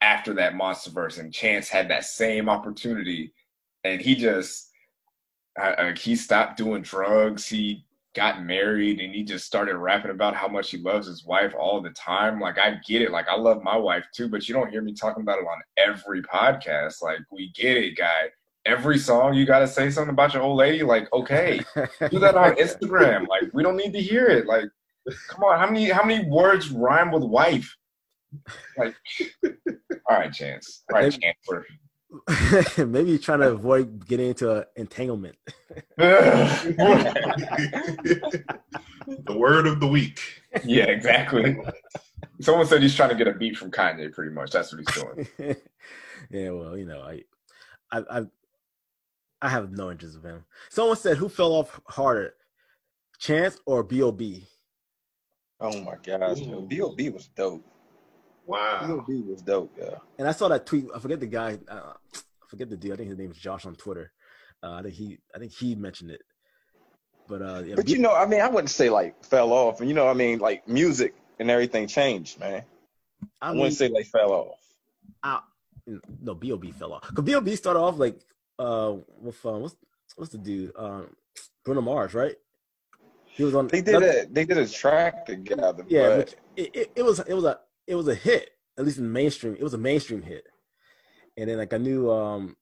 after 0.00 0.34
that 0.34 0.54
Monsterverse, 0.54 1.18
and 1.18 1.32
Chance 1.32 1.68
had 1.68 1.88
that 1.90 2.04
same 2.04 2.48
opportunity, 2.48 3.32
and 3.84 4.00
he 4.00 4.14
just 4.14 4.70
uh, 5.60 5.74
uh, 5.78 5.94
he 5.94 6.14
stopped 6.14 6.56
doing 6.56 6.82
drugs. 6.82 7.46
He 7.46 7.84
got 8.18 8.44
married, 8.44 9.00
and 9.00 9.14
he 9.14 9.22
just 9.22 9.46
started 9.46 9.76
rapping 9.76 10.10
about 10.10 10.34
how 10.34 10.48
much 10.48 10.72
he 10.72 10.78
loves 10.78 11.06
his 11.06 11.24
wife 11.24 11.54
all 11.56 11.80
the 11.80 11.90
time. 11.90 12.40
Like 12.40 12.58
I 12.58 12.80
get 12.84 13.00
it. 13.00 13.12
Like 13.12 13.28
I 13.28 13.36
love 13.36 13.62
my 13.62 13.76
wife 13.76 14.04
too, 14.12 14.28
but 14.28 14.48
you 14.48 14.54
don't 14.54 14.70
hear 14.70 14.82
me 14.82 14.92
talking 14.92 15.22
about 15.22 15.38
it 15.38 15.44
on 15.46 15.60
every 15.76 16.20
podcast. 16.22 17.00
Like 17.00 17.20
we 17.30 17.52
get 17.54 17.76
it, 17.76 17.96
guy. 17.96 18.30
Every 18.66 18.98
song 18.98 19.34
you 19.34 19.46
got 19.46 19.60
to 19.60 19.68
say 19.68 19.88
something 19.88 20.12
about 20.12 20.34
your 20.34 20.42
old 20.42 20.58
lady. 20.58 20.82
Like 20.82 21.12
okay, 21.12 21.60
do 22.10 22.18
that 22.18 22.34
on 22.34 22.56
Instagram. 22.56 23.26
Like 23.28 23.54
we 23.54 23.62
don't 23.62 23.76
need 23.76 23.92
to 23.92 24.02
hear 24.02 24.26
it. 24.26 24.46
Like 24.46 24.64
come 25.28 25.44
on, 25.44 25.58
how 25.60 25.66
many 25.66 25.88
how 25.88 26.04
many 26.04 26.28
words 26.28 26.70
rhyme 26.70 27.12
with 27.12 27.22
wife? 27.22 27.72
Like, 28.76 28.94
all 30.10 30.18
right, 30.18 30.32
Chance. 30.32 30.82
All 30.92 31.00
right, 31.00 31.12
Chance. 31.12 31.36
We're, 32.10 32.86
Maybe 32.86 33.10
you're 33.10 33.18
trying 33.18 33.40
to 33.40 33.50
avoid 33.50 34.06
getting 34.06 34.28
into 34.28 34.58
an 34.58 34.64
entanglement. 34.76 35.36
the 35.96 36.56
word 39.28 39.66
of 39.66 39.80
the 39.80 39.86
week. 39.86 40.20
yeah, 40.64 40.84
exactly. 40.84 41.58
Someone 42.40 42.66
said 42.66 42.82
he's 42.82 42.94
trying 42.94 43.10
to 43.10 43.14
get 43.14 43.28
a 43.28 43.34
beat 43.34 43.56
from 43.56 43.70
Kanye. 43.70 44.12
Pretty 44.12 44.32
much, 44.32 44.52
that's 44.52 44.72
what 44.72 44.80
he's 44.80 45.02
doing. 45.02 45.26
yeah, 46.30 46.50
well, 46.50 46.76
you 46.76 46.86
know, 46.86 47.00
I, 47.00 47.22
I, 47.90 48.02
I, 48.10 48.26
I 49.42 49.48
have 49.48 49.72
no 49.72 49.90
interest 49.90 50.16
in 50.16 50.22
him. 50.22 50.44
Someone 50.70 50.96
said, 50.96 51.16
"Who 51.16 51.28
fell 51.28 51.52
off 51.52 51.80
harder, 51.86 52.34
Chance 53.18 53.60
or 53.66 53.82
B.O.B.?" 53.82 54.46
Oh 55.60 55.80
my 55.82 55.96
gosh, 56.02 56.40
B.O.B. 56.68 57.08
was 57.10 57.28
dope. 57.28 57.64
Wow. 58.48 58.86
B.O.B. 58.86 59.22
was 59.30 59.42
dope, 59.42 59.74
yeah. 59.78 59.96
And 60.18 60.26
I 60.26 60.32
saw 60.32 60.48
that 60.48 60.64
tweet. 60.64 60.86
I 60.94 60.98
forget 60.98 61.20
the 61.20 61.26
guy. 61.26 61.58
Uh, 61.68 61.92
I 62.14 62.46
forget 62.48 62.70
the 62.70 62.78
dude. 62.78 62.92
I 62.92 62.96
think 62.96 63.10
his 63.10 63.18
name 63.18 63.30
is 63.30 63.36
Josh 63.36 63.66
on 63.66 63.76
Twitter. 63.76 64.10
Uh, 64.62 64.72
I 64.72 64.82
think 64.82 64.94
he. 64.94 65.18
I 65.34 65.38
think 65.38 65.52
he 65.52 65.74
mentioned 65.74 66.10
it. 66.10 66.22
But 67.28 67.42
uh, 67.42 67.62
yeah, 67.64 67.74
But 67.76 67.84
B- 67.84 67.92
you 67.92 67.98
know, 67.98 68.14
I 68.14 68.24
mean, 68.24 68.40
I 68.40 68.48
wouldn't 68.48 68.70
say 68.70 68.88
like 68.88 69.22
fell 69.22 69.52
off. 69.52 69.82
You 69.82 69.92
know, 69.92 70.08
I 70.08 70.14
mean, 70.14 70.38
like 70.38 70.66
music 70.66 71.14
and 71.38 71.50
everything 71.50 71.86
changed, 71.86 72.40
man. 72.40 72.62
I, 73.42 73.48
I 73.48 73.50
mean, 73.50 73.60
wouldn't 73.60 73.76
say 73.76 73.90
they 73.94 74.02
fell 74.02 74.32
off. 74.32 74.58
I, 75.22 75.40
no, 76.22 76.34
B.O.B. 76.34 76.70
fell 76.72 76.94
off. 76.94 77.02
Cause 77.02 77.24
B.O.B. 77.24 77.54
started 77.54 77.80
off 77.80 77.98
like 77.98 78.18
uh, 78.58 78.94
with 79.20 79.44
uh, 79.44 79.58
what's 79.58 79.76
what's 80.16 80.32
the 80.32 80.38
dude? 80.38 80.72
Um, 80.74 81.14
Bruno 81.64 81.82
Mars, 81.82 82.14
right? 82.14 82.34
He 83.26 83.44
was 83.44 83.54
on. 83.54 83.68
They 83.68 83.82
did 83.82 84.02
a 84.02 84.26
they 84.26 84.46
did 84.46 84.56
a 84.56 84.66
track 84.66 85.26
together. 85.26 85.84
Yeah, 85.86 86.08
but 86.08 86.18
which 86.18 86.34
it, 86.56 86.76
it, 86.76 86.92
it 86.96 87.02
was 87.04 87.20
it 87.20 87.34
was 87.34 87.44
a 87.44 87.60
it 87.88 87.94
was 87.94 88.06
a 88.06 88.14
hit. 88.14 88.50
at 88.78 88.84
least 88.84 88.98
in 88.98 89.12
mainstream, 89.12 89.56
it 89.56 89.62
was 89.64 89.74
a 89.74 89.78
mainstream 89.78 90.22
hit. 90.22 90.44
And 91.36 91.50
then 91.50 91.56
like 91.58 91.72
I 91.72 91.78
knew, 91.78 92.10
um, 92.12 92.56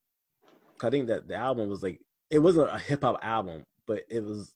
I 0.82 0.88
think 0.88 1.08
that 1.08 1.28
the 1.28 1.34
album 1.34 1.68
was 1.68 1.82
like 1.82 2.00
it 2.30 2.38
wasn't 2.38 2.74
a 2.74 2.78
hip 2.78 3.02
hop 3.02 3.18
album, 3.22 3.64
but 3.86 4.02
it 4.08 4.22
was, 4.22 4.54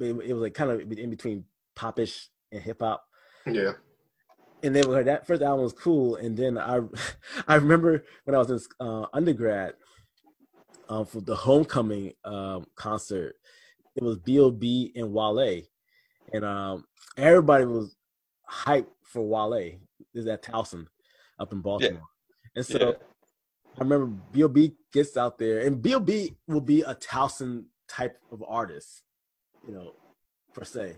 it, 0.00 0.06
it 0.06 0.32
was 0.32 0.42
like 0.42 0.54
kind 0.54 0.70
of 0.70 0.80
in 0.80 1.10
between 1.10 1.44
popish 1.74 2.28
and 2.52 2.60
hip 2.60 2.80
hop. 2.80 3.04
Yeah. 3.46 3.72
And 4.62 4.74
then 4.74 4.90
like, 4.90 5.04
that 5.04 5.26
first 5.26 5.42
album 5.42 5.62
was 5.62 5.72
cool, 5.72 6.16
and 6.16 6.36
then 6.36 6.58
I, 6.58 6.80
I 7.48 7.56
remember 7.56 8.04
when 8.24 8.34
I 8.34 8.38
was 8.38 8.50
in 8.50 8.60
uh, 8.80 9.06
undergrad, 9.12 9.74
um, 10.88 11.04
for 11.04 11.20
the 11.20 11.34
homecoming 11.34 12.12
um, 12.24 12.66
concert, 12.74 13.34
it 13.96 14.02
was 14.02 14.18
B.O.B. 14.18 14.92
and 14.94 15.12
Wale, 15.12 15.62
and 16.32 16.44
um, 16.44 16.84
everybody 17.16 17.64
was 17.64 17.95
hyped 18.50 18.86
for 19.02 19.22
Wale. 19.22 19.78
Is 20.14 20.26
at 20.26 20.42
Towson, 20.42 20.86
up 21.38 21.52
in 21.52 21.60
Baltimore, 21.60 21.92
yeah. 21.94 22.50
and 22.56 22.66
so. 22.66 22.78
Yeah. 22.78 22.92
I 23.78 23.82
remember 23.82 24.06
B.O.B. 24.32 24.72
gets 24.90 25.18
out 25.18 25.36
there, 25.36 25.58
and 25.60 25.82
B.O.B. 25.82 26.34
will 26.48 26.62
be 26.62 26.80
a 26.80 26.94
Towson 26.94 27.64
type 27.88 28.18
of 28.32 28.42
artist, 28.48 29.02
you 29.68 29.74
know, 29.74 29.92
per 30.54 30.64
se. 30.64 30.96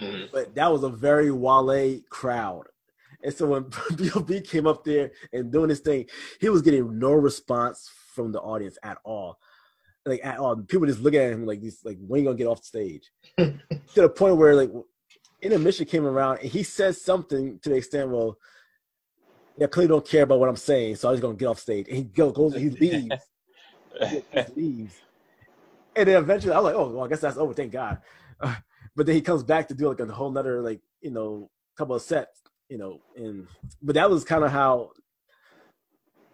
Mm-hmm. 0.00 0.26
But 0.32 0.54
that 0.54 0.72
was 0.72 0.82
a 0.82 0.88
very 0.88 1.30
Wale 1.30 2.00
crowd. 2.08 2.64
And 3.22 3.34
so 3.34 3.46
when 3.46 3.70
B.O.B. 3.96 4.40
came 4.40 4.66
up 4.66 4.84
there 4.84 5.12
and 5.32 5.52
doing 5.52 5.70
his 5.70 5.80
thing, 5.80 6.06
he 6.40 6.48
was 6.48 6.62
getting 6.62 6.98
no 6.98 7.12
response 7.12 7.90
from 8.14 8.32
the 8.32 8.40
audience 8.40 8.78
at 8.82 8.98
all. 9.04 9.38
Like 10.06 10.24
at 10.24 10.38
all. 10.38 10.56
People 10.56 10.86
just 10.86 11.00
looking 11.00 11.20
at 11.20 11.32
him 11.32 11.46
like 11.46 11.60
this, 11.60 11.84
like 11.84 11.98
when 12.00 12.20
you 12.20 12.26
gonna 12.26 12.38
get 12.38 12.46
off 12.46 12.62
the 12.62 12.66
stage? 12.66 13.10
to 13.38 13.54
the 13.94 14.08
point 14.08 14.36
where 14.36 14.54
like 14.54 14.70
intermission 15.42 15.86
came 15.86 16.06
around 16.06 16.38
and 16.38 16.50
he 16.50 16.62
says 16.62 17.00
something 17.00 17.58
to 17.60 17.68
the 17.68 17.76
extent, 17.76 18.10
well, 18.10 18.36
yeah, 19.56 19.66
clearly 19.66 19.88
don't 19.88 20.06
care 20.06 20.22
about 20.22 20.40
what 20.40 20.48
I'm 20.48 20.56
saying, 20.56 20.96
so 20.96 21.08
I'm 21.08 21.14
just 21.14 21.22
gonna 21.22 21.34
get 21.34 21.46
off 21.46 21.58
stage. 21.58 21.86
And 21.88 21.96
he 21.96 22.04
goes, 22.04 22.54
he 22.54 22.70
leaves, 22.70 23.14
he 24.08 24.22
leaves, 24.56 24.94
and 25.96 26.08
then 26.08 26.16
eventually 26.16 26.54
I'm 26.54 26.64
like, 26.64 26.74
oh, 26.74 26.88
well, 26.90 27.04
I 27.04 27.08
guess 27.08 27.20
that's 27.20 27.36
over. 27.36 27.52
Thank 27.52 27.72
God. 27.72 27.98
Uh, 28.40 28.54
but 28.96 29.06
then 29.06 29.14
he 29.14 29.20
comes 29.20 29.42
back 29.42 29.68
to 29.68 29.74
do 29.74 29.88
like 29.88 30.00
a 30.00 30.06
whole 30.06 30.30
nother 30.30 30.60
like 30.62 30.80
you 31.00 31.10
know 31.10 31.50
couple 31.76 31.94
of 31.94 32.02
sets, 32.02 32.40
you 32.68 32.78
know, 32.78 33.00
and 33.16 33.46
but 33.82 33.94
that 33.94 34.10
was 34.10 34.24
kind 34.24 34.44
of 34.44 34.50
how 34.50 34.90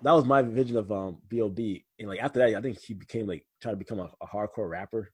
that 0.02 0.12
was 0.12 0.24
my 0.24 0.42
vision 0.42 0.76
of 0.76 0.92
um 0.92 1.18
B.O.B. 1.28 1.84
And 1.98 2.08
like 2.08 2.20
after 2.20 2.38
that, 2.40 2.56
I 2.56 2.60
think 2.60 2.78
he 2.78 2.94
became 2.94 3.26
like 3.26 3.46
trying 3.60 3.74
to 3.74 3.78
become 3.78 3.98
a, 3.98 4.10
a 4.20 4.26
hardcore 4.26 4.68
rapper. 4.68 5.10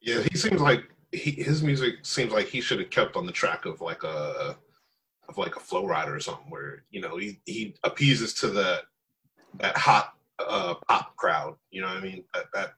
Yeah, 0.00 0.22
he 0.30 0.36
seems 0.36 0.60
like 0.60 0.84
he, 1.12 1.30
his 1.32 1.62
music 1.62 1.96
seems 2.02 2.32
like 2.32 2.46
he 2.46 2.60
should 2.60 2.80
have 2.80 2.90
kept 2.90 3.16
on 3.16 3.26
the 3.26 3.32
track 3.32 3.64
of 3.64 3.80
like 3.80 4.02
a 4.04 4.56
of 5.28 5.38
like 5.38 5.56
a 5.56 5.60
Flo 5.60 5.84
Rida 5.84 6.08
or 6.08 6.20
something, 6.20 6.50
where 6.50 6.84
you 6.90 7.00
know 7.00 7.16
he 7.16 7.40
he 7.46 7.74
appeases 7.84 8.34
to 8.34 8.48
the 8.48 8.82
that 9.58 9.76
hot 9.76 10.14
uh, 10.38 10.74
pop 10.88 11.16
crowd. 11.16 11.56
You 11.70 11.82
know 11.82 11.88
what 11.88 11.96
I 11.96 12.00
mean? 12.00 12.24
That 12.34 12.44
that 12.54 12.74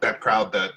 that 0.00 0.20
crowd 0.20 0.52
that 0.52 0.72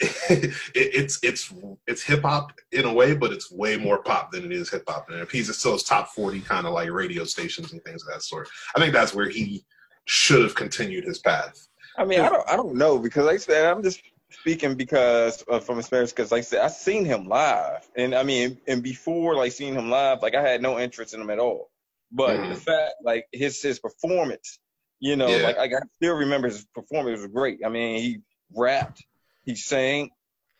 it, 0.30 0.54
it's 0.74 1.18
it's 1.22 1.52
it's 1.86 2.02
hip 2.02 2.22
hop 2.22 2.52
in 2.72 2.84
a 2.84 2.92
way, 2.92 3.14
but 3.14 3.32
it's 3.32 3.50
way 3.50 3.76
more 3.76 4.02
pop 4.02 4.32
than 4.32 4.44
it 4.44 4.52
is 4.52 4.70
hip 4.70 4.84
hop, 4.86 5.08
and 5.08 5.18
it 5.18 5.22
appeases 5.22 5.62
to 5.62 5.68
those 5.68 5.82
top 5.82 6.08
forty 6.08 6.40
kind 6.40 6.66
of 6.66 6.74
like 6.74 6.90
radio 6.90 7.24
stations 7.24 7.72
and 7.72 7.82
things 7.84 8.02
of 8.02 8.08
that 8.08 8.22
sort. 8.22 8.48
I 8.76 8.80
think 8.80 8.92
that's 8.92 9.14
where 9.14 9.28
he 9.28 9.64
should 10.04 10.42
have 10.42 10.54
continued 10.54 11.04
his 11.04 11.18
path. 11.18 11.68
I 11.96 12.04
mean, 12.04 12.20
I 12.20 12.28
don't 12.28 12.48
I 12.48 12.56
don't 12.56 12.74
know 12.74 12.98
because 12.98 13.26
like 13.26 13.34
I 13.34 13.38
said, 13.38 13.66
I'm 13.66 13.82
just 13.82 14.02
speaking 14.32 14.74
because 14.74 15.44
uh, 15.48 15.60
from 15.60 15.78
experience 15.78 16.12
because 16.12 16.32
like 16.32 16.40
I 16.40 16.42
said 16.42 16.60
I 16.60 16.68
seen 16.68 17.04
him 17.04 17.26
live. 17.26 17.88
And 17.96 18.14
I 18.14 18.22
mean 18.22 18.58
and 18.66 18.82
before 18.82 19.36
like 19.36 19.52
seeing 19.52 19.74
him 19.74 19.90
live 19.90 20.22
like 20.22 20.34
I 20.34 20.42
had 20.42 20.62
no 20.62 20.78
interest 20.78 21.14
in 21.14 21.20
him 21.20 21.30
at 21.30 21.38
all. 21.38 21.70
But 22.10 22.38
mm. 22.38 22.48
the 22.50 22.60
fact 22.60 22.94
like 23.04 23.26
his 23.32 23.60
his 23.60 23.78
performance 23.78 24.58
you 25.00 25.16
know 25.16 25.28
yeah. 25.28 25.46
like 25.46 25.56
I 25.56 25.68
still 25.96 26.14
remember 26.14 26.48
his 26.48 26.64
performance. 26.74 27.20
Was 27.20 27.30
great. 27.30 27.60
I 27.64 27.68
mean 27.68 28.00
he 28.00 28.18
rapped 28.54 29.04
he 29.44 29.54
sang 29.54 30.10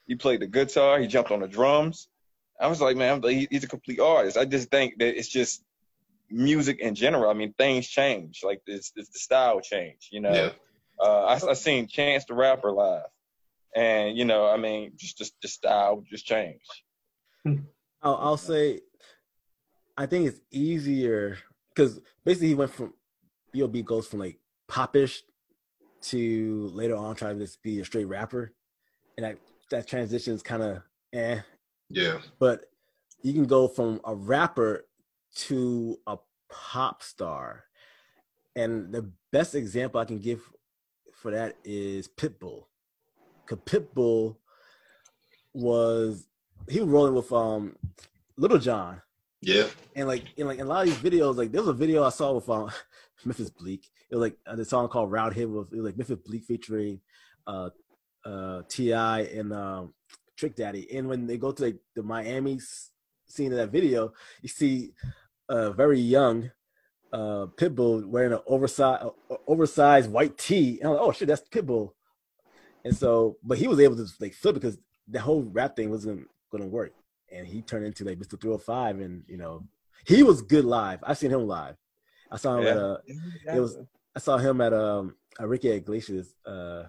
he 0.06 0.16
played 0.16 0.40
the 0.40 0.46
guitar 0.46 0.98
he 0.98 1.06
jumped 1.06 1.30
on 1.30 1.40
the 1.40 1.48
drums. 1.48 2.08
I 2.60 2.68
was 2.68 2.80
like 2.80 2.96
man 2.96 3.22
he's 3.22 3.64
a 3.64 3.68
complete 3.68 4.00
artist. 4.00 4.36
I 4.36 4.44
just 4.44 4.70
think 4.70 4.98
that 4.98 5.18
it's 5.18 5.28
just 5.28 5.62
music 6.30 6.78
in 6.80 6.94
general. 6.94 7.30
I 7.30 7.34
mean 7.34 7.54
things 7.54 7.88
change. 7.88 8.40
Like 8.44 8.62
this, 8.66 8.90
this 8.90 9.08
the 9.08 9.18
style 9.18 9.60
change 9.60 10.08
you 10.10 10.20
know? 10.20 10.32
Yeah. 10.32 10.50
uh, 11.00 11.24
I, 11.24 11.50
I 11.50 11.54
seen 11.54 11.86
Chance 11.86 12.26
the 12.26 12.34
Rapper 12.34 12.70
live 12.70 13.02
and 13.74 14.16
you 14.16 14.24
know, 14.24 14.48
I 14.48 14.56
mean, 14.56 14.92
just 14.96 15.18
just 15.18 15.34
the 15.42 15.48
style 15.48 16.02
just 16.08 16.26
changed. 16.26 16.70
I'll, 18.02 18.16
I'll 18.16 18.36
say, 18.36 18.80
I 19.96 20.06
think 20.06 20.26
it's 20.26 20.40
easier 20.50 21.38
because 21.74 22.00
basically 22.24 22.48
he 22.48 22.54
went 22.54 22.72
from 22.72 22.94
B.O.B. 23.52 23.82
goes 23.82 24.06
from 24.06 24.18
like 24.20 24.38
popish 24.68 25.22
to 26.02 26.70
later 26.72 26.96
on 26.96 27.14
trying 27.14 27.38
to 27.38 27.44
just 27.44 27.62
be 27.62 27.80
a 27.80 27.84
straight 27.84 28.06
rapper, 28.06 28.52
and 29.16 29.24
that 29.24 29.38
that 29.70 29.86
transition 29.86 30.34
is 30.34 30.42
kind 30.42 30.62
of 30.62 30.82
eh. 31.12 31.40
Yeah. 31.88 32.18
But 32.38 32.64
you 33.22 33.32
can 33.32 33.46
go 33.46 33.68
from 33.68 34.00
a 34.04 34.14
rapper 34.14 34.86
to 35.34 35.98
a 36.06 36.16
pop 36.50 37.02
star, 37.02 37.64
and 38.56 38.92
the 38.92 39.10
best 39.30 39.54
example 39.54 40.00
I 40.00 40.04
can 40.04 40.18
give 40.18 40.40
for 41.12 41.30
that 41.30 41.56
is 41.64 42.08
Pitbull. 42.08 42.64
Cause 43.46 43.58
Pitbull 43.64 44.36
was 45.52 46.26
he 46.68 46.80
was 46.80 46.88
rolling 46.88 47.14
with 47.14 47.32
um 47.32 47.76
Lil 48.36 48.58
Jon. 48.58 49.02
Yeah. 49.40 49.66
And 49.96 50.08
like 50.08 50.24
in 50.36 50.46
like 50.46 50.58
in 50.58 50.66
a 50.66 50.68
lot 50.68 50.86
of 50.86 51.02
these 51.02 51.12
videos, 51.12 51.36
like 51.36 51.52
there 51.52 51.60
was 51.60 51.68
a 51.68 51.74
video 51.74 52.04
I 52.04 52.10
saw 52.10 52.32
with 52.32 52.48
um 52.48 52.70
Memphis 53.24 53.50
Bleek. 53.50 53.90
It 54.10 54.16
was 54.16 54.22
like 54.22 54.38
uh, 54.46 54.56
the 54.56 54.64
song 54.64 54.88
called 54.88 55.10
Round 55.10 55.34
Here 55.34 55.48
with 55.48 55.72
like 55.72 55.96
Memphis 55.96 56.18
Bleek 56.18 56.44
featuring 56.44 57.00
uh 57.46 57.70
uh 58.24 58.62
T.I. 58.68 59.20
and 59.22 59.52
um 59.52 59.94
Trick 60.36 60.56
Daddy. 60.56 60.86
And 60.96 61.08
when 61.08 61.26
they 61.26 61.36
go 61.36 61.52
to 61.52 61.62
like 61.62 61.76
the 61.94 62.02
Miami 62.02 62.60
scene 63.26 63.52
of 63.52 63.58
that 63.58 63.70
video, 63.70 64.12
you 64.40 64.48
see 64.48 64.92
a 65.48 65.72
very 65.72 66.00
young 66.00 66.50
uh 67.12 67.46
Pitbull 67.56 68.06
wearing 68.06 68.32
an 68.32 68.40
oversized 68.46 69.04
uh, 69.04 69.36
oversized 69.46 70.10
white 70.10 70.38
tee. 70.38 70.78
And 70.80 70.88
I'm 70.88 70.96
like, 70.96 71.02
oh 71.02 71.12
shit, 71.12 71.28
that's 71.28 71.48
Pitbull. 71.48 71.92
And 72.84 72.96
so, 72.96 73.36
but 73.42 73.58
he 73.58 73.68
was 73.68 73.80
able 73.80 73.96
to 73.96 74.06
like 74.20 74.34
flip 74.34 74.54
because 74.54 74.78
the 75.08 75.20
whole 75.20 75.42
rap 75.42 75.76
thing 75.76 75.90
wasn't 75.90 76.26
to 76.60 76.66
work. 76.66 76.92
And 77.30 77.46
he 77.46 77.62
turned 77.62 77.86
into 77.86 78.04
like 78.04 78.18
Mr. 78.18 78.40
305, 78.40 79.00
and 79.00 79.24
you 79.26 79.38
know, 79.38 79.64
he 80.04 80.22
was 80.22 80.42
good 80.42 80.64
live. 80.64 80.98
I've 81.02 81.18
seen 81.18 81.30
him 81.30 81.46
live. 81.46 81.76
I 82.30 82.36
saw 82.36 82.56
him 82.56 82.64
yeah. 82.64 82.70
at 82.70 82.76
a. 82.76 83.00
It 83.56 83.60
was. 83.60 83.78
I 84.14 84.18
saw 84.18 84.36
him 84.36 84.60
at 84.60 84.74
um 84.74 85.14
a 85.38 85.46
Ricky 85.46 85.70
Iglesias 85.70 86.34
uh 86.44 86.84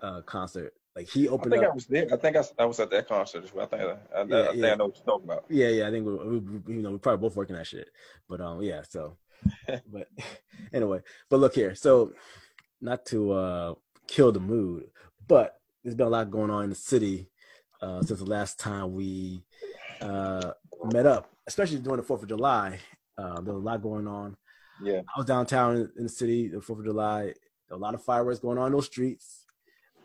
uh 0.00 0.22
concert. 0.22 0.72
Like 0.96 1.08
he 1.08 1.28
opened 1.28 1.54
I 1.54 1.58
think 1.58 1.66
up. 1.66 1.72
I 1.72 1.74
was 1.74 1.86
there. 1.86 2.06
I 2.12 2.16
think 2.16 2.36
I, 2.36 2.44
I 2.58 2.64
was 2.64 2.80
at 2.80 2.90
that 2.90 3.08
concert 3.08 3.44
as 3.44 3.52
well. 3.52 3.66
I 3.66 3.68
think 3.68 3.82
I, 3.82 3.84
I, 3.84 3.88
yeah, 3.88 4.42
I, 4.42 4.46
think 4.46 4.56
yeah. 4.56 4.72
I 4.72 4.74
know 4.76 4.86
what 4.86 4.96
you're 4.96 5.04
talking 5.04 5.24
about. 5.24 5.44
Yeah, 5.48 5.68
yeah. 5.68 5.88
I 5.88 5.90
think 5.90 6.06
we, 6.06 6.38
we, 6.38 6.74
you 6.74 6.82
know, 6.82 6.92
we're 6.92 6.98
probably 6.98 7.28
both 7.28 7.36
working 7.36 7.56
that 7.56 7.66
shit. 7.66 7.88
But 8.28 8.40
um, 8.40 8.62
yeah. 8.62 8.82
So, 8.88 9.16
but 9.66 10.08
anyway, 10.72 11.00
but 11.28 11.40
look 11.40 11.54
here. 11.54 11.74
So, 11.74 12.12
not 12.80 13.04
to 13.06 13.32
uh 13.32 13.74
kill 14.10 14.32
the 14.32 14.40
mood. 14.40 14.90
But 15.26 15.60
there's 15.82 15.94
been 15.94 16.08
a 16.08 16.10
lot 16.10 16.30
going 16.30 16.50
on 16.50 16.64
in 16.64 16.70
the 16.70 16.76
city 16.76 17.30
uh, 17.80 18.02
since 18.02 18.18
the 18.18 18.26
last 18.26 18.58
time 18.58 18.92
we 18.92 19.42
uh, 20.00 20.52
met 20.92 21.06
up, 21.06 21.30
especially 21.46 21.78
during 21.78 21.98
the 21.98 22.02
Fourth 22.02 22.22
of 22.22 22.28
July. 22.28 22.78
Uh, 23.16 23.40
there 23.40 23.54
was 23.54 23.62
a 23.62 23.66
lot 23.66 23.82
going 23.82 24.06
on. 24.06 24.36
Yeah, 24.82 25.00
I 25.14 25.18
was 25.18 25.26
downtown 25.26 25.90
in 25.96 26.04
the 26.04 26.08
city 26.08 26.48
the 26.48 26.60
Fourth 26.60 26.80
of 26.80 26.84
July. 26.84 27.34
a 27.70 27.76
lot 27.76 27.94
of 27.94 28.02
fireworks 28.02 28.40
going 28.40 28.58
on 28.58 28.66
in 28.66 28.72
those 28.72 28.86
streets. 28.86 29.46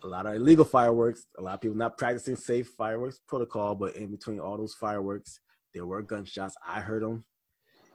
A 0.03 0.07
lot 0.07 0.27
of 0.27 0.35
illegal 0.35 0.65
fireworks. 0.65 1.25
A 1.37 1.41
lot 1.41 1.55
of 1.55 1.61
people 1.61 1.77
not 1.77 1.97
practicing 1.97 2.35
safe 2.35 2.67
fireworks 2.77 3.19
protocol. 3.27 3.73
But 3.73 3.95
in 3.95 4.11
between 4.11 4.39
all 4.39 4.57
those 4.57 4.75
fireworks, 4.75 5.39
there 5.73 5.85
were 5.85 6.03
gunshots. 6.03 6.55
I 6.65 6.81
heard 6.81 7.01
them. 7.01 7.23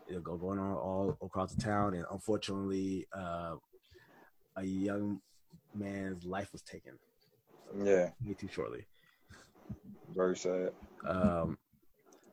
They 0.08 0.16
go 0.16 0.36
going 0.36 0.58
on 0.58 0.74
all 0.74 1.16
across 1.22 1.54
the 1.54 1.62
town, 1.62 1.94
and 1.94 2.04
unfortunately, 2.10 3.06
uh, 3.16 3.54
a 4.56 4.64
young 4.64 5.20
man's 5.74 6.24
life 6.24 6.52
was 6.52 6.62
taken. 6.62 6.92
So, 7.72 7.84
yeah. 7.84 8.10
Way 8.24 8.34
too 8.34 8.48
shortly. 8.52 8.86
Very 10.14 10.36
sad. 10.36 10.72
Um, 11.06 11.58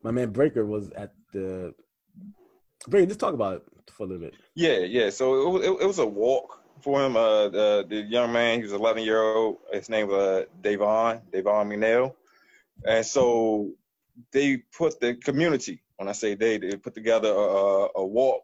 my 0.03 0.11
man 0.11 0.31
Breaker 0.31 0.65
was 0.65 0.89
at 0.91 1.13
the. 1.33 1.73
Breaker, 2.87 3.07
just 3.07 3.19
talk 3.19 3.33
about 3.33 3.55
it 3.55 3.63
for 3.91 4.03
a 4.03 4.05
little 4.07 4.23
bit. 4.23 4.35
Yeah, 4.55 4.79
yeah. 4.79 5.09
So 5.09 5.57
it, 5.57 5.65
it, 5.65 5.81
it 5.81 5.85
was 5.85 5.99
a 5.99 6.05
walk 6.05 6.63
for 6.81 7.03
him. 7.03 7.15
Uh, 7.15 7.49
the, 7.49 7.85
the 7.87 8.01
young 8.01 8.31
man, 8.31 8.57
he 8.57 8.63
was 8.63 8.73
11 8.73 9.03
year 9.03 9.21
old. 9.21 9.57
His 9.71 9.89
name 9.89 10.07
was 10.07 10.17
uh, 10.17 10.45
Davon, 10.61 11.21
Davon 11.31 11.69
McNeal. 11.69 12.13
And 12.85 13.05
so 13.05 13.71
they 14.31 14.57
put 14.57 14.99
the 14.99 15.15
community, 15.15 15.81
when 15.97 16.07
I 16.07 16.11
say 16.11 16.35
they, 16.35 16.57
they 16.57 16.75
put 16.77 16.93
together 16.93 17.29
a, 17.29 17.87
a 17.95 18.05
walk 18.05 18.43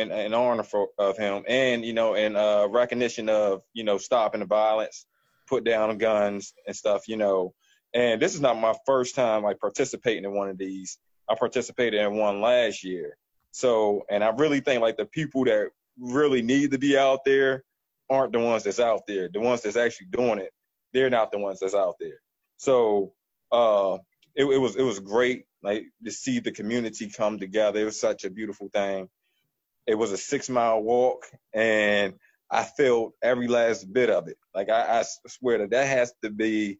in, 0.00 0.12
in 0.12 0.34
honor 0.34 0.62
for, 0.62 0.88
of 0.98 1.16
him, 1.16 1.44
and 1.48 1.84
you 1.84 1.92
know, 1.92 2.14
in 2.14 2.36
uh, 2.36 2.66
recognition 2.68 3.28
of 3.28 3.62
you 3.72 3.84
know 3.84 3.98
stopping 3.98 4.40
the 4.40 4.46
violence, 4.46 5.06
put 5.48 5.64
down 5.64 5.96
guns 5.98 6.52
and 6.66 6.74
stuff. 6.74 7.08
You 7.08 7.16
know, 7.16 7.54
and 7.94 8.20
this 8.20 8.34
is 8.34 8.40
not 8.40 8.58
my 8.58 8.74
first 8.86 9.14
time 9.14 9.42
like 9.42 9.58
participating 9.58 10.24
in 10.24 10.32
one 10.32 10.48
of 10.48 10.58
these. 10.58 10.98
I 11.28 11.34
participated 11.34 12.00
in 12.00 12.16
one 12.16 12.40
last 12.40 12.82
year. 12.82 13.16
So, 13.52 14.04
and 14.10 14.22
I 14.22 14.28
really 14.30 14.60
think 14.60 14.80
like 14.80 14.96
the 14.96 15.06
people 15.06 15.44
that 15.44 15.70
really 15.98 16.42
need 16.42 16.70
to 16.72 16.78
be 16.78 16.96
out 16.96 17.24
there 17.24 17.64
aren't 18.08 18.32
the 18.32 18.40
ones 18.40 18.64
that's 18.64 18.80
out 18.80 19.02
there. 19.06 19.28
The 19.32 19.40
ones 19.40 19.62
that's 19.62 19.76
actually 19.76 20.08
doing 20.10 20.38
it, 20.38 20.50
they're 20.92 21.10
not 21.10 21.30
the 21.30 21.38
ones 21.38 21.60
that's 21.60 21.74
out 21.74 21.96
there. 22.00 22.20
So, 22.56 23.12
uh, 23.52 23.98
it, 24.34 24.44
it 24.44 24.58
was 24.58 24.76
it 24.76 24.82
was 24.82 25.00
great 25.00 25.44
like 25.62 25.84
to 26.04 26.10
see 26.10 26.40
the 26.40 26.52
community 26.52 27.10
come 27.10 27.38
together. 27.38 27.80
It 27.80 27.84
was 27.84 28.00
such 28.00 28.24
a 28.24 28.30
beautiful 28.30 28.68
thing. 28.72 29.08
It 29.90 29.98
was 29.98 30.12
a 30.12 30.16
six 30.16 30.48
mile 30.48 30.80
walk, 30.80 31.26
and 31.52 32.14
I 32.48 32.62
felt 32.62 33.14
every 33.24 33.48
last 33.48 33.92
bit 33.92 34.08
of 34.08 34.28
it. 34.28 34.36
Like 34.54 34.70
I, 34.70 35.00
I 35.00 35.04
swear 35.26 35.58
that 35.58 35.70
that 35.70 35.88
has 35.88 36.14
to 36.22 36.30
be 36.30 36.78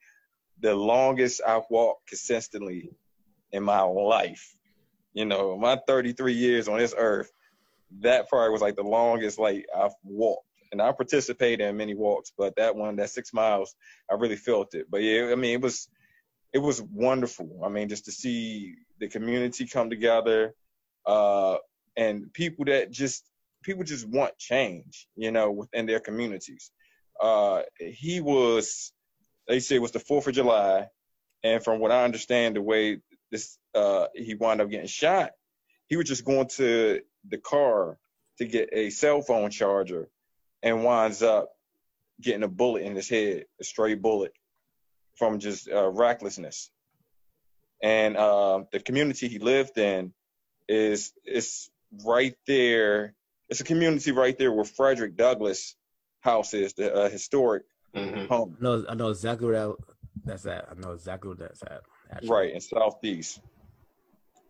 the 0.60 0.76
longest 0.76 1.40
I've 1.44 1.64
walked 1.70 2.06
consistently 2.06 2.92
in 3.50 3.64
my 3.64 3.80
life. 3.80 4.54
You 5.12 5.24
know, 5.24 5.58
my 5.58 5.76
33 5.88 6.34
years 6.34 6.68
on 6.68 6.78
this 6.78 6.94
earth, 6.96 7.32
that 7.98 8.28
probably 8.28 8.52
was 8.52 8.60
like 8.60 8.76
the 8.76 8.84
longest 8.84 9.40
like 9.40 9.66
I've 9.76 9.94
walked. 10.04 10.46
And 10.70 10.80
I 10.80 10.92
participated 10.92 11.66
in 11.66 11.76
many 11.76 11.96
walks, 11.96 12.30
but 12.38 12.54
that 12.54 12.76
one, 12.76 12.94
that 12.94 13.10
six 13.10 13.32
miles, 13.32 13.74
I 14.08 14.14
really 14.14 14.36
felt 14.36 14.72
it. 14.74 14.86
But 14.88 15.02
yeah, 15.02 15.30
I 15.32 15.34
mean, 15.34 15.54
it 15.54 15.60
was 15.60 15.88
it 16.52 16.58
was 16.58 16.80
wonderful. 16.80 17.62
I 17.64 17.70
mean, 17.70 17.88
just 17.88 18.04
to 18.04 18.12
see 18.12 18.76
the 19.00 19.08
community 19.08 19.66
come 19.66 19.90
together, 19.90 20.54
uh, 21.06 21.56
and 22.00 22.32
people 22.32 22.64
that 22.64 22.90
just 22.90 23.24
people 23.62 23.84
just 23.84 24.08
want 24.08 24.36
change, 24.38 25.06
you 25.16 25.30
know, 25.30 25.50
within 25.50 25.84
their 25.84 26.00
communities. 26.00 26.70
Uh, 27.20 27.60
he 27.78 28.22
was, 28.22 28.92
they 29.46 29.60
say 29.60 29.76
it 29.76 29.82
was 29.82 29.92
the 29.92 30.00
Fourth 30.00 30.26
of 30.26 30.34
July, 30.34 30.86
and 31.44 31.62
from 31.62 31.78
what 31.78 31.92
I 31.92 32.04
understand, 32.04 32.56
the 32.56 32.62
way 32.62 33.00
this 33.30 33.58
uh, 33.74 34.06
he 34.14 34.34
wound 34.34 34.62
up 34.62 34.70
getting 34.70 34.86
shot, 34.86 35.32
he 35.88 35.96
was 35.96 36.08
just 36.08 36.24
going 36.24 36.48
to 36.56 37.02
the 37.28 37.38
car 37.38 37.98
to 38.38 38.46
get 38.46 38.70
a 38.72 38.88
cell 38.88 39.20
phone 39.20 39.50
charger, 39.50 40.08
and 40.62 40.82
winds 40.82 41.22
up 41.22 41.50
getting 42.18 42.42
a 42.42 42.48
bullet 42.48 42.82
in 42.82 42.96
his 42.96 43.10
head, 43.10 43.44
a 43.60 43.64
stray 43.64 43.94
bullet, 43.94 44.32
from 45.16 45.38
just 45.38 45.68
uh, 45.68 45.90
recklessness. 45.90 46.70
And 47.82 48.16
uh, 48.16 48.64
the 48.72 48.80
community 48.80 49.28
he 49.28 49.38
lived 49.38 49.76
in 49.76 50.14
is 50.66 51.12
is 51.26 51.68
right 52.04 52.34
there. 52.46 53.14
It's 53.48 53.60
a 53.60 53.64
community 53.64 54.12
right 54.12 54.36
there 54.38 54.52
where 54.52 54.64
Frederick 54.64 55.16
Douglass 55.16 55.74
House 56.20 56.54
is, 56.54 56.74
the 56.74 56.94
uh, 56.94 57.08
historic 57.08 57.64
Mhm. 57.94 58.28
home. 58.28 58.56
No, 58.60 58.84
I 58.88 58.94
know 58.94 59.08
exactly 59.08 59.46
where 59.48 59.68
that, 59.68 59.76
that's 60.24 60.46
at. 60.46 60.68
I 60.70 60.74
know 60.74 60.92
exactly 60.92 61.28
where 61.28 61.36
that's 61.48 61.62
at. 61.62 61.82
actually. 62.10 62.28
right 62.30 62.54
in 62.54 62.60
southeast 62.60 63.40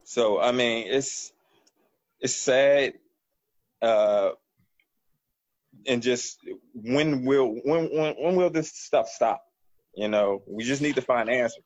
so 0.04 0.40
i 0.40 0.50
mean 0.50 0.86
it's 0.88 1.30
it's 2.20 2.34
sad 2.34 2.94
uh 3.82 4.30
and 5.86 6.02
just 6.02 6.38
when 6.74 7.24
will 7.24 7.48
when 7.64 7.84
when, 7.94 8.14
when 8.18 8.36
will 8.36 8.50
this 8.50 8.72
stuff 8.72 9.08
stop 9.08 9.42
you 9.94 10.08
know 10.08 10.42
we 10.48 10.64
just 10.64 10.80
need 10.82 10.94
to 10.96 11.02
find 11.02 11.28
answers 11.28 11.62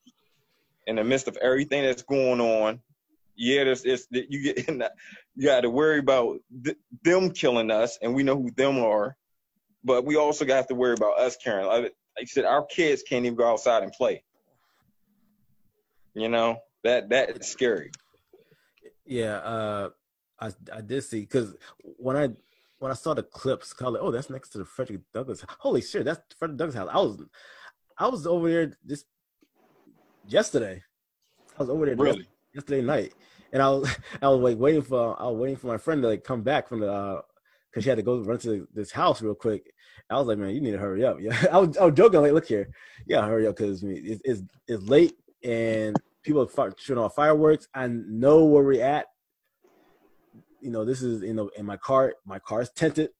in 0.87 0.97
the 0.97 1.05
midst 1.05 1.29
of 1.29 1.37
everything 1.39 1.83
that's 1.85 2.03
going 2.03 2.41
on 2.41 2.81
yeah 3.37 3.65
there's 3.65 3.85
it's 3.85 4.07
you 4.11 4.43
get 4.43 4.69
in 4.69 4.79
that, 4.79 4.93
you 5.37 5.47
got 5.47 5.63
to 5.63 5.71
worry 5.71 5.99
about 5.99 6.39
th- 6.65 6.77
them 7.03 7.31
killing 7.31 7.71
us 7.71 7.99
and 8.03 8.15
we 8.15 8.23
know 8.23 8.37
who 8.37 8.51
them 8.53 8.79
are 8.79 9.17
but 9.83 10.05
we 10.05 10.17
also 10.17 10.45
got 10.45 10.69
to 10.69 10.75
worry 10.75 10.95
about 10.95 11.19
us 11.19 11.37
caring 11.37 11.67
like, 11.67 11.83
like 11.83 11.93
I 12.21 12.25
said 12.25 12.45
our 12.45 12.65
kids 12.67 13.03
can't 13.03 13.25
even 13.25 13.37
go 13.37 13.51
outside 13.51 13.83
and 13.83 13.93
play 13.93 14.23
you 16.15 16.29
know 16.29 16.59
that 16.85 17.09
that 17.09 17.31
is 17.31 17.47
scary. 17.47 17.91
Yeah, 19.05 19.37
uh, 19.39 19.91
I 20.39 20.51
I 20.73 20.81
did 20.81 21.03
see 21.03 21.21
because 21.21 21.55
when 21.83 22.17
I 22.17 22.29
when 22.79 22.93
I 22.93 22.95
saw 22.95 23.15
the 23.15 23.23
clips, 23.23 23.75
I 23.81 23.85
was 23.85 23.95
like, 23.95 24.03
oh, 24.03 24.11
that's 24.11 24.31
next 24.31 24.51
to 24.51 24.59
the 24.59 24.65
Frederick 24.65 25.01
Douglass. 25.13 25.45
Holy 25.59 25.83
shit, 25.83 26.05
that's 26.05 26.21
Frederick 26.39 26.59
Douglass 26.59 26.77
house. 26.77 26.91
I 26.93 26.99
was 26.99 27.23
I 27.99 28.09
was 28.09 28.27
over 28.27 28.51
there 28.51 28.73
this 28.85 29.05
yesterday. 30.27 30.83
I 31.59 31.63
was 31.63 31.71
over 31.71 31.87
there 31.87 31.97
Really? 31.97 32.29
Yesterday 32.55 32.83
night, 32.83 33.15
and 33.53 33.63
I 33.63 33.69
was 33.71 33.89
I 34.23 34.29
was 34.29 34.41
like 34.41 34.59
waiting 34.59 34.83
for 34.83 35.21
I 35.21 35.25
was 35.27 35.37
waiting 35.37 35.57
for 35.57 35.67
my 35.69 35.79
friend 35.79 36.03
to 36.03 36.09
like 36.09 36.25
come 36.25 36.43
back 36.43 36.69
from 36.69 36.81
the 36.81 36.93
uh 36.93 37.23
because 37.71 37.85
she 37.85 37.91
had 37.91 37.97
to 37.97 38.05
go 38.05 38.21
run 38.21 38.39
to 38.39 38.69
this 38.73 38.93
house 38.93 39.21
real 39.21 39.35
quick. 39.35 39.73
I 40.09 40.17
was 40.17 40.29
like, 40.29 40.39
man, 40.39 40.55
you 40.55 40.61
need 40.61 40.73
to 40.73 40.79
hurry 40.79 41.05
up. 41.05 41.19
Yeah, 41.21 41.37
I 41.51 41.59
was 41.59 41.77
I 41.77 41.85
was 41.85 41.95
joking 41.95 42.21
like, 42.21 42.33
look 42.33 42.47
here, 42.47 42.69
yeah, 43.07 43.27
hurry 43.27 43.47
up 43.47 43.57
because 43.57 43.83
it's, 43.83 44.21
it's 44.25 44.43
it's 44.69 44.83
late 44.85 45.15
and 45.43 45.97
people 46.23 46.49
are 46.57 46.75
shooting 46.79 47.03
off 47.03 47.15
fireworks. 47.15 47.69
I 47.75 47.87
know 47.89 48.45
where 48.45 48.63
we're 48.63 48.83
at. 48.83 49.07
You 50.61 50.71
know, 50.71 50.85
this 50.85 51.03
is 51.03 51.23
you 51.23 51.35
know 51.35 51.51
in 51.57 51.67
my 51.67 51.77
car. 51.77 52.15
My 52.25 52.39
car's 52.39 52.71
tinted. 52.71 53.11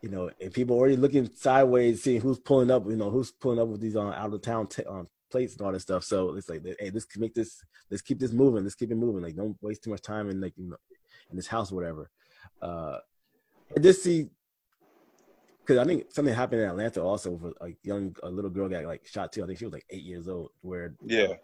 You 0.00 0.10
know, 0.10 0.30
and 0.38 0.52
people 0.52 0.76
already 0.76 0.96
looking 0.96 1.30
sideways, 1.34 2.02
seeing 2.02 2.20
who's 2.20 2.38
pulling 2.38 2.70
up. 2.70 2.84
You 2.86 2.96
know, 2.96 3.10
who's 3.10 3.32
pulling 3.32 3.58
up 3.58 3.68
with 3.68 3.80
these 3.80 3.96
on 3.96 4.12
out 4.12 4.32
of 4.34 4.42
town 4.42 4.66
t- 4.66 4.84
um, 4.84 5.08
plates 5.34 5.54
and 5.54 5.66
all 5.66 5.72
that 5.72 5.80
stuff. 5.80 6.04
So 6.04 6.36
it's 6.36 6.48
like, 6.48 6.62
hey, 6.78 6.90
let's 6.94 7.06
make 7.16 7.34
this, 7.34 7.60
let's 7.90 8.02
keep 8.02 8.20
this 8.20 8.30
moving. 8.30 8.62
Let's 8.62 8.76
keep 8.76 8.92
it 8.92 8.94
moving. 8.94 9.22
Like, 9.22 9.34
don't 9.34 9.56
waste 9.60 9.82
too 9.82 9.90
much 9.90 10.02
time 10.02 10.30
in 10.30 10.40
like 10.40 10.54
know, 10.56 10.76
in 11.30 11.36
this 11.36 11.48
house 11.48 11.72
or 11.72 11.74
whatever. 11.74 12.08
Uh, 12.62 12.98
I 13.76 13.80
just 13.80 14.04
see 14.04 14.28
because 15.60 15.78
I 15.78 15.84
think 15.88 16.04
something 16.10 16.32
happened 16.32 16.60
in 16.60 16.68
Atlanta 16.68 17.02
also 17.02 17.30
with 17.32 17.54
a 17.60 17.74
young 17.82 18.14
a 18.22 18.28
little 18.28 18.50
girl 18.50 18.68
got 18.68 18.84
like 18.84 19.06
shot 19.06 19.32
too. 19.32 19.42
I 19.42 19.46
think 19.46 19.58
she 19.58 19.64
was 19.64 19.74
like 19.74 19.86
eight 19.90 20.04
years 20.04 20.28
old. 20.28 20.50
Where 20.60 20.94
Yeah. 21.04 21.34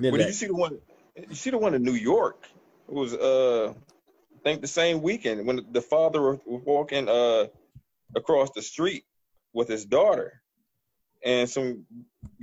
Well, 0.00 0.12
that- 0.12 0.26
you 0.26 0.32
see 0.32 0.46
the 0.46 0.54
one? 0.54 0.80
You 1.16 1.34
see 1.36 1.50
the 1.50 1.58
one 1.58 1.74
in 1.74 1.84
New 1.84 1.94
York? 2.12 2.48
It 2.88 2.94
was 2.94 3.14
uh, 3.14 3.72
I 3.72 4.38
think 4.42 4.62
the 4.62 4.66
same 4.66 5.00
weekend 5.00 5.46
when 5.46 5.60
the 5.70 5.82
father 5.82 6.20
was 6.22 6.62
walking 6.64 7.08
uh 7.08 7.46
across 8.16 8.50
the 8.50 8.62
street 8.62 9.04
with 9.52 9.68
his 9.68 9.84
daughter, 9.84 10.39
and 11.24 11.48
some 11.48 11.84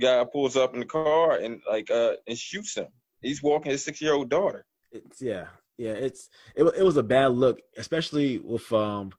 guy 0.00 0.24
pulls 0.24 0.56
up 0.56 0.74
in 0.74 0.80
the 0.80 0.86
car 0.86 1.38
and 1.38 1.60
like 1.68 1.90
uh 1.90 2.14
and 2.26 2.38
shoots 2.38 2.74
him. 2.76 2.88
He's 3.20 3.42
walking 3.42 3.72
his 3.72 3.84
six 3.84 4.00
year 4.00 4.14
old 4.14 4.28
daughter. 4.28 4.64
it's 4.92 5.20
yeah 5.20 5.46
yeah 5.76 5.92
it's 5.92 6.28
it, 6.56 6.64
it 6.64 6.82
was 6.82 6.96
a 6.96 7.02
bad 7.02 7.32
look 7.32 7.60
especially 7.76 8.38
with 8.38 8.70
um 8.72 9.12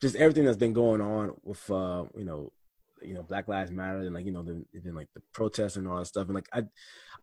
just 0.00 0.16
everything 0.16 0.44
that's 0.44 0.56
been 0.56 0.72
going 0.72 1.00
on 1.00 1.32
with 1.44 1.70
uh 1.70 2.04
you 2.16 2.24
know 2.24 2.52
you 3.02 3.14
know 3.14 3.22
black 3.22 3.48
lives 3.48 3.70
matter 3.70 4.00
and 4.00 4.14
like 4.14 4.26
you 4.26 4.32
know 4.32 4.42
the 4.42 4.64
then 4.74 4.94
like 4.94 5.08
the 5.14 5.22
protests 5.32 5.76
and 5.76 5.86
all 5.88 5.98
that 5.98 6.06
stuff 6.06 6.26
and 6.26 6.34
like 6.34 6.48
i 6.52 6.62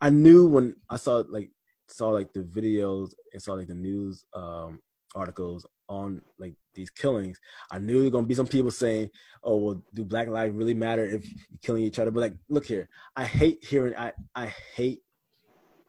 i 0.02 0.10
knew 0.10 0.48
when 0.48 0.76
i 0.89 0.95
saw 0.95 1.24
like 1.30 1.52
saw 1.88 2.10
like 2.10 2.32
the 2.34 2.41
videos 2.41 3.12
and 3.34 3.41
saw 3.41 3.54
like 3.54 3.68
the 3.68 3.76
news 3.76 4.26
um 4.34 4.80
articles 5.18 5.65
on 5.89 6.22
like 6.38 6.53
these 6.74 6.89
killings 6.89 7.39
i 7.72 7.80
knew 7.80 7.95
there 7.95 8.03
were 8.03 8.09
gonna 8.09 8.28
be 8.28 8.36
some 8.36 8.47
people 8.47 8.70
saying 8.70 9.09
oh 9.43 9.55
well 9.55 9.84
do 9.93 10.03
black 10.03 10.28
lives 10.28 10.53
really 10.53 10.74
matter 10.74 11.05
if 11.05 11.26
you're 11.26 11.59
killing 11.61 11.84
each 11.84 11.97
other 11.97 12.11
but 12.11 12.20
like 12.20 12.34
look 12.49 12.65
here 12.65 12.89
i 13.15 13.24
hate 13.24 13.63
hearing 13.63 13.95
i 13.97 14.11
i 14.36 14.47
hate 14.76 15.01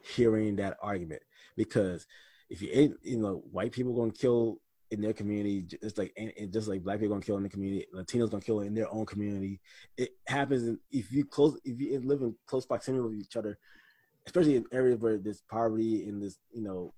hearing 0.01 0.57
that 0.57 0.77
argument 0.81 1.23
because 1.57 2.07
if 2.51 2.63
you 2.63 2.71
ain't, 2.73 2.95
you 3.03 3.19
know, 3.19 3.43
white 3.51 3.73
people 3.73 3.95
gonna 3.95 4.13
kill 4.13 4.61
in 4.91 5.03
their 5.03 5.13
community, 5.13 5.63
just 5.63 5.99
like 5.99 6.13
and, 6.17 6.53
just 6.53 6.69
like 6.69 6.83
black 6.83 6.99
people 6.99 7.15
gonna 7.15 7.25
kill 7.25 7.37
in 7.37 7.43
the 7.43 7.49
community, 7.49 7.87
Latinos 7.95 8.31
gonna 8.31 8.43
kill 8.43 8.61
in 8.61 8.75
their 8.75 8.93
own 8.93 9.05
community. 9.05 9.61
It 9.97 10.11
happens 10.27 10.67
in, 10.67 10.79
if 10.91 11.13
you 11.13 11.25
close, 11.25 11.59
if 11.65 11.81
you 11.81 12.01
live 12.01 12.23
in 12.23 12.35
close 12.47 12.65
proximity 12.65 13.03
with 13.03 13.19
each 13.19 13.37
other, 13.37 13.59
especially 14.27 14.57
in 14.57 14.65
areas 14.73 14.99
where 14.99 15.19
there's 15.19 15.43
poverty 15.51 16.09
and 16.09 16.23
there's 16.23 16.39
you 16.51 16.63
know 16.63 16.95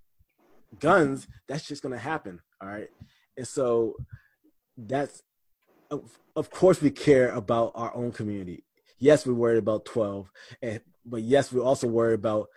guns. 0.79 1.27
That's 1.47 1.67
just 1.67 1.83
gonna 1.83 1.97
happen. 1.97 2.39
All 2.61 2.67
right, 2.67 2.89
and 3.37 3.47
so 3.47 3.95
that's 4.77 5.23
of, 6.35 6.49
course 6.49 6.81
we 6.81 6.89
care 6.89 7.29
about 7.29 7.73
our 7.75 7.93
own 7.95 8.11
community. 8.11 8.63
Yes, 8.97 9.25
we're 9.25 9.33
worried 9.33 9.57
about 9.57 9.85
twelve, 9.85 10.31
and 10.61 10.81
but 11.05 11.21
yes, 11.21 11.51
we're 11.51 11.63
also 11.63 11.87
worried 11.87 12.15
about 12.15 12.47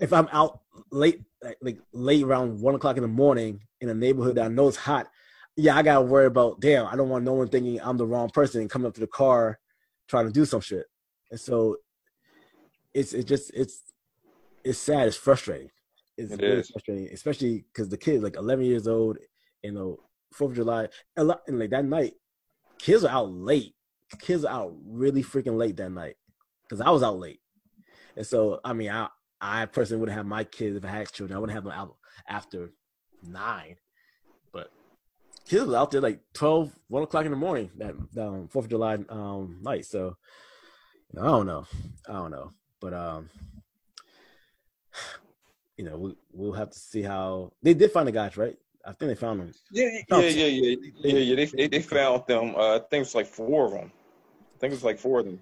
if 0.00 0.12
I'm 0.12 0.28
out 0.32 0.60
late, 0.90 1.22
like, 1.42 1.58
like 1.62 1.78
late 1.92 2.24
around 2.24 2.60
one 2.60 2.74
o'clock 2.74 2.96
in 2.96 3.02
the 3.02 3.08
morning 3.08 3.60
in 3.80 3.88
a 3.88 3.94
neighborhood 3.94 4.36
that 4.36 4.46
I 4.46 4.48
know 4.48 4.68
is 4.68 4.76
hot, 4.76 5.08
yeah, 5.56 5.76
I 5.76 5.82
gotta 5.82 6.02
worry 6.02 6.26
about. 6.26 6.60
Damn, 6.60 6.86
I 6.86 6.96
don't 6.96 7.08
want 7.08 7.24
no 7.24 7.34
one 7.34 7.48
thinking 7.48 7.80
I'm 7.82 7.96
the 7.96 8.06
wrong 8.06 8.30
person 8.30 8.60
and 8.60 8.70
coming 8.70 8.86
up 8.86 8.94
to 8.94 9.00
the 9.00 9.06
car 9.06 9.58
trying 10.08 10.26
to 10.26 10.32
do 10.32 10.44
some 10.44 10.60
shit. 10.60 10.86
And 11.30 11.40
so 11.40 11.76
it's 12.92 13.12
it's 13.12 13.24
just 13.24 13.52
it's 13.54 13.82
it's 14.64 14.78
sad. 14.78 15.06
It's 15.06 15.16
frustrating. 15.16 15.70
It's 16.16 16.32
It 16.32 16.40
really 16.40 16.60
is. 16.60 16.70
frustrating, 16.70 17.08
especially 17.12 17.64
because 17.72 17.88
the 17.88 17.96
kids 17.96 18.22
like 18.22 18.36
11 18.36 18.64
years 18.64 18.86
old. 18.86 19.18
You 19.62 19.72
know, 19.72 19.98
Fourth 20.32 20.50
of 20.50 20.56
July, 20.56 20.88
and 21.16 21.28
like 21.48 21.70
that 21.70 21.84
night, 21.84 22.14
kids 22.78 23.04
are 23.04 23.10
out 23.10 23.30
late. 23.32 23.74
Kids 24.20 24.44
are 24.44 24.52
out 24.52 24.74
really 24.86 25.22
freaking 25.22 25.56
late 25.56 25.76
that 25.78 25.90
night 25.90 26.16
because 26.62 26.80
I 26.80 26.90
was 26.90 27.02
out 27.02 27.18
late. 27.18 27.40
And 28.16 28.26
so, 28.26 28.60
I 28.64 28.72
mean, 28.74 28.90
I 28.90 29.08
I 29.40 29.66
personally 29.66 30.00
wouldn't 30.00 30.16
have 30.16 30.26
my 30.26 30.44
kids 30.44 30.76
if 30.76 30.84
I 30.84 30.88
had 30.88 31.12
children. 31.12 31.36
I 31.36 31.40
wouldn't 31.40 31.54
have 31.54 31.64
them 31.64 31.72
out 31.72 31.96
after 32.28 32.70
nine. 33.22 33.76
But 34.52 34.70
kids 35.46 35.64
was 35.66 35.74
out 35.74 35.90
there 35.90 36.00
like 36.00 36.20
12, 36.34 36.72
1 36.88 37.02
o'clock 37.02 37.24
in 37.24 37.30
the 37.30 37.36
morning 37.36 37.70
that 37.76 37.90
um, 37.90 38.48
4th 38.48 38.56
of 38.56 38.68
July 38.68 38.98
um, 39.08 39.58
night. 39.62 39.84
So, 39.86 40.16
I 41.18 41.24
don't 41.24 41.46
know. 41.46 41.66
I 42.08 42.12
don't 42.12 42.30
know. 42.30 42.50
But 42.80 42.94
um, 42.94 43.30
you 45.76 45.84
know, 45.84 45.96
we, 45.98 46.16
we'll 46.32 46.52
have 46.52 46.70
to 46.70 46.78
see 46.78 47.02
how 47.02 47.52
they 47.62 47.74
did 47.74 47.92
find 47.92 48.06
the 48.06 48.12
guys, 48.12 48.36
right? 48.36 48.56
I 48.86 48.92
think 48.92 49.10
they 49.10 49.14
found 49.14 49.40
them. 49.40 49.52
Yeah, 49.70 49.88
yeah, 50.10 50.20
yeah, 50.20 50.28
yeah, 50.28 50.46
yeah, 50.46 50.76
yeah. 51.02 51.18
yeah. 51.18 51.36
They, 51.36 51.44
they 51.46 51.66
they 51.68 51.82
found 51.82 52.26
them. 52.26 52.54
Uh, 52.54 52.76
I 52.76 52.78
think 52.78 52.92
it 52.92 52.98
was 53.00 53.14
like 53.14 53.26
four 53.26 53.66
of 53.66 53.72
them. 53.72 53.92
I 54.54 54.58
think 54.58 54.72
it 54.72 54.76
was 54.76 54.84
like 54.84 54.98
four 54.98 55.20
of 55.20 55.26
them. 55.26 55.40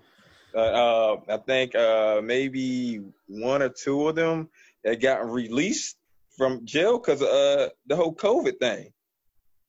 Uh, 0.55 0.59
uh, 0.59 1.21
I 1.29 1.37
think 1.39 1.75
uh, 1.75 2.21
maybe 2.23 3.01
one 3.27 3.63
or 3.63 3.69
two 3.69 4.09
of 4.09 4.15
them 4.15 4.49
had 4.85 5.01
gotten 5.01 5.31
released 5.31 5.97
from 6.37 6.65
jail 6.65 6.99
because 6.99 7.23
uh, 7.23 7.69
the 7.87 7.97
whole 7.97 8.15
COVID 8.15 8.59
thing. 8.59 8.93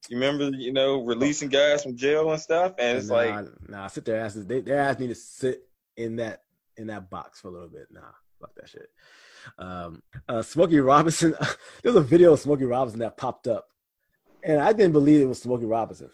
You 0.09 0.17
remember, 0.17 0.49
you 0.57 0.73
know, 0.73 1.01
releasing 1.01 1.47
guys 1.47 1.83
from 1.83 1.95
jail 1.95 2.31
and 2.31 2.41
stuff, 2.41 2.73
and 2.77 2.97
it's 2.97 3.07
nah, 3.07 3.15
like, 3.15 3.45
nah, 3.69 3.87
sit 3.87 4.03
their 4.03 4.19
asses. 4.19 4.45
They 4.45 4.59
they 4.59 4.73
asked 4.73 4.99
me 4.99 5.07
to 5.07 5.15
sit 5.15 5.65
in 5.95 6.17
that 6.17 6.43
in 6.75 6.87
that 6.87 7.09
box 7.09 7.39
for 7.39 7.47
a 7.47 7.51
little 7.51 7.69
bit. 7.69 7.87
Nah, 7.89 8.01
fuck 8.39 8.53
that 8.55 8.69
shit. 8.69 8.89
Um, 9.57 10.01
uh, 10.27 10.41
Smokey 10.41 10.79
Robinson. 10.79 11.35
there 11.83 11.91
was 11.91 11.95
a 11.95 12.01
video 12.01 12.33
of 12.33 12.39
Smokey 12.39 12.65
Robinson 12.65 12.99
that 12.99 13.17
popped 13.17 13.47
up, 13.47 13.67
and 14.43 14.59
I 14.59 14.73
didn't 14.73 14.93
believe 14.93 15.21
it 15.21 15.25
was 15.25 15.41
Smokey 15.41 15.65
Robinson 15.65 16.09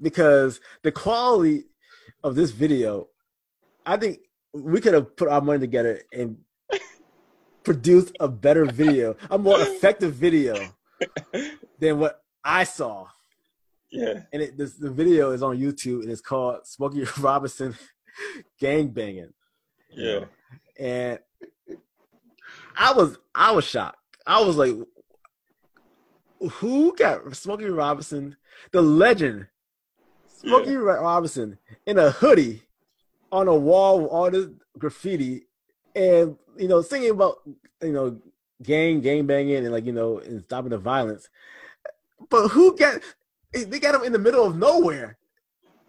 because 0.00 0.60
the 0.82 0.92
quality 0.92 1.64
of 2.24 2.34
this 2.34 2.50
video, 2.50 3.08
I 3.86 3.96
think 3.96 4.18
we 4.52 4.80
could 4.80 4.94
have 4.94 5.16
put 5.16 5.28
our 5.28 5.40
money 5.40 5.60
together 5.60 6.00
and 6.12 6.38
produced 7.64 8.16
a 8.20 8.28
better 8.28 8.64
video, 8.64 9.16
a 9.30 9.38
more 9.38 9.60
effective 9.60 10.14
video 10.14 10.56
than 11.78 11.98
what 11.98 12.22
I 12.44 12.64
saw. 12.64 13.06
yeah, 13.90 14.22
And 14.32 14.42
it, 14.42 14.56
this, 14.56 14.74
the 14.74 14.90
video 14.90 15.32
is 15.32 15.42
on 15.42 15.58
YouTube, 15.58 16.02
and 16.02 16.10
it's 16.10 16.20
called 16.20 16.66
Smokey 16.66 17.04
Robinson 17.18 17.76
Gang 18.58 18.88
Banging. 18.88 19.32
yeah. 19.90 20.24
and 20.78 21.18
I 22.78 22.92
was 22.92 23.18
I 23.34 23.50
was 23.50 23.64
shocked. 23.64 23.98
I 24.26 24.40
was 24.42 24.56
like, 24.56 24.74
who 26.52 26.94
got 26.96 27.34
Smokey 27.36 27.64
Robinson, 27.64 28.36
the 28.70 28.80
legend, 28.80 29.48
Smokey 30.36 30.76
Ro- 30.76 31.02
Robinson, 31.02 31.58
in 31.86 31.98
a 31.98 32.10
hoodie 32.10 32.62
on 33.32 33.48
a 33.48 33.54
wall 33.54 34.00
with 34.00 34.10
all 34.10 34.30
this 34.30 34.46
graffiti, 34.78 35.46
and 35.94 36.36
you 36.56 36.68
know, 36.68 36.80
singing 36.80 37.10
about 37.10 37.38
you 37.82 37.92
know 37.92 38.18
gang 38.62 39.00
gang 39.00 39.26
banging 39.26 39.56
and 39.56 39.72
like 39.72 39.84
you 39.84 39.92
know 39.92 40.18
and 40.18 40.44
stopping 40.44 40.70
the 40.70 40.78
violence. 40.78 41.28
But 42.30 42.48
who 42.48 42.76
got? 42.76 43.02
Eh, 43.54 43.64
they 43.66 43.80
got 43.80 43.94
him 43.94 44.02
in 44.04 44.12
the 44.12 44.18
middle 44.18 44.46
of 44.46 44.56
nowhere. 44.56 45.18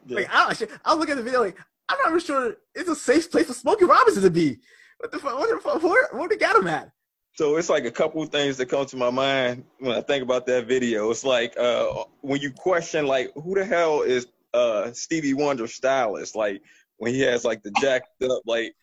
yeah. 0.07 0.15
Like 0.15 0.29
I, 0.31 0.67
I 0.85 0.95
was 0.95 0.99
looking 0.99 1.11
at 1.11 1.17
the 1.17 1.23
video, 1.23 1.41
like 1.41 1.57
I'm 1.87 1.97
not 1.99 2.09
even 2.09 2.19
sure 2.19 2.55
it's 2.73 2.89
a 2.89 2.95
safe 2.95 3.29
place 3.29 3.45
for 3.47 3.53
Smokey 3.53 3.85
Robinson 3.85 4.23
to 4.23 4.31
be. 4.31 4.59
What 4.99 5.11
the 5.11 5.19
fuck? 5.19 5.39
What 5.39 5.49
the 5.49 5.61
fuck? 5.61 5.81
Where, 5.81 6.09
where 6.11 6.29
they 6.29 6.37
got 6.37 6.57
him 6.57 6.67
at? 6.67 6.91
So 7.33 7.55
it's 7.55 7.69
like 7.69 7.85
a 7.85 7.91
couple 7.91 8.21
of 8.21 8.29
things 8.29 8.57
that 8.57 8.65
come 8.65 8.85
to 8.87 8.97
my 8.97 9.09
mind 9.09 9.63
when 9.79 9.95
I 9.95 10.01
think 10.01 10.23
about 10.23 10.45
that 10.47 10.67
video. 10.67 11.09
It's 11.09 11.23
like 11.23 11.57
uh, 11.57 12.03
when 12.21 12.41
you 12.41 12.51
question 12.51 13.07
like 13.07 13.31
who 13.35 13.55
the 13.55 13.63
hell 13.63 14.01
is 14.01 14.27
uh, 14.53 14.91
Stevie 14.91 15.33
Wonder's 15.33 15.73
stylist? 15.73 16.35
Like 16.35 16.61
when 16.97 17.13
he 17.13 17.21
has 17.21 17.45
like 17.45 17.63
the 17.63 17.71
jacked 17.79 18.21
up 18.23 18.41
like 18.45 18.75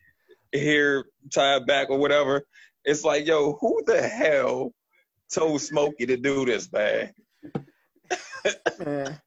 hair 0.54 1.04
tied 1.34 1.66
back 1.66 1.90
or 1.90 1.98
whatever. 1.98 2.46
It's 2.84 3.04
like, 3.04 3.26
yo, 3.26 3.58
who 3.60 3.82
the 3.84 4.00
hell 4.00 4.72
told 5.32 5.60
Smokey 5.60 6.06
to 6.06 6.16
do 6.16 6.46
this, 6.46 6.72
man? 6.72 7.12
Man. 8.84 9.20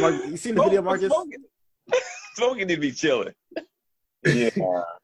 Mark, 0.00 0.14
you 0.26 0.36
seen 0.36 0.54
the 0.54 0.62
video, 0.62 0.82
Marcus? 0.82 1.10
Smokey, 1.10 1.36
Smokey 2.34 2.64
need 2.64 2.74
to 2.74 2.80
be 2.80 2.92
chilling. 2.92 3.32
Yeah, 4.24 4.50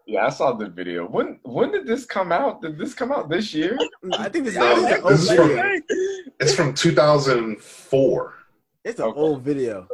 yeah, 0.06 0.26
I 0.26 0.30
saw 0.30 0.52
the 0.52 0.68
video. 0.68 1.06
When 1.06 1.40
when 1.42 1.72
did 1.72 1.86
this 1.86 2.04
come 2.06 2.30
out? 2.30 2.62
Did 2.62 2.78
this 2.78 2.94
come 2.94 3.10
out 3.10 3.28
this 3.28 3.52
year? 3.52 3.76
I 4.16 4.28
think 4.28 4.44
this, 4.44 4.54
No, 4.54 4.74
this 4.80 4.84
is 4.84 4.92
an 4.92 5.02
old 5.02 5.12
this 5.12 5.22
is 5.30 5.36
from- 5.36 6.32
It's 6.40 6.54
from 6.54 6.74
2004. 6.74 8.34
It's 8.84 9.00
an 9.00 9.06
Okay. 9.06 9.18
old 9.20 9.42
video. 9.42 9.88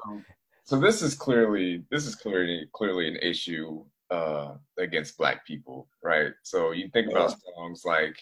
So 0.65 0.79
this 0.79 1.01
is 1.03 1.15
clearly 1.15 1.85
this 1.91 2.07
is 2.07 2.15
clearly 2.15 2.69
clearly 2.73 3.09
an 3.09 3.17
issue 3.17 3.85
uh, 4.11 4.55
against 4.79 5.17
Black 5.17 5.47
people, 5.47 5.89
right? 6.03 6.33
So 6.43 6.73
you 6.73 6.89
think 6.89 7.11
about 7.11 7.35
songs 7.57 7.85
like 7.85 8.17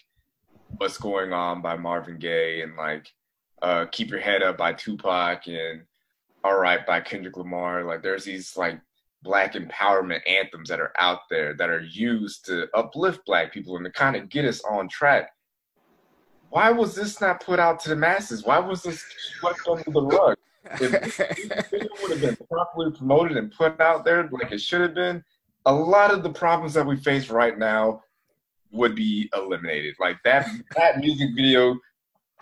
"What's 0.79 0.99
Going 0.99 1.33
On" 1.33 1.61
by 1.63 1.77
Marvin 1.77 2.19
Gaye 2.19 2.63
and 2.63 2.77
like 2.77 3.13
uh, 3.61 3.87
"Keep 3.91 4.11
Your 4.11 4.21
Head 4.21 4.43
Up" 4.43 4.57
by 4.57 4.73
Tupac 4.73 5.47
and 5.49 5.83
"All 6.45 6.57
Right" 6.59 6.87
by 6.87 7.01
Kendrick 7.01 7.37
Lamar. 7.37 7.83
Like 7.85 8.03
there's 8.03 8.25
these 8.25 8.57
like 8.57 8.81
Black 9.23 9.55
empowerment 9.55 10.21
anthems 10.27 10.69
that 10.69 10.81
are 10.81 10.93
out 10.99 11.21
there 11.31 11.55
that 11.55 11.71
are 11.71 11.83
used 11.83 12.45
to 12.47 12.69
uplift 12.75 13.25
Black 13.25 13.53
people 13.53 13.77
and 13.77 13.85
to 13.85 13.93
kind 13.93 14.17
of 14.17 14.29
get 14.29 14.45
us 14.45 14.63
on 14.65 14.89
track. 14.89 15.31
Why 16.51 16.71
was 16.71 16.95
this 16.95 17.21
not 17.21 17.43
put 17.43 17.59
out 17.59 17.81
to 17.81 17.89
the 17.89 17.97
masses? 17.97 18.45
Why 18.45 18.59
was 18.59 18.83
this 18.83 19.03
swept 19.39 19.61
under 19.67 19.91
the 19.91 20.03
rug? 20.03 20.37
if 20.81 21.17
this 21.17 21.71
video 21.71 21.89
would 22.03 22.13
have 22.13 22.21
been 22.21 22.47
properly 22.49 22.91
promoted 22.93 23.37
and 23.37 23.53
put 23.53 23.81
out 23.81 24.05
there 24.05 24.29
like 24.31 24.53
it 24.53 24.61
should 24.61 24.81
have 24.81 24.95
been, 24.95 25.23
a 25.67 25.73
lot 25.73 26.13
of 26.13 26.23
the 26.23 26.31
problems 26.31 26.75
that 26.75 26.87
we 26.87 26.97
face 26.97 27.31
right 27.31 27.59
now 27.59 28.03
would 28.71 28.95
be 28.95 29.31
eliminated. 29.35 29.95
Like 30.01 30.19
that 30.25 30.49
that 30.77 30.99
music 30.99 31.31
video, 31.35 31.79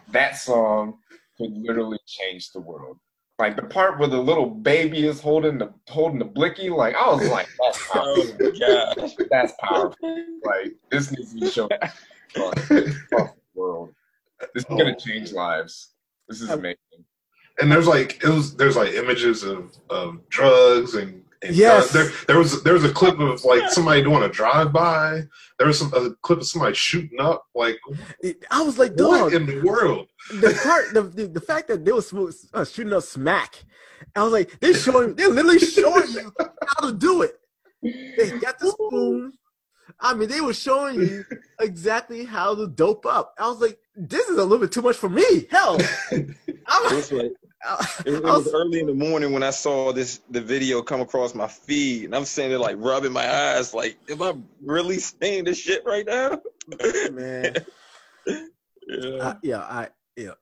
that 0.09 0.37
song 0.37 0.99
could 1.37 1.53
literally 1.57 1.99
change 2.07 2.53
the 2.53 2.61
world. 2.61 2.99
Like 3.41 3.57
the 3.57 3.63
part 3.63 3.99
where 3.99 4.07
the 4.07 4.21
little 4.21 4.51
baby 4.51 5.07
is 5.07 5.19
holding 5.19 5.57
the 5.57 5.73
holding 5.89 6.19
the 6.19 6.27
blicky, 6.27 6.69
like 6.69 6.95
I 6.95 7.11
was 7.11 7.27
like, 7.31 7.49
that's 7.59 7.83
Oh 7.95 8.35
powerful. 8.39 8.53
my 8.53 8.59
gosh. 8.59 9.13
That's 9.31 9.53
powerful. 9.61 10.25
Like 10.45 10.77
this 10.91 11.11
needs 11.11 11.33
to 11.33 11.41
be 11.41 11.51
shown 11.51 11.69
across 12.37 13.31
world. 13.55 13.95
This 14.55 14.65
is 14.65 14.65
gonna 14.65 14.95
oh. 14.95 14.95
change 14.95 15.33
lives. 15.33 15.95
This 16.29 16.43
is 16.43 16.51
oh. 16.51 16.55
amazing. 16.55 16.77
and 17.61 17.73
there's 17.73 17.87
like 17.87 18.23
it 18.23 18.29
was 18.29 18.55
there's 18.57 18.77
like 18.77 18.93
images 18.93 19.43
of, 19.43 19.75
of 19.89 20.29
drugs 20.29 20.95
and, 20.95 21.25
and 21.43 21.55
Yes. 21.57 21.93
guns. 21.93 21.93
there 21.93 22.13
there 22.27 22.39
was 22.39 22.63
there 22.63 22.75
was 22.75 22.85
a 22.85 22.93
clip 22.93 23.19
of 23.19 23.45
like 23.45 23.71
somebody 23.71 24.03
doing 24.03 24.23
a 24.23 24.29
drive 24.29 24.73
by. 24.73 25.23
There 25.59 25.67
was 25.67 25.79
some, 25.79 25.93
a 25.95 26.11
clip 26.23 26.41
of 26.41 26.47
somebody 26.47 26.75
shooting 26.75 27.21
up. 27.21 27.45
Like 27.55 27.79
I 28.51 28.63
was 28.63 28.79
like, 28.79 28.93
what 28.93 29.19
dog. 29.31 29.35
in 29.35 29.47
the 29.47 29.61
world? 29.63 30.09
The 30.31 30.59
part, 30.63 30.93
the, 30.95 31.03
the 31.03 31.27
the 31.29 31.41
fact 31.41 31.69
that 31.69 31.85
they 31.85 31.93
was 31.93 32.11
smo- 32.11 32.35
uh, 32.53 32.65
shooting 32.65 32.93
up 32.93 33.03
smack, 33.03 33.65
I 34.15 34.23
was 34.23 34.33
like, 34.33 34.59
they're 34.61 34.75
showing, 34.75 35.15
they're 35.15 35.31
literally 35.31 35.59
showing 35.59 36.11
you 36.11 36.33
how 36.39 36.87
to 36.87 36.93
do 36.97 37.23
it. 37.23 37.37
They 37.83 38.39
got 38.39 38.59
the 38.59 38.71
spoon. 38.71 39.33
I 39.99 40.15
mean, 40.15 40.29
they 40.29 40.41
were 40.41 40.55
showing 40.55 41.01
you 41.01 41.25
exactly 41.61 42.25
how 42.25 42.55
to 42.55 42.67
dope 42.69 43.05
up. 43.07 43.35
I 43.39 43.49
was 43.49 43.61
like, 43.61 43.79
this 43.97 44.29
is 44.29 44.39
a 44.39 44.43
little 44.43 44.59
bit 44.59 44.73
too 44.73 44.83
much 44.83 44.97
for 44.97 45.09
me. 45.09 45.47
Hell, 45.51 45.79
I'm, 46.13 46.95
was 46.95 47.11
like 47.13 47.33
I, 47.33 47.40
It, 48.07 48.15
it 48.15 48.23
was 48.23 48.53
early 48.55 48.81
in 48.81 48.87
the 48.87 48.95
morning 48.95 49.33
when 49.33 49.43
I 49.43 49.51
saw 49.51 49.93
this 49.93 50.21
the 50.31 50.41
video 50.41 50.81
come 50.81 51.01
across 51.01 51.35
my 51.35 51.47
feed, 51.47 52.07
and 52.07 52.15
I'm 52.15 52.25
sitting 52.25 52.51
there 52.51 52.59
like 52.59 52.77
rubbing 52.79 53.13
my 53.13 53.29
eyes, 53.31 53.75
like, 53.75 53.99
am 54.09 54.23
I 54.23 54.35
really 54.65 54.99
seeing 54.99 55.45
this 55.45 55.59
shit 55.59 55.85
right 55.85 56.07
now? 56.07 56.41
man. 57.13 57.57
yeah. 58.27 59.19
I, 59.21 59.37
yeah, 59.43 59.59
I 59.59 59.89
yeah. 60.17 60.33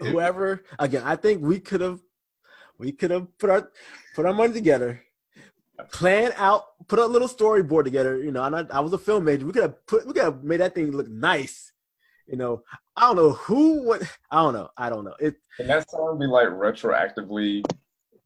Whoever 0.00 0.64
again, 0.78 1.02
I 1.04 1.16
think 1.16 1.42
we 1.42 1.60
could 1.60 1.80
have 1.80 2.00
we 2.78 2.92
could 2.92 3.10
have 3.10 3.38
put 3.38 3.50
our 3.50 3.70
put 4.14 4.26
our 4.26 4.34
money 4.34 4.52
together, 4.52 5.02
plan 5.92 6.32
out, 6.36 6.86
put 6.88 6.98
a 6.98 7.06
little 7.06 7.28
storyboard 7.28 7.84
together. 7.84 8.18
You 8.18 8.32
know, 8.32 8.42
and 8.42 8.56
I, 8.56 8.66
I 8.70 8.80
was 8.80 8.92
a 8.92 8.98
film 8.98 9.24
major. 9.24 9.46
We 9.46 9.52
could 9.52 9.62
have 9.62 9.86
put 9.86 10.06
we 10.06 10.12
could 10.12 10.24
have 10.24 10.42
made 10.42 10.60
that 10.60 10.74
thing 10.74 10.90
look 10.90 11.08
nice. 11.08 11.72
You 12.26 12.36
know, 12.36 12.62
I 12.96 13.06
don't 13.06 13.16
know 13.16 13.30
who 13.32 13.82
what 13.82 14.02
I 14.30 14.42
don't 14.42 14.54
know. 14.54 14.68
I 14.76 14.90
don't 14.90 15.04
know. 15.04 15.14
It 15.20 15.36
Can 15.56 15.68
that 15.68 15.88
song 15.88 16.18
be 16.18 16.26
like 16.26 16.48
retroactively 16.48 17.64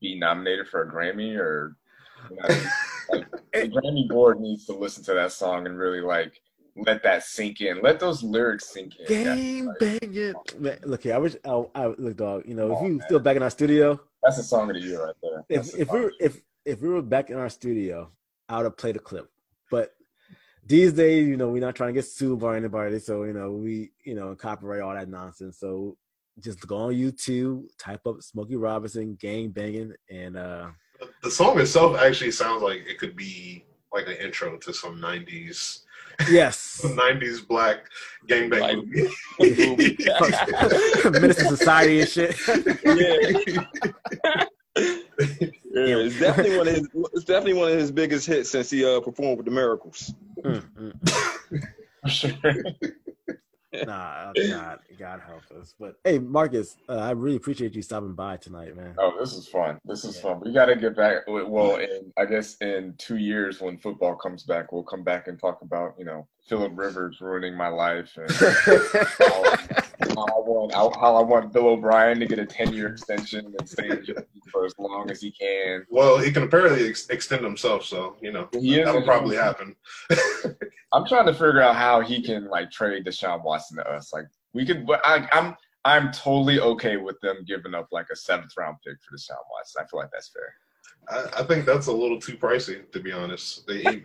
be 0.00 0.18
nominated 0.18 0.68
for 0.68 0.82
a 0.82 0.90
Grammy 0.90 1.36
or 1.36 1.76
you 2.30 2.36
know, 2.36 2.48
like 3.10 3.26
the 3.52 3.68
Grammy 3.68 4.08
board 4.08 4.40
needs 4.40 4.64
to 4.66 4.72
listen 4.72 5.04
to 5.04 5.14
that 5.14 5.32
song 5.32 5.66
and 5.66 5.78
really 5.78 6.00
like 6.00 6.32
let 6.76 7.02
that 7.02 7.24
sink 7.24 7.60
in. 7.60 7.82
Let 7.82 8.00
those 8.00 8.22
lyrics 8.22 8.70
sink 8.70 8.94
in. 8.98 9.06
game 9.06 9.66
That's, 9.66 9.98
banging. 10.00 10.34
Man, 10.58 10.78
look 10.84 11.02
here, 11.02 11.14
I 11.14 11.18
wish 11.18 11.36
I, 11.44 11.64
I 11.74 11.86
look 11.86 12.16
dog. 12.16 12.44
You 12.46 12.54
know, 12.54 12.72
if 12.72 12.78
Oh, 12.78 12.82
we 12.82 12.90
man. 12.90 13.00
still 13.02 13.18
back 13.18 13.36
in 13.36 13.42
our 13.42 13.50
studio, 13.50 14.00
that's 14.22 14.38
a 14.38 14.42
song 14.42 14.70
of 14.70 14.76
the 14.76 14.82
year 14.82 15.04
right 15.04 15.14
there. 15.22 15.44
That's 15.50 15.74
if 15.74 15.80
if 15.82 15.92
we 15.92 16.00
were 16.00 16.12
if 16.20 16.40
if 16.64 16.80
we 16.80 16.88
were 16.88 17.02
back 17.02 17.28
in 17.30 17.36
our 17.36 17.50
studio, 17.50 18.10
I 18.48 18.56
would 18.58 18.64
have 18.64 18.76
played 18.76 18.96
a 18.96 19.00
clip. 19.00 19.30
But 20.70 20.76
these 20.76 20.92
days, 20.92 21.26
you 21.26 21.36
know, 21.36 21.48
we're 21.48 21.60
not 21.60 21.74
trying 21.74 21.88
to 21.88 21.94
get 21.94 22.04
sued 22.04 22.38
by 22.38 22.56
anybody, 22.56 23.00
so 23.00 23.24
you 23.24 23.32
know, 23.32 23.50
we 23.50 23.90
you 24.04 24.14
know 24.14 24.36
copyright 24.36 24.80
all 24.80 24.94
that 24.94 25.08
nonsense. 25.08 25.58
So 25.58 25.96
just 26.38 26.64
go 26.64 26.76
on 26.76 26.94
YouTube, 26.94 27.64
type 27.76 28.06
up 28.06 28.22
Smokey 28.22 28.54
Robinson 28.54 29.16
gang 29.16 29.48
banging, 29.50 29.92
and 30.08 30.36
uh 30.36 30.68
The 31.24 31.30
song 31.30 31.58
itself 31.58 31.98
actually 31.98 32.30
sounds 32.30 32.62
like 32.62 32.84
it 32.86 32.98
could 32.98 33.16
be 33.16 33.64
like 33.92 34.06
an 34.06 34.12
intro 34.14 34.56
to 34.58 34.72
some 34.72 35.00
'90s 35.00 35.80
yes, 36.28 36.80
'90s 36.84 37.46
black 37.48 37.86
gangbang 38.28 38.60
Like- 38.60 38.76
movie. 38.76 39.96
Menace 41.20 41.36
to 41.38 41.48
Society 41.48 42.00
and 42.02 42.08
shit. 42.08 42.36
yeah. 44.24 44.44
Yeah, 45.72 45.98
it's 45.98 46.18
definitely 46.18 46.58
one 46.58 46.68
of 46.68 46.74
his. 46.74 46.88
It's 47.12 47.24
definitely 47.24 47.54
one 47.54 47.70
of 47.70 47.78
his 47.78 47.92
biggest 47.92 48.26
hits 48.26 48.50
since 48.50 48.70
he 48.70 48.84
uh, 48.84 49.00
performed 49.00 49.38
with 49.38 49.46
the 49.46 49.52
Miracles. 49.52 50.12
Sure. 52.06 52.32
nah, 53.86 54.32
God, 54.32 54.78
God 54.98 55.20
help 55.26 55.42
us. 55.60 55.74
But 55.78 55.96
hey, 56.04 56.18
Marcus, 56.18 56.76
uh, 56.88 56.96
I 56.96 57.10
really 57.12 57.36
appreciate 57.36 57.74
you 57.74 57.82
stopping 57.82 58.14
by 58.14 58.36
tonight, 58.36 58.76
man. 58.76 58.94
Oh, 58.98 59.14
this 59.18 59.34
is 59.34 59.46
fun. 59.46 59.78
This 59.84 60.04
is 60.04 60.20
fun. 60.20 60.40
We 60.40 60.52
got 60.52 60.66
to 60.66 60.76
get 60.76 60.96
back. 60.96 61.22
Well, 61.28 61.76
in 61.76 62.12
I 62.18 62.24
guess 62.24 62.56
in 62.56 62.94
two 62.98 63.18
years 63.18 63.60
when 63.60 63.78
football 63.78 64.16
comes 64.16 64.42
back, 64.42 64.72
we'll 64.72 64.82
come 64.82 65.04
back 65.04 65.28
and 65.28 65.38
talk 65.38 65.62
about 65.62 65.94
you 65.98 66.04
know 66.04 66.26
Philip 66.50 66.72
Rivers 66.74 67.20
ruining 67.20 67.56
my 67.56 67.68
life 67.68 68.10
and 68.16 68.28
how, 68.28 68.46
how 70.16 70.26
I 70.26 70.40
want 70.40 70.74
how, 70.74 70.90
how 71.00 71.14
I 71.14 71.22
want 71.22 71.52
Bill 71.52 71.68
O'Brien 71.68 72.18
to 72.18 72.26
get 72.26 72.40
a 72.40 72.44
ten 72.44 72.72
year 72.72 72.88
extension 72.88 73.54
and 73.56 73.68
stay 73.68 73.88
in 73.88 74.04
for 74.50 74.64
as 74.66 74.74
long 74.76 75.12
as 75.12 75.20
he 75.22 75.30
can. 75.30 75.86
Well, 75.90 76.18
he 76.18 76.32
can 76.32 76.42
apparently 76.42 76.88
ex- 76.88 77.08
extend 77.08 77.44
himself, 77.44 77.84
so 77.84 78.16
you 78.20 78.32
know 78.32 78.48
He 78.52 78.80
is 78.80 78.84
that'll 78.84 79.02
a- 79.02 79.04
probably 79.06 79.36
happen. 79.36 79.76
I'm 80.92 81.06
trying 81.06 81.26
to 81.26 81.32
figure 81.32 81.62
out 81.62 81.76
how 81.76 82.00
he 82.00 82.20
can 82.20 82.48
like 82.48 82.72
trade 82.72 83.04
Deshaun 83.04 83.44
Watson 83.44 83.76
to 83.76 83.88
us. 83.88 84.12
Like 84.12 84.24
we 84.52 84.66
could, 84.66 84.84
I, 85.04 85.28
I'm 85.32 85.54
I'm 85.84 86.10
totally 86.10 86.58
okay 86.58 86.96
with 86.96 87.20
them 87.20 87.44
giving 87.46 87.76
up 87.76 87.86
like 87.92 88.06
a 88.12 88.16
seventh 88.16 88.50
round 88.58 88.78
pick 88.84 88.96
for 89.08 89.16
Deshaun 89.16 89.38
Watson. 89.52 89.84
I 89.84 89.86
feel 89.88 90.00
like 90.00 90.10
that's 90.12 90.32
fair. 90.32 90.52
I, 91.36 91.42
I 91.42 91.44
think 91.44 91.64
that's 91.64 91.86
a 91.86 91.92
little 91.92 92.20
too 92.20 92.36
pricey, 92.36 92.90
to 92.90 92.98
be 92.98 93.12
honest. 93.12 93.68
They 93.68 94.02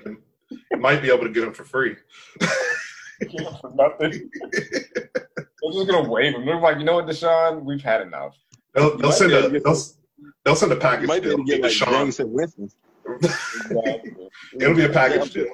even 0.72 0.82
might 0.82 1.01
be 1.01 1.10
able 1.12 1.24
to 1.24 1.30
get 1.30 1.43
him 1.43 1.53
for 1.53 1.64
free. 1.64 1.95
For 2.39 3.72
nothing. 3.76 4.30
They're 4.51 5.72
just 5.74 5.88
gonna 5.89 6.08
wave 6.10 6.34
him. 6.36 6.45
They're 6.45 6.60
like, 6.60 6.78
you 6.80 6.84
know 6.84 6.95
what, 6.95 7.06
Deshaun, 7.08 7.64
we've 7.64 7.82
had 7.82 8.01
enough. 8.01 8.36
They'll, 8.74 8.97
they'll 8.97 9.12
send 9.12 9.32
be 9.32 9.36
able 9.38 9.47
a 9.47 9.60
to 9.60 9.60
they'll, 9.64 9.78
they'll 10.43 10.56
send 10.56 10.72
a 10.72 10.76
You 10.76 10.82
package 10.82 11.08
might 11.08 11.22
be 11.24 11.30
deal. 11.30 11.34
able 11.36 11.45
to 11.45 11.51
get 11.51 11.62
like 11.62 11.72
Deshaun. 11.72 11.91
James 11.91 12.20
and 12.20 12.32
Winston. 12.32 12.70
Exactly. 13.16 14.16
It'll 14.60 14.76
be 14.76 14.86
a 14.86 14.89
package 14.89 15.32
deal. 15.34 15.47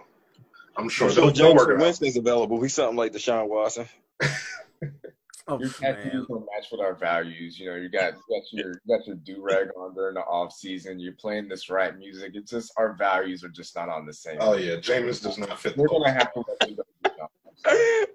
I'm 0.77 0.87
sure 0.89 1.09
So 1.09 1.29
they'll, 1.29 1.31
they'll 1.31 1.55
work. 1.55 1.77
Winston's 1.79 2.15
available. 2.17 2.61
He's 2.61 2.73
something 2.73 2.95
like 2.97 3.11
Deshaun 3.13 3.47
Watson. 3.49 3.87
Oh 5.47 5.59
Your 5.59 5.69
tattoos 5.69 6.13
man, 6.13 6.25
don't 6.29 6.45
match 6.55 6.67
with 6.71 6.81
our 6.81 6.93
values. 6.93 7.59
You 7.59 7.69
know, 7.71 7.75
you 7.75 7.89
got 7.89 8.13
you 8.13 8.21
got 8.29 8.43
your 8.53 8.73
you 8.85 8.97
got 8.97 9.07
your 9.07 9.15
do 9.17 9.41
rag 9.41 9.69
on 9.77 9.93
during 9.95 10.13
the 10.15 10.21
off 10.21 10.53
season. 10.53 10.99
You're 10.99 11.13
playing 11.13 11.49
this 11.49 11.69
rap 11.69 11.97
music. 11.97 12.31
It's 12.35 12.51
just 12.51 12.71
our 12.77 12.93
values 12.93 13.43
are 13.43 13.49
just 13.49 13.75
not 13.75 13.89
on 13.89 14.05
the 14.05 14.13
same. 14.13 14.37
Oh 14.39 14.55
yeah, 14.55 14.75
Jameis 14.75 15.21
does 15.21 15.37
not 15.37 15.59
fit 15.59 15.75
We're 15.77 15.87
mold. 15.87 16.03
gonna 16.05 16.13
have 16.13 16.31
to 16.33 16.43
let 16.47 16.69
you 16.69 16.75
go. 16.75 16.83
Deshaun. 17.03 17.27
I'm 17.47 18.07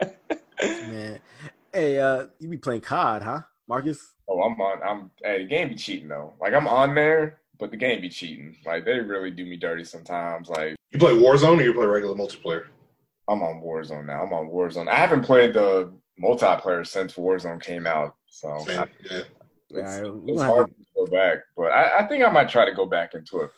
sorry. 0.00 0.88
man. 0.88 1.20
Hey, 1.72 1.98
uh, 1.98 2.26
you 2.38 2.48
be 2.48 2.56
playing 2.56 2.80
COD, 2.82 3.22
huh, 3.22 3.40
Marcus? 3.68 4.12
Oh, 4.28 4.42
I'm 4.42 4.58
on. 4.60 4.82
I'm. 4.82 5.10
Hey, 5.22 5.38
the 5.42 5.48
game 5.48 5.68
be 5.68 5.74
cheating 5.74 6.08
though. 6.08 6.32
Like 6.40 6.54
I'm 6.54 6.66
on 6.68 6.94
there, 6.94 7.40
but 7.58 7.70
the 7.70 7.76
game 7.76 8.00
be 8.00 8.08
cheating. 8.08 8.56
Like 8.64 8.84
they 8.84 8.98
really 9.00 9.30
do 9.30 9.44
me 9.44 9.56
dirty 9.56 9.84
sometimes. 9.84 10.48
Like 10.48 10.76
You 10.92 10.98
play 10.98 11.12
Warzone 11.12 11.58
or 11.58 11.62
you 11.62 11.74
play 11.74 11.86
regular 11.86 12.14
multiplayer? 12.14 12.64
I'm 13.28 13.42
on 13.42 13.62
Warzone 13.62 14.06
now. 14.06 14.22
I'm 14.22 14.32
on 14.32 14.48
Warzone. 14.48 14.88
I 14.88 14.96
haven't 14.96 15.22
played 15.22 15.54
the 15.54 15.92
multiplayer 16.22 16.86
since 16.86 17.14
Warzone 17.14 17.62
came 17.62 17.86
out, 17.86 18.14
so 18.26 18.58
Same, 18.66 18.80
I- 18.80 18.88
yeah. 19.10 19.18
it's, 19.18 19.28
Yeah, 19.70 20.08
we 20.10 20.32
it's 20.32 20.42
gonna 20.42 20.42
have 20.42 20.54
hard 20.54 20.68
to 20.68 20.74
go 20.94 21.06
back. 21.06 21.38
But 21.56 21.72
I, 21.72 22.00
I 22.00 22.06
think 22.06 22.24
I 22.24 22.30
might 22.30 22.48
try 22.48 22.64
to 22.64 22.74
go 22.74 22.86
back 22.86 23.14
into 23.14 23.40
it 23.40 23.50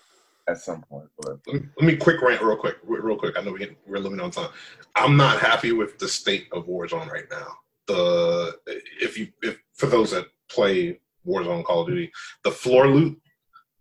at 0.49 0.59
some 0.59 0.83
point. 0.83 1.09
But 1.19 1.39
Let 1.47 1.63
me, 1.63 1.69
let 1.79 1.87
me 1.87 1.97
quick 1.97 2.23
rant 2.23 2.43
real 2.43 2.57
quick, 2.57 2.77
real 2.85 3.17
quick. 3.17 3.37
I 3.39 3.43
know 3.43 3.53
we 3.53 3.59
get, 3.59 3.77
we're 3.87 3.99
limited 3.99 4.23
on 4.23 4.31
time. 4.31 4.51
I'm 4.95 5.17
not 5.17 5.41
happy 5.41 5.73
with 5.73 5.99
the 5.99 6.09
state 6.09 6.47
of 6.53 6.67
Warzone 6.67 7.11
right 7.11 7.27
now. 7.31 7.47
The 7.87 8.59
if 9.01 9.17
you 9.17 9.29
if 9.43 9.59
for 9.75 9.87
those 9.87 10.11
that 10.11 10.27
play 10.49 10.99
Warzone 11.27 11.65
Call 11.65 11.83
of 11.83 11.89
Duty, 11.89 12.11
the 12.43 12.51
floor 12.51 12.89
loot, 12.89 13.21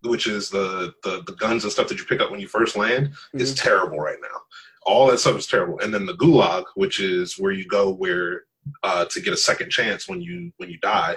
which 0.04 0.26
is 0.26 0.48
the 0.48 0.94
the, 1.02 1.22
the 1.26 1.34
guns 1.34 1.64
and 1.64 1.72
stuff 1.72 1.88
that 1.88 1.98
you 1.98 2.04
pick 2.04 2.20
up 2.20 2.30
when 2.30 2.40
you 2.40 2.46
first 2.46 2.76
land, 2.76 3.14
is 3.34 3.52
mm-hmm. 3.52 3.68
terrible 3.68 3.98
right 3.98 4.18
now. 4.22 4.40
All 4.84 5.08
that 5.08 5.18
stuff 5.18 5.36
is 5.36 5.48
terrible. 5.48 5.80
And 5.80 5.92
then 5.92 6.06
the 6.06 6.14
gulag, 6.14 6.64
which 6.76 7.00
is 7.00 7.34
where 7.36 7.50
you 7.50 7.66
go 7.66 7.92
where 7.92 8.44
uh, 8.82 9.04
to 9.06 9.20
get 9.20 9.32
a 9.32 9.36
second 9.36 9.70
chance 9.70 10.08
when 10.08 10.20
you 10.20 10.52
when 10.56 10.70
you 10.70 10.78
die, 10.78 11.16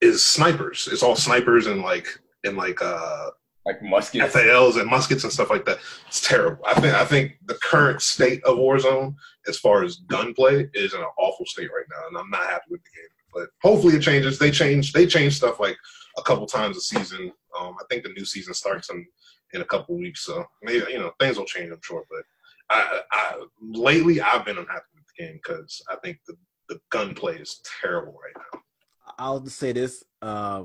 is 0.00 0.24
snipers. 0.24 0.88
It's 0.90 1.02
all 1.02 1.16
snipers 1.16 1.66
and 1.66 1.82
like 1.82 2.08
and 2.44 2.56
like 2.56 2.80
uh 2.82 3.30
like 3.66 3.82
muskets. 3.82 4.32
FALs 4.32 4.76
and 4.76 4.88
muskets 4.88 5.24
and 5.24 5.32
stuff 5.32 5.50
like 5.50 5.64
that. 5.64 5.78
It's 6.06 6.26
terrible. 6.26 6.62
I 6.66 6.74
think 6.74 6.94
I 6.94 7.04
think 7.04 7.38
the 7.46 7.54
current 7.54 8.02
state 8.02 8.42
of 8.44 8.58
Warzone, 8.58 9.14
as 9.48 9.58
far 9.58 9.82
as 9.82 9.96
gunplay, 9.96 10.68
is 10.74 10.94
in 10.94 11.00
an 11.00 11.06
awful 11.18 11.46
state 11.46 11.70
right 11.74 11.86
now, 11.90 12.08
and 12.08 12.18
I'm 12.18 12.30
not 12.30 12.44
happy 12.44 12.66
with 12.70 12.82
the 12.82 12.90
game. 12.90 13.08
But 13.32 13.48
hopefully 13.62 13.96
it 13.96 14.02
changes. 14.02 14.38
They 14.38 14.50
change 14.50 14.92
they 14.92 15.06
change 15.06 15.36
stuff 15.36 15.60
like 15.60 15.76
a 16.18 16.22
couple 16.22 16.46
times 16.46 16.76
a 16.76 16.80
season. 16.80 17.32
Um, 17.58 17.74
I 17.80 17.84
think 17.90 18.04
the 18.04 18.10
new 18.10 18.24
season 18.24 18.54
starts 18.54 18.90
in 18.90 19.06
in 19.54 19.62
a 19.62 19.64
couple 19.66 19.96
weeks, 19.96 20.24
so 20.24 20.44
maybe 20.62 20.84
you 20.90 20.98
know 20.98 21.12
things 21.18 21.38
will 21.38 21.44
change. 21.44 21.72
I'm 21.72 21.80
sure, 21.82 22.04
but 22.10 22.22
I, 22.70 23.00
I 23.12 23.44
lately 23.60 24.20
I've 24.20 24.44
been 24.44 24.58
unhappy 24.58 24.84
with 24.94 25.04
the 25.16 25.24
game 25.24 25.40
because 25.42 25.82
I 25.88 25.96
think 25.96 26.18
the 26.26 26.34
the 26.68 26.80
gunplay 26.90 27.38
is 27.38 27.60
terrible 27.80 28.12
right 28.22 28.44
now. 28.52 28.60
I'll 29.18 29.40
just 29.40 29.58
say 29.58 29.72
this: 29.72 30.04
uh, 30.22 30.64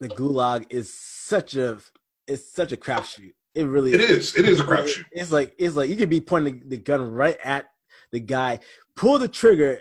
the 0.00 0.08
Gulag 0.08 0.66
is 0.70 0.92
such 0.92 1.56
a 1.56 1.78
it's 2.26 2.52
such 2.52 2.72
a 2.72 2.76
crapshoot. 2.76 3.32
It 3.54 3.64
really 3.64 3.92
It 3.92 4.00
is. 4.00 4.36
It 4.36 4.48
is 4.48 4.60
a 4.60 4.64
crapshoot. 4.64 5.04
It's 5.12 5.32
like 5.32 5.54
it's 5.58 5.76
like 5.76 5.90
you 5.90 5.96
could 5.96 6.10
be 6.10 6.20
pointing 6.20 6.62
the 6.68 6.76
gun 6.76 7.12
right 7.12 7.36
at 7.42 7.66
the 8.12 8.20
guy, 8.20 8.60
pull 8.96 9.18
the 9.18 9.28
trigger, 9.28 9.80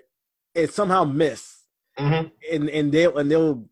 and 0.55 0.70
somehow 0.70 1.03
miss, 1.03 1.64
hmm 1.97 2.28
and 2.51 2.70
and 2.70 2.91
they 2.91 3.05
and 3.05 3.32
they'll 3.32 3.66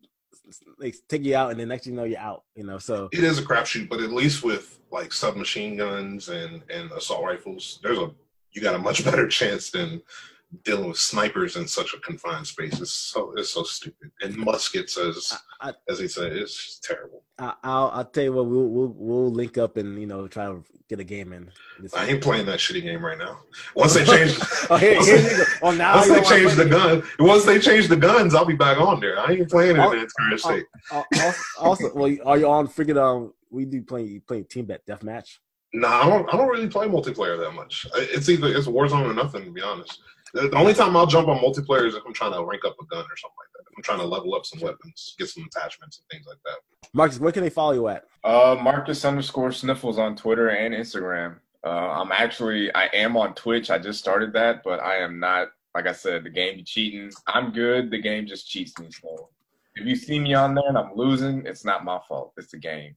like 0.78 0.94
take 1.08 1.24
you 1.24 1.36
out, 1.36 1.50
and 1.50 1.60
then 1.60 1.68
next 1.68 1.84
thing 1.84 1.94
you 1.94 1.98
know 1.98 2.04
you're 2.04 2.18
out. 2.18 2.44
You 2.54 2.64
know, 2.64 2.78
so 2.78 3.08
it 3.12 3.24
is 3.24 3.38
a 3.38 3.42
crapshoot, 3.42 3.88
but 3.88 4.00
at 4.00 4.12
least 4.12 4.42
with 4.42 4.80
like 4.90 5.12
submachine 5.12 5.76
guns 5.76 6.28
and 6.28 6.62
and 6.70 6.90
assault 6.92 7.24
rifles, 7.24 7.80
there's 7.82 7.98
a 7.98 8.10
you 8.52 8.62
got 8.62 8.74
a 8.74 8.78
much 8.78 9.04
better 9.08 9.28
chance 9.28 9.70
than 9.70 10.00
dealing 10.64 10.88
with 10.88 10.98
snipers 10.98 11.56
in 11.56 11.66
such 11.68 11.94
a 11.94 12.00
confined 12.00 12.46
space. 12.46 12.80
It's 12.80 12.90
so 12.92 13.32
it's 13.36 13.50
so 13.50 13.62
stupid. 13.62 14.10
And 14.22 14.36
muskets, 14.36 14.96
as 14.96 15.38
I, 15.60 15.72
as 15.88 15.98
they 15.98 16.08
say, 16.08 16.28
it's 16.28 16.54
just 16.54 16.84
terrible. 16.84 17.22
I, 17.38 17.54
I'll 17.62 17.90
I'll 17.94 18.04
tell 18.04 18.24
you 18.24 18.32
what 18.32 18.46
we'll 18.46 18.68
we'll 18.68 18.94
we'll 18.96 19.30
link 19.30 19.58
up 19.58 19.76
and 19.76 20.00
you 20.00 20.06
know 20.06 20.26
try 20.28 20.46
to 20.46 20.64
get 20.88 21.00
a 21.00 21.04
game 21.04 21.32
in. 21.32 21.50
I 21.94 22.06
ain't 22.08 22.22
playing 22.22 22.46
that 22.46 22.58
shitty 22.58 22.82
game 22.82 23.04
right 23.04 23.18
now. 23.18 23.40
Once 23.74 23.94
they 23.94 24.04
change, 24.04 24.36
oh, 24.70 24.76
here, 24.76 24.94
here 25.04 25.38
you. 25.38 25.44
Oh, 25.62 25.70
now 25.70 25.96
once 25.96 26.08
they 26.08 26.22
change 26.22 26.54
the 26.54 26.64
gun, 26.64 27.02
once 27.18 27.44
they 27.44 27.58
change 27.58 27.88
the 27.88 27.96
guns, 27.96 28.34
I'll 28.34 28.44
be 28.46 28.54
back 28.56 28.78
on 28.80 29.00
there. 29.00 29.18
I 29.20 29.32
ain't 29.32 29.50
playing 29.50 29.76
it 29.76 29.92
in 29.92 29.98
its 29.98 30.12
current 30.14 30.40
state. 30.40 30.64
Al- 30.90 31.06
Also, 31.14 31.42
also, 31.58 31.94
well, 31.94 32.16
are 32.24 32.38
you 32.38 32.48
on 32.48 32.66
freaking 32.68 32.96
um? 32.96 33.32
We 33.50 33.64
do 33.64 33.82
playing 33.82 34.22
playing 34.26 34.44
team 34.44 34.66
bet 34.66 34.86
deathmatch. 34.86 35.38
Nah, 35.74 36.02
I 36.02 36.08
don't. 36.08 36.32
I 36.32 36.36
don't 36.36 36.48
really 36.48 36.68
play 36.68 36.86
multiplayer 36.86 37.38
that 37.38 37.52
much. 37.52 37.86
It's 37.94 38.28
either 38.30 38.48
it's 38.48 38.66
Warzone 38.66 39.10
or 39.10 39.14
nothing. 39.14 39.44
To 39.44 39.50
be 39.50 39.60
honest, 39.60 40.00
the 40.34 40.48
the 40.48 40.56
only 40.56 40.74
time 40.74 40.96
I'll 40.96 41.06
jump 41.06 41.28
on 41.28 41.38
multiplayer 41.38 41.86
is 41.86 41.94
if 41.94 42.02
I'm 42.06 42.12
trying 42.12 42.32
to 42.32 42.44
rank 42.44 42.64
up 42.64 42.76
a 42.80 42.86
gun 42.86 43.04
or 43.04 43.16
something 43.16 43.36
like 43.38 43.48
that. 43.54 43.70
If 43.70 43.76
I'm 43.76 43.82
trying 43.82 43.98
to 44.00 44.06
level 44.06 44.34
up 44.34 44.44
some 44.46 44.60
weapons, 44.60 45.14
get 45.18 45.28
some 45.28 45.44
attachments 45.44 45.98
and 45.98 46.06
things 46.10 46.26
like 46.26 46.38
that. 46.44 46.58
Marcus, 46.92 47.18
where 47.18 47.32
can 47.32 47.42
they 47.42 47.50
follow 47.50 47.72
you 47.72 47.88
at? 47.88 48.04
Uh, 48.24 48.56
Marcus 48.60 49.04
underscore 49.04 49.52
Sniffles 49.52 49.98
on 49.98 50.16
Twitter 50.16 50.48
and 50.48 50.74
Instagram. 50.74 51.36
Uh, 51.64 51.68
I'm 51.68 52.12
actually 52.12 52.74
I 52.74 52.86
am 52.94 53.16
on 53.16 53.34
Twitch. 53.34 53.70
I 53.70 53.78
just 53.78 53.98
started 53.98 54.32
that, 54.34 54.62
but 54.64 54.80
I 54.80 54.96
am 54.96 55.18
not. 55.18 55.48
Like 55.74 55.86
I 55.86 55.92
said, 55.92 56.24
the 56.24 56.30
game 56.30 56.56
be 56.56 56.62
cheating. 56.64 57.10
I'm 57.26 57.52
good. 57.52 57.90
The 57.90 57.98
game 58.00 58.26
just 58.26 58.48
cheats 58.48 58.76
me. 58.78 58.88
So 58.90 59.28
if 59.76 59.86
you 59.86 59.94
see 59.94 60.18
me 60.18 60.34
on 60.34 60.54
there 60.54 60.64
and 60.66 60.78
I'm 60.78 60.94
losing, 60.94 61.46
it's 61.46 61.64
not 61.64 61.84
my 61.84 62.00
fault. 62.08 62.32
It's 62.36 62.50
the 62.50 62.58
game. 62.58 62.94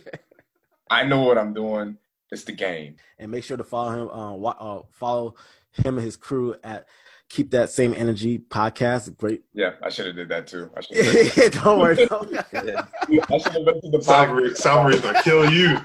I 0.90 1.04
know 1.04 1.22
what 1.22 1.38
I'm 1.38 1.52
doing. 1.52 1.96
It's 2.30 2.44
the 2.44 2.52
game. 2.52 2.96
and 3.18 3.30
make 3.30 3.44
sure 3.44 3.56
to 3.56 3.64
follow 3.64 3.92
him. 4.02 4.44
Uh, 4.44 4.48
uh, 4.50 4.82
follow 4.92 5.34
him 5.78 5.96
and 5.96 6.04
his 6.04 6.16
crew 6.16 6.54
at 6.62 6.86
Keep 7.28 7.50
That 7.50 7.70
Same 7.70 7.92
Energy 7.94 8.38
podcast. 8.38 9.16
Great. 9.16 9.42
Yeah, 9.52 9.72
I 9.82 9.90
should 9.90 10.06
have 10.06 10.16
did 10.16 10.28
that 10.30 10.46
too. 10.46 10.70
I 10.76 10.80
should 10.80 10.96
have. 10.96 11.52
don't 11.64 11.78
worry. 11.78 12.06
Don't. 12.06 12.36
I 12.36 13.38
should 13.38 13.52
have 13.52 13.64
been 13.64 13.80
to 13.82 13.90
the 13.90 14.00
Salary, 14.02 14.54
Salary's 14.54 15.00
gonna 15.00 15.22
kill 15.22 15.50
you. 15.50 15.76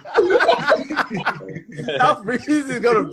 South 1.97 2.23
Breeze 2.23 2.47
is 2.47 2.79
gonna. 2.79 3.11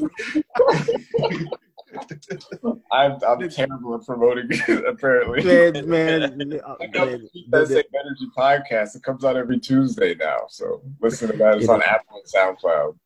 I'm, 2.93 3.19
I'm 3.27 3.49
terrible 3.49 3.97
at 3.97 4.07
promoting 4.07 4.47
it, 4.49 4.85
apparently. 4.89 5.43
Man, 5.43 5.89
man, 5.89 6.61
uh, 6.65 6.77
I 6.81 6.87
got 6.87 7.09
man, 7.09 7.29
Keep 7.33 7.51
That 7.51 7.67
Same 7.67 7.83
Energy 7.99 8.29
podcast. 8.37 8.95
It 8.95 9.03
comes 9.03 9.25
out 9.25 9.37
every 9.37 9.59
Tuesday 9.59 10.15
now. 10.15 10.43
So 10.49 10.83
listen 11.01 11.33
to 11.33 11.37
that. 11.39 11.59
It's 11.59 11.69
on 11.69 11.83
Apple 11.83 12.23
and 12.23 12.57
SoundCloud. 12.59 12.97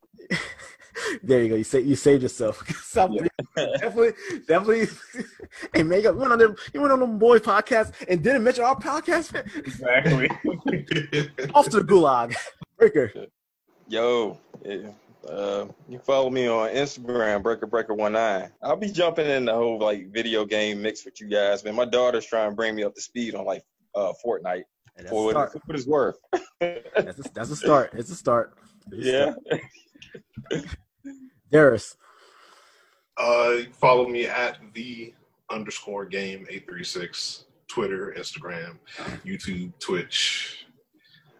There 1.23 1.41
you 1.43 1.49
go. 1.49 1.55
You 1.55 1.63
say 1.63 1.81
you 1.81 1.95
saved 1.95 2.23
yourself. 2.23 2.63
Yeah. 2.95 3.27
Definitely, 3.79 4.13
definitely. 4.47 4.87
Hey, 5.73 5.83
make 5.83 6.05
up. 6.05 6.15
You 6.15 6.21
went 6.21 6.33
on 6.33 6.39
them. 6.39 6.55
You 6.73 6.81
went 6.81 6.93
on 6.93 6.99
them 6.99 7.17
boys 7.19 7.41
podcast 7.41 7.93
and 8.09 8.21
didn't 8.23 8.43
mention 8.43 8.63
our 8.63 8.75
podcast. 8.75 9.33
Exactly. 9.55 10.27
Off 11.53 11.69
to 11.69 11.81
the 11.81 11.85
gulag. 11.85 12.35
Breaker. 12.77 13.11
Yo, 13.87 14.37
yeah. 14.63 14.89
Uh, 15.29 15.65
you 15.89 15.97
follow 15.99 16.29
me 16.29 16.47
on 16.47 16.69
Instagram, 16.69 17.41
Breaker 17.43 17.65
Breaker 17.67 17.93
One 17.93 18.13
Nine. 18.13 18.51
I'll 18.61 18.75
be 18.75 18.91
jumping 18.91 19.27
in 19.27 19.45
the 19.45 19.53
whole 19.53 19.79
like 19.79 20.11
video 20.11 20.45
game 20.45 20.81
mix 20.81 21.03
with 21.05 21.19
you 21.19 21.27
guys, 21.27 21.63
man. 21.63 21.75
My 21.75 21.85
daughter's 21.85 22.25
trying 22.25 22.49
to 22.51 22.55
bring 22.55 22.75
me 22.75 22.83
up 22.83 22.93
to 22.95 23.01
speed 23.01 23.33
on 23.35 23.45
like 23.45 23.63
uh 23.95 24.13
Fortnite 24.25 24.63
That's 24.97 25.09
for 25.09 25.21
a 25.21 25.25
what, 25.25 25.31
start. 25.51 25.61
what 25.65 25.77
it's 25.77 25.87
worth. 25.87 26.17
That's 26.59 27.19
a, 27.19 27.23
that's 27.33 27.49
a 27.51 27.55
start. 27.55 27.91
It's 27.95 28.11
a 28.11 28.15
start. 28.15 28.57
It's 28.91 29.07
a 29.07 29.11
Yeah. 29.11 29.33
start. 30.51 30.65
Darius. 31.51 31.97
Uh, 33.17 33.57
follow 33.73 34.07
me 34.07 34.25
at 34.25 34.57
the 34.73 35.13
underscore 35.49 36.05
game 36.05 36.45
eight 36.49 36.67
three 36.67 36.83
six. 36.83 37.45
Twitter, 37.67 38.13
Instagram, 38.15 38.77
YouTube, 39.25 39.73
Twitch. 39.79 40.67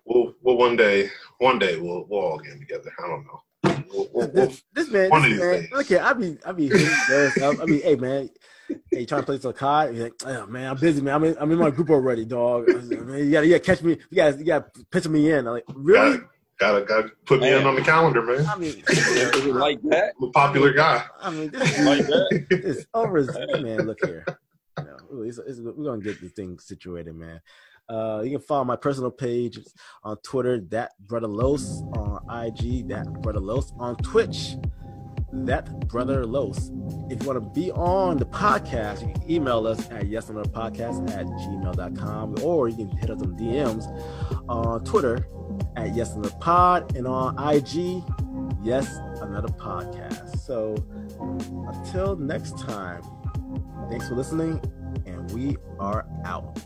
We'll, 0.06 0.34
we'll 0.41 0.58
one 0.58 0.76
day, 0.76 1.10
one 1.38 1.60
day 1.60 1.78
we'll 1.78 2.06
we'll 2.10 2.20
all 2.20 2.39
get 2.39 2.60
together. 2.60 2.91
I 3.01 3.08
don't 3.08 3.26
know. 3.26 3.86
We'll, 3.93 4.10
we'll, 4.12 4.28
this, 4.30 4.64
this 4.74 4.89
man, 4.89 5.12
this 5.12 5.39
man 5.39 5.68
look 5.72 5.88
here. 5.88 6.01
I 6.01 6.14
be, 6.14 6.38
I 6.45 6.51
be, 6.51 6.72
I 6.74 7.66
be, 7.66 7.80
hey 7.80 7.95
man, 7.95 8.30
hey, 8.68 8.99
you 9.01 9.06
trying 9.06 9.22
to 9.22 9.26
play 9.26 9.39
some 9.39 9.53
card? 9.53 9.93
He's 9.93 10.03
like, 10.03 10.14
oh 10.26 10.47
man, 10.47 10.72
I'm 10.72 10.78
busy, 10.78 11.01
man. 11.01 11.14
I'm 11.14 11.24
in, 11.24 11.38
I'm 11.39 11.51
in 11.51 11.60
my 11.60 11.70
group 11.70 11.91
already, 11.91 12.26
dog. 12.26 12.68
man, 12.68 13.20
you 13.20 13.32
gotta, 13.32 13.45
you 13.45 13.53
gotta 13.53 13.60
catch 13.60 13.84
me. 13.84 13.97
You 14.10 14.16
gotta, 14.16 14.38
you 14.38 14.45
gotta 14.45 14.66
pitch 14.91 15.08
me 15.08 15.32
in. 15.32 15.47
I'm 15.47 15.53
like, 15.53 15.66
really? 15.74 16.20
Gotta, 16.58 16.86
gotta, 16.86 17.03
gotta 17.03 17.16
put 17.26 17.41
me 17.41 17.49
man. 17.49 17.62
in 17.62 17.68
on 17.68 17.76
the 17.76 17.82
calendar, 17.82 18.22
man. 18.22 18.45
I 18.45 18.56
mean, 18.56 18.76
like 19.53 19.82
that. 19.84 20.14
I'm 20.22 20.30
a 20.30 20.32
popular 20.32 20.72
guy. 20.72 21.03
I 21.22 21.30
mean, 21.30 21.49
this 21.49 21.78
is 21.78 21.86
like 21.86 22.08
that. 22.08 22.47
It's 22.49 22.86
over, 22.93 23.22
man. 23.62 23.86
Look 23.86 23.99
here. 24.06 24.26
You 24.78 24.86
know, 24.86 25.24
it's, 25.24 25.38
it's, 25.38 25.60
we're 25.60 25.84
gonna 25.84 26.01
get 26.01 26.22
this 26.22 26.32
thing 26.32 26.58
situated, 26.60 27.14
man. 27.16 27.41
Uh, 27.89 28.22
you 28.24 28.32
can 28.32 28.39
follow 28.39 28.64
my 28.64 28.76
personal 28.76 29.12
page 29.12 29.60
on 30.03 30.18
Twitter, 30.18 30.60
that 30.70 30.93
brother 30.99 31.28
Los, 31.28 31.82
on 31.93 32.20
IG, 32.45 32.88
that 32.88 33.06
brother 33.22 33.39
Los, 33.39 33.72
on 33.78 33.95
Twitch, 33.97 34.56
that 35.34 35.88
brother 35.88 36.26
Los. 36.26 36.72
If 37.10 37.22
you 37.22 37.28
want 37.28 37.43
to 37.43 37.49
be 37.60 37.72
on 37.72 38.18
the 38.18 38.26
podcast, 38.26 39.06
you 39.06 39.14
can 39.14 39.30
email 39.30 39.68
us 39.68 39.89
at 39.91 40.03
yesanotherpodcast 40.03 41.12
at 41.12 41.26
gmail.com 41.26 42.36
or 42.41 42.70
you 42.70 42.88
can 42.88 42.97
hit 42.97 43.10
us 43.10 43.22
on 43.22 43.38
DMs 43.38 43.86
on 44.49 44.84
Twitter 44.84 45.28
at 45.76 45.95
yes 45.95 46.13
another 46.13 46.36
pod 46.39 46.95
and 46.95 47.07
on 47.07 47.38
IG, 47.38 48.03
yes 48.63 48.97
another 49.21 49.49
podcast. 49.49 50.39
So 50.39 50.76
until 51.73 52.15
next 52.15 52.57
time, 52.59 53.01
thanks 53.89 54.07
for 54.07 54.15
listening, 54.15 54.61
and 55.05 55.32
we 55.32 55.57
are 55.80 56.07
out. 56.23 56.59